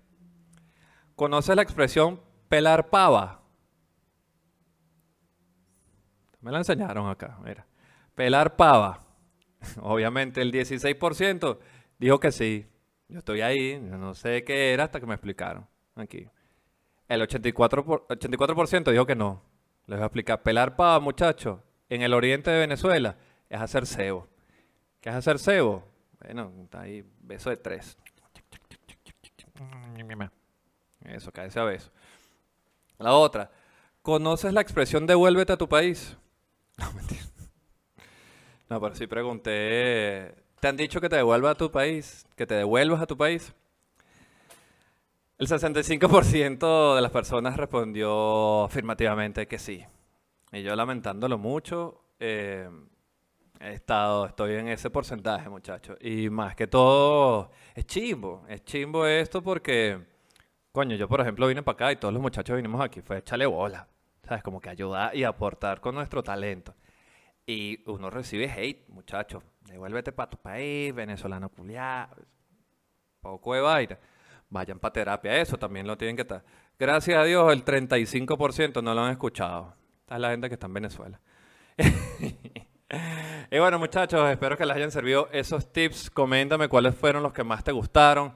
¿Conoces 1.15 1.57
la 1.57 1.63
expresión 1.63 2.21
pelar 2.49 2.89
pava? 2.91 3.43
Me 6.41 6.53
la 6.53 6.59
enseñaron 6.59 7.09
acá, 7.09 7.39
mira. 7.45 7.67
Pelar 8.15 8.57
pava. 8.57 9.05
Obviamente 9.81 10.41
el 10.43 10.53
16% 10.53 11.59
dijo 11.99 12.21
que 12.21 12.33
sí. 12.33 12.67
Yo 13.09 13.19
estoy 13.19 13.41
ahí, 13.41 13.79
no 13.81 14.15
sé 14.15 14.45
qué 14.45 14.73
era 14.73 14.85
hasta 14.85 15.01
que 15.01 15.07
me 15.07 15.15
explicaron. 15.15 15.67
Aquí. 15.95 16.29
El 17.09 17.23
84%, 17.23 18.05
84 18.09 18.93
dijo 18.93 19.07
que 19.07 19.15
no. 19.15 19.43
Les 19.87 19.99
voy 19.99 20.03
a 20.03 20.07
explicar. 20.07 20.43
Pelar 20.43 20.77
pava, 20.77 21.01
muchachos, 21.01 21.61
en 21.89 22.03
el 22.03 22.15
oriente 22.15 22.51
de 22.51 22.61
Venezuela 22.61 23.17
es 23.49 23.61
hacer 23.61 23.87
cebo. 23.87 24.29
¿Qué 25.01 25.09
es 25.09 25.15
hacer 25.15 25.39
cebo? 25.39 25.85
Bueno, 26.21 26.53
está 26.65 26.81
ahí, 26.81 27.05
beso 27.21 27.51
de 27.51 27.57
tres. 27.57 27.97
Eso, 31.05 31.33
cae 31.33 31.51
a 31.55 31.65
beso. 31.65 31.91
La 32.99 33.13
otra, 33.13 33.51
¿conoces 34.03 34.53
la 34.53 34.61
expresión 34.61 35.07
devuélvete 35.07 35.53
a 35.53 35.57
tu 35.57 35.69
país? 35.69 36.17
No, 36.79 36.93
mentira. 36.93 37.23
No, 38.69 38.79
pero 38.83 38.95
sí 38.95 39.07
pregunté, 39.07 40.35
¿te 40.61 40.69
han 40.69 40.77
dicho 40.77 41.01
que 41.01 41.09
te 41.09 41.17
devuelvas 41.17 41.53
a 41.53 41.55
tu 41.55 41.71
país? 41.71 42.27
¿Que 42.37 42.47
te 42.47 42.55
devuelvas 42.55 43.01
a 43.01 43.07
tu 43.07 43.17
país? 43.17 43.55
El 45.39 45.49
65% 45.49 46.97
de 46.97 47.01
las 47.01 47.11
personas 47.11 47.57
respondió 47.57 48.65
afirmativamente 48.65 49.47
que 49.47 49.59
sí. 49.59 49.87
Y 50.53 50.63
yo 50.63 50.75
lamentándolo 50.77 51.39
mucho, 51.39 52.05
eh, 52.19 52.69
he 53.61 53.73
estado, 53.73 54.27
estoy 54.27 54.55
en 54.55 54.69
ese 54.69 54.91
porcentaje, 54.91 55.49
muchachos. 55.49 55.97
Y 56.01 56.31
más 56.31 56.55
que 56.55 56.67
todo, 56.67 57.51
es 57.75 57.87
chimbo. 57.87 58.45
Es 58.49 58.65
chimbo 58.65 59.07
esto 59.07 59.43
porque, 59.43 59.99
coño, 60.73 60.97
yo 60.97 61.09
por 61.09 61.21
ejemplo 61.21 61.47
vine 61.49 61.63
para 61.63 61.75
acá 61.75 61.93
y 61.93 61.97
todos 61.97 62.15
los 62.15 62.23
muchachos 62.23 62.57
vinimos 62.57 62.81
aquí. 62.81 63.01
Fue 63.03 63.19
echarle 63.19 63.47
bola. 63.47 63.89
¿Sabes? 64.23 64.43
Como 64.43 64.61
que 64.61 64.71
ayudar 64.71 65.15
y 65.17 65.25
aportar 65.25 65.81
con 65.81 65.95
nuestro 65.95 66.23
talento. 66.23 66.75
Y 67.47 67.89
uno 67.91 68.11
recibe 68.11 68.51
hate, 68.51 68.89
muchachos. 68.89 69.43
Devuélvete 69.63 70.13
para 70.13 70.31
tu 70.31 70.37
país, 70.37 70.93
venezolano 70.95 71.49
culiado. 71.49 72.17
Poco 73.21 73.55
de 73.55 73.61
vaina 73.61 73.99
vayan 74.51 74.79
para 74.79 74.93
terapia. 74.93 75.41
Eso 75.41 75.57
también 75.57 75.87
lo 75.87 75.97
tienen 75.97 76.17
que 76.17 76.23
estar. 76.23 76.45
Gracias 76.79 77.19
a 77.19 77.25
Dios, 77.25 77.53
el 77.53 77.65
35% 77.65 78.83
no 78.83 78.95
lo 78.95 79.03
han 79.03 79.13
escuchado. 79.13 79.75
Es 80.09 80.21
la 80.21 80.31
gente 80.31 80.49
que 80.49 80.55
está 80.55 80.67
en 80.67 80.75
Venezuela. 80.75 81.21
y 83.51 83.59
bueno, 83.59 83.79
muchachos, 83.81 84.31
espero 84.31 84.57
que 84.57 84.65
les 84.65 84.77
hayan 84.77 84.93
servido 84.93 85.29
esos 85.33 85.73
tips. 85.73 86.11
Coméntame 86.11 86.69
cuáles 86.69 86.95
fueron 86.95 87.25
los 87.25 87.33
que 87.33 87.43
más 87.43 87.65
te 87.65 87.73
gustaron. 87.73 88.33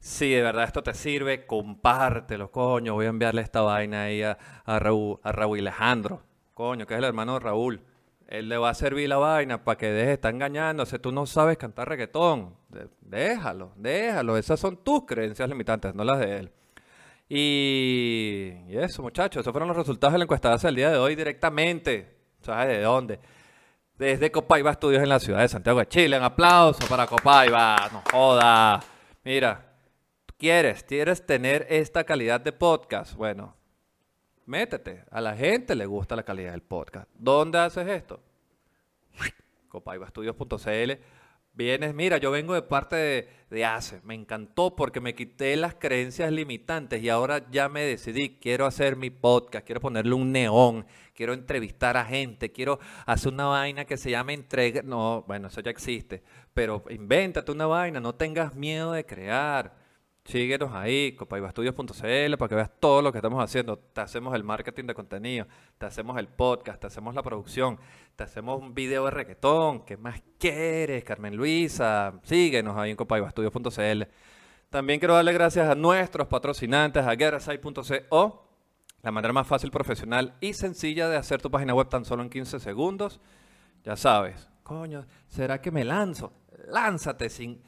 Si 0.00 0.30
de 0.30 0.42
verdad 0.42 0.64
esto 0.64 0.82
te 0.82 0.94
sirve, 0.94 1.46
compártelo, 1.46 2.50
coño. 2.50 2.94
Voy 2.94 3.06
a 3.06 3.10
enviarle 3.10 3.42
esta 3.42 3.60
vaina 3.60 4.02
ahí 4.02 4.22
a, 4.22 4.36
Raúl, 4.66 5.20
a 5.22 5.30
Raúl 5.30 5.60
Alejandro, 5.60 6.22
coño, 6.54 6.86
que 6.86 6.94
es 6.94 6.98
el 6.98 7.04
hermano 7.04 7.34
de 7.34 7.40
Raúl. 7.40 7.80
Él 8.26 8.48
le 8.48 8.58
va 8.58 8.70
a 8.70 8.74
servir 8.74 9.08
la 9.08 9.18
vaina 9.18 9.62
para 9.62 9.78
que 9.78 9.86
deje 9.86 10.06
de 10.06 10.12
estar 10.14 10.34
engañándose. 10.34 10.98
Tú 10.98 11.12
no 11.12 11.24
sabes 11.26 11.56
cantar 11.56 11.88
reggaetón. 11.88 12.56
Déjalo, 13.00 13.72
déjalo. 13.76 14.36
Esas 14.36 14.58
son 14.58 14.76
tus 14.76 15.06
creencias 15.06 15.48
limitantes, 15.48 15.94
no 15.94 16.02
las 16.02 16.18
de 16.18 16.38
él. 16.38 16.52
Y, 17.28 18.35
eso, 18.76 19.02
muchachos, 19.02 19.40
esos 19.40 19.52
fueron 19.52 19.68
los 19.68 19.76
resultados 19.76 20.12
de 20.12 20.18
la 20.18 20.24
encuesta 20.24 20.52
hace 20.52 20.68
el 20.68 20.76
día 20.76 20.90
de 20.90 20.98
hoy 20.98 21.14
directamente. 21.14 22.16
¿Sabes 22.40 22.68
de 22.68 22.82
dónde? 22.82 23.20
Desde 23.98 24.30
Copaiba 24.30 24.70
Estudios 24.70 25.02
en 25.02 25.08
la 25.08 25.18
ciudad 25.18 25.40
de 25.40 25.48
Santiago 25.48 25.78
de 25.78 25.88
Chile. 25.88 26.18
Un 26.18 26.24
aplauso 26.24 26.86
para 26.88 27.06
Copaiba. 27.06 27.76
No 27.92 28.02
joda. 28.10 28.80
Mira, 29.24 29.74
¿quieres? 30.38 30.82
¿Quieres 30.84 31.24
tener 31.24 31.66
esta 31.70 32.04
calidad 32.04 32.40
de 32.40 32.52
podcast? 32.52 33.14
Bueno, 33.14 33.56
métete. 34.44 35.04
A 35.10 35.20
la 35.20 35.34
gente 35.34 35.74
le 35.74 35.86
gusta 35.86 36.14
la 36.16 36.22
calidad 36.22 36.52
del 36.52 36.62
podcast. 36.62 37.08
¿Dónde 37.14 37.58
haces 37.58 37.88
esto? 37.88 38.20
copaibastudios.cl 39.68 40.92
Vienes, 41.56 41.94
mira, 41.94 42.18
yo 42.18 42.30
vengo 42.30 42.52
de 42.52 42.60
parte 42.60 42.96
de, 42.96 43.28
de, 43.48 43.64
ACE, 43.64 44.02
me 44.04 44.14
encantó 44.14 44.76
porque 44.76 45.00
me 45.00 45.14
quité 45.14 45.56
las 45.56 45.74
creencias 45.74 46.30
limitantes 46.30 47.02
y 47.02 47.08
ahora 47.08 47.50
ya 47.50 47.70
me 47.70 47.80
decidí, 47.80 48.36
quiero 48.38 48.66
hacer 48.66 48.96
mi 48.96 49.08
podcast, 49.08 49.64
quiero 49.64 49.80
ponerle 49.80 50.12
un 50.12 50.32
neón, 50.32 50.84
quiero 51.14 51.32
entrevistar 51.32 51.96
a 51.96 52.04
gente, 52.04 52.52
quiero 52.52 52.78
hacer 53.06 53.32
una 53.32 53.46
vaina 53.46 53.86
que 53.86 53.96
se 53.96 54.10
llame 54.10 54.34
entrega, 54.34 54.82
no, 54.82 55.24
bueno, 55.26 55.48
eso 55.48 55.62
ya 55.62 55.70
existe, 55.70 56.22
pero 56.52 56.84
invéntate 56.90 57.50
una 57.50 57.64
vaina, 57.64 58.00
no 58.00 58.14
tengas 58.14 58.54
miedo 58.54 58.92
de 58.92 59.06
crear. 59.06 59.85
Síguenos 60.26 60.72
ahí, 60.74 61.12
copaibastudios.cl, 61.12 62.36
para 62.36 62.48
que 62.48 62.54
veas 62.56 62.70
todo 62.80 63.00
lo 63.00 63.12
que 63.12 63.18
estamos 63.18 63.42
haciendo. 63.42 63.78
Te 63.78 64.00
hacemos 64.00 64.34
el 64.34 64.42
marketing 64.42 64.86
de 64.86 64.94
contenido, 64.94 65.46
te 65.78 65.86
hacemos 65.86 66.18
el 66.18 66.26
podcast, 66.26 66.80
te 66.80 66.88
hacemos 66.88 67.14
la 67.14 67.22
producción, 67.22 67.78
te 68.16 68.24
hacemos 68.24 68.60
un 68.60 68.74
video 68.74 69.04
de 69.04 69.12
reggaetón. 69.12 69.84
¿Qué 69.84 69.96
más 69.96 70.20
quieres, 70.36 71.04
Carmen 71.04 71.36
Luisa? 71.36 72.18
Síguenos 72.24 72.76
ahí 72.76 72.90
en 72.90 72.96
copaibastudios.cl. 72.96 74.02
También 74.68 74.98
quiero 74.98 75.14
darle 75.14 75.32
gracias 75.32 75.68
a 75.68 75.76
nuestros 75.76 76.26
patrocinantes, 76.26 77.06
a 77.06 77.12
guerrasai.co, 77.14 78.48
la 79.02 79.12
manera 79.12 79.32
más 79.32 79.46
fácil, 79.46 79.70
profesional 79.70 80.34
y 80.40 80.54
sencilla 80.54 81.08
de 81.08 81.18
hacer 81.18 81.40
tu 81.40 81.52
página 81.52 81.72
web 81.72 81.88
tan 81.88 82.04
solo 82.04 82.24
en 82.24 82.30
15 82.30 82.58
segundos. 82.58 83.20
Ya 83.84 83.94
sabes, 83.94 84.48
coño, 84.64 85.06
¿será 85.28 85.60
que 85.60 85.70
me 85.70 85.84
lanzo? 85.84 86.32
Lánzate 86.66 87.28
sin 87.28 87.62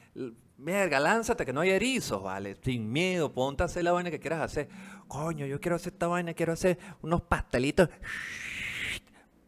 Verga, 0.61 0.99
lánzate 0.99 1.47
que 1.47 1.53
no 1.53 1.61
hay 1.61 1.71
erizos, 1.71 2.21
¿vale? 2.21 2.57
Sin 2.63 2.91
miedo, 2.91 3.33
ponte 3.33 3.63
a 3.63 3.67
hacer 3.67 3.85
la 3.85 3.93
vaina 3.93 4.11
que 4.11 4.19
quieras 4.19 4.41
hacer. 4.41 4.69
Coño, 5.07 5.47
yo 5.47 5.61
quiero 5.61 5.77
hacer 5.77 5.93
esta 5.93 6.09
vaina, 6.09 6.35
quiero 6.35 6.53
hacer 6.53 6.77
unos 7.01 7.23
pastelitos. 7.23 7.89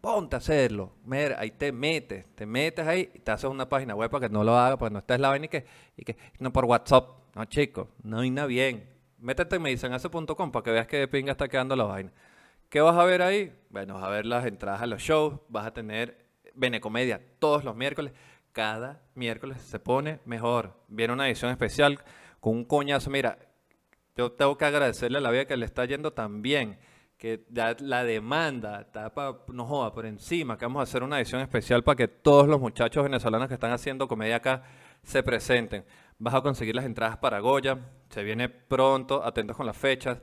Ponte 0.01 0.37
a 0.37 0.39
hacerlo. 0.39 0.93
Mira, 1.05 1.37
ahí 1.41 1.51
te 1.51 1.73
metes, 1.73 2.27
te 2.37 2.47
metes 2.47 2.87
ahí 2.87 3.11
y 3.13 3.19
te 3.19 3.33
haces 3.33 3.51
una 3.51 3.69
página 3.69 3.97
web 3.97 4.09
para 4.09 4.29
que 4.29 4.33
no 4.33 4.45
lo 4.45 4.57
haga, 4.57 4.79
porque 4.79 4.93
no 4.93 5.01
estés 5.01 5.19
la 5.19 5.31
vaina 5.31 5.47
y 5.47 5.49
que, 5.49 5.67
y 5.97 6.05
que 6.05 6.17
no 6.39 6.53
por 6.53 6.65
WhatsApp. 6.65 7.09
No, 7.35 7.45
chicos, 7.45 7.89
no 8.05 8.21
hay 8.21 8.31
nada 8.31 8.47
bien. 8.47 8.89
Métete 9.19 9.57
en 9.57 9.63
medicenhace.com 9.63 10.53
para 10.53 10.63
que 10.63 10.71
veas 10.71 10.87
que 10.87 10.99
de 10.99 11.09
pinga 11.09 11.33
está 11.33 11.49
quedando 11.49 11.75
la 11.75 11.85
vaina. 11.85 12.13
¿Qué 12.69 12.81
vas 12.81 12.97
a 12.97 13.05
ver 13.05 13.23
ahí? 13.23 13.53
Bueno, 13.69 13.95
vas 13.95 14.05
a 14.05 14.11
ver 14.11 14.27
las 14.27 14.47
entradas 14.47 14.81
a 14.81 14.87
los 14.87 15.03
shows, 15.03 15.41
vas 15.49 15.67
a 15.67 15.73
tener 15.73 16.25
Benecomedia 16.55 17.21
todos 17.41 17.65
los 17.65 17.75
miércoles 17.75 18.13
cada 18.53 19.03
miércoles 19.15 19.61
se 19.61 19.79
pone 19.79 20.21
mejor. 20.25 20.75
Viene 20.89 21.13
una 21.13 21.27
edición 21.29 21.51
especial 21.51 22.01
con 22.41 22.57
un 22.57 22.65
coñazo. 22.65 23.11
Mira, 23.11 23.39
yo 24.17 24.33
tengo 24.33 24.57
que 24.59 24.65
agradecerle 24.65 25.19
a 25.19 25.21
la 25.21 25.31
vida 25.31 25.47
que 25.47 25.57
le 25.57 25.67
está 25.67 25.85
yendo 25.85 26.13
tan 26.13 26.43
bien, 26.43 26.79
que 27.17 27.45
la 27.51 28.05
demanda 28.05 28.81
está 28.81 29.13
no 29.53 29.67
joda, 29.67 29.93
por 29.93 30.07
encima, 30.07 30.57
que 30.57 30.65
vamos 30.65 30.81
a 30.81 30.83
hacer 30.85 31.03
una 31.03 31.19
edición 31.19 31.41
especial 31.43 31.85
para 31.85 31.97
que 31.97 32.09
todos 32.09 32.49
los 32.49 32.61
muchachos 32.61 33.03
venezolanos 33.03 33.49
que 33.49 33.55
están 33.55 33.73
haciendo 33.73 34.09
comedia 34.09 34.37
acá 34.37 34.63
se 35.03 35.23
presenten. 35.23 35.85
Vas 36.19 36.35
a 36.35 36.41
conseguir 36.41 36.75
las 36.75 36.85
entradas 36.85 37.19
para 37.19 37.41
Goya, 37.41 37.79
se 38.09 38.23
viene 38.23 38.49
pronto, 38.49 39.25
atentos 39.25 39.57
con 39.57 39.67
las 39.67 39.77
fechas. 39.77 40.21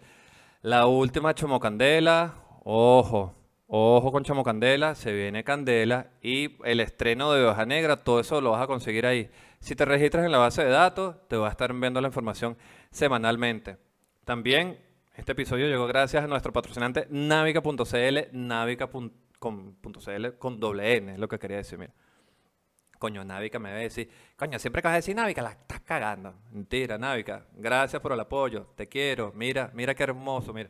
La 0.61 0.87
última 0.87 1.33
Chomocandela, 1.33 2.33
ojo, 2.63 3.36
Ojo 3.69 4.13
con 4.13 4.23
Chamo 4.23 4.45
Candela, 4.45 4.95
se 4.95 5.11
viene 5.11 5.43
Candela 5.43 6.07
y 6.21 6.55
el 6.63 6.79
estreno 6.79 7.33
de 7.33 7.43
Hoja 7.43 7.65
Negra, 7.65 7.97
todo 7.97 8.21
eso 8.21 8.39
lo 8.39 8.51
vas 8.51 8.61
a 8.61 8.67
conseguir 8.67 9.05
ahí. 9.05 9.29
Si 9.59 9.75
te 9.75 9.83
registras 9.83 10.23
en 10.23 10.31
la 10.31 10.37
base 10.37 10.63
de 10.63 10.69
datos, 10.69 11.17
te 11.27 11.35
va 11.35 11.49
a 11.49 11.51
estar 11.51 11.71
enviando 11.71 11.99
la 11.99 12.07
información 12.07 12.57
semanalmente. 12.91 13.75
También 14.23 14.79
este 15.17 15.33
episodio 15.33 15.67
llegó 15.67 15.85
gracias 15.85 16.23
a 16.23 16.27
nuestro 16.27 16.53
patrocinante 16.53 17.07
navica.cl, 17.09 18.17
navica.cl 18.31 19.09
con 20.37 20.59
doble 20.61 20.95
N, 20.95 21.11
es 21.11 21.19
lo 21.19 21.27
que 21.27 21.37
quería 21.37 21.57
decir, 21.57 21.77
mira. 21.77 21.93
Coño, 22.99 23.23
Navica 23.25 23.59
me 23.59 23.69
va 23.69 23.75
a 23.75 23.79
decir, 23.79 24.09
coño, 24.37 24.57
siempre 24.59 24.81
que 24.81 24.87
vas 24.87 24.93
a 24.93 24.95
decir 24.95 25.15
Navica, 25.15 25.41
la 25.41 25.51
estás 25.51 25.81
cagando. 25.81 26.33
Mentira, 26.51 26.97
Navica, 26.97 27.45
gracias 27.53 28.01
por 28.01 28.13
el 28.13 28.19
apoyo, 28.19 28.67
te 28.75 28.87
quiero, 28.87 29.33
mira, 29.35 29.69
mira 29.73 29.93
qué 29.93 30.03
hermoso, 30.03 30.53
mira. 30.53 30.69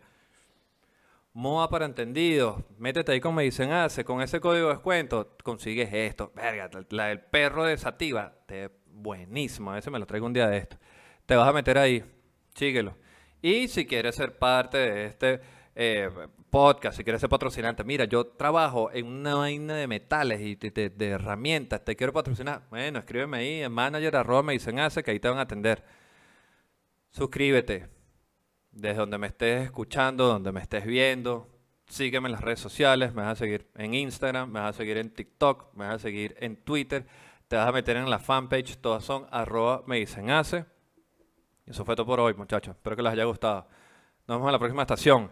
MOA 1.38 1.70
para 1.70 1.86
entendidos. 1.86 2.64
Métete 2.80 3.12
ahí 3.12 3.20
con 3.20 3.36
Me 3.36 3.44
Dicen 3.44 3.72
Hace. 3.72 4.04
Con 4.04 4.24
ese 4.24 4.40
código 4.40 4.70
de 4.70 4.74
descuento 4.74 5.38
consigues 5.44 5.94
esto. 5.94 6.32
Verga, 6.36 6.68
la 6.90 7.06
del 7.10 7.20
perro 7.20 7.64
de 7.64 7.78
Sativa. 7.78 8.34
Te, 8.48 8.72
buenísimo. 8.88 9.72
A 9.72 9.80
me 9.80 10.00
lo 10.00 10.08
traigo 10.08 10.26
un 10.26 10.34
día 10.34 10.48
de 10.48 10.58
esto. 10.58 10.78
Te 11.28 11.36
vas 11.36 11.48
a 11.48 11.54
meter 11.54 11.78
ahí. 11.78 12.04
Síguelo. 12.56 12.98
Y 13.40 13.68
si 13.68 13.86
quieres 13.86 14.16
ser 14.16 14.40
parte 14.40 14.80
de 14.80 15.06
este 15.06 15.42
eh, 15.76 16.10
podcast, 16.50 16.98
si 16.98 17.04
quieres 17.04 17.22
ser 17.22 17.30
patrocinante, 17.30 17.84
mira, 17.84 18.06
yo 18.06 18.26
trabajo 18.26 18.90
en 18.92 19.06
una 19.06 19.36
vaina 19.36 19.76
de 19.76 19.86
metales 19.86 20.42
y 20.42 20.56
de, 20.56 20.92
herramientas. 21.08 21.86
Te 21.86 21.96
quiero 21.96 22.14
patrocinar. 22.14 22.64
Bueno, 22.72 22.98
escríbeme 22.98 23.38
ahí 23.38 23.62
en 23.62 23.72
manager 23.72 24.16
arroba 24.16 24.42
me 24.42 24.54
dicen 24.54 24.80
hace 24.80 25.04
que 25.04 25.12
ahí 25.12 25.20
te 25.20 25.30
van 25.30 25.38
a 25.38 25.42
atender. 25.42 25.84
Suscríbete 27.12 27.96
desde 28.78 29.00
donde 29.00 29.18
me 29.18 29.28
estés 29.28 29.66
escuchando, 29.66 30.28
donde 30.28 30.52
me 30.52 30.62
estés 30.62 30.86
viendo. 30.86 31.48
Sígueme 31.88 32.28
en 32.28 32.34
las 32.34 32.42
redes 32.42 32.60
sociales, 32.60 33.14
me 33.14 33.24
vas 33.24 33.32
a 33.34 33.36
seguir 33.36 33.70
en 33.76 33.94
Instagram, 33.94 34.52
me 34.52 34.60
vas 34.60 34.76
a 34.76 34.78
seguir 34.78 34.98
en 34.98 35.10
TikTok, 35.10 35.74
me 35.74 35.86
vas 35.86 35.96
a 35.96 36.00
seguir 36.00 36.36
en 36.40 36.58
Twitter, 36.58 37.08
te 37.48 37.56
vas 37.56 37.68
a 37.68 37.72
meter 37.72 37.98
en 37.98 38.10
la 38.10 38.20
fanpage, 38.20 38.78
todas 38.78 39.04
son 39.04 39.26
arroba 39.32 39.84
me 39.88 39.98
dicen 39.98 40.30
hace. 40.30 40.66
Eso 41.66 41.84
fue 41.86 41.96
todo 41.96 42.06
por 42.06 42.20
hoy, 42.20 42.34
muchachos. 42.34 42.76
Espero 42.76 42.96
que 42.96 43.02
les 43.02 43.14
haya 43.14 43.26
gustado. 43.26 43.68
Nos 44.28 44.38
vemos 44.38 44.48
en 44.48 44.54
la 44.54 44.60
próxima 44.60 44.84
estación. 44.84 45.32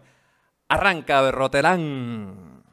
Arranca, 0.67 1.21
Berrotelán. 1.21 2.63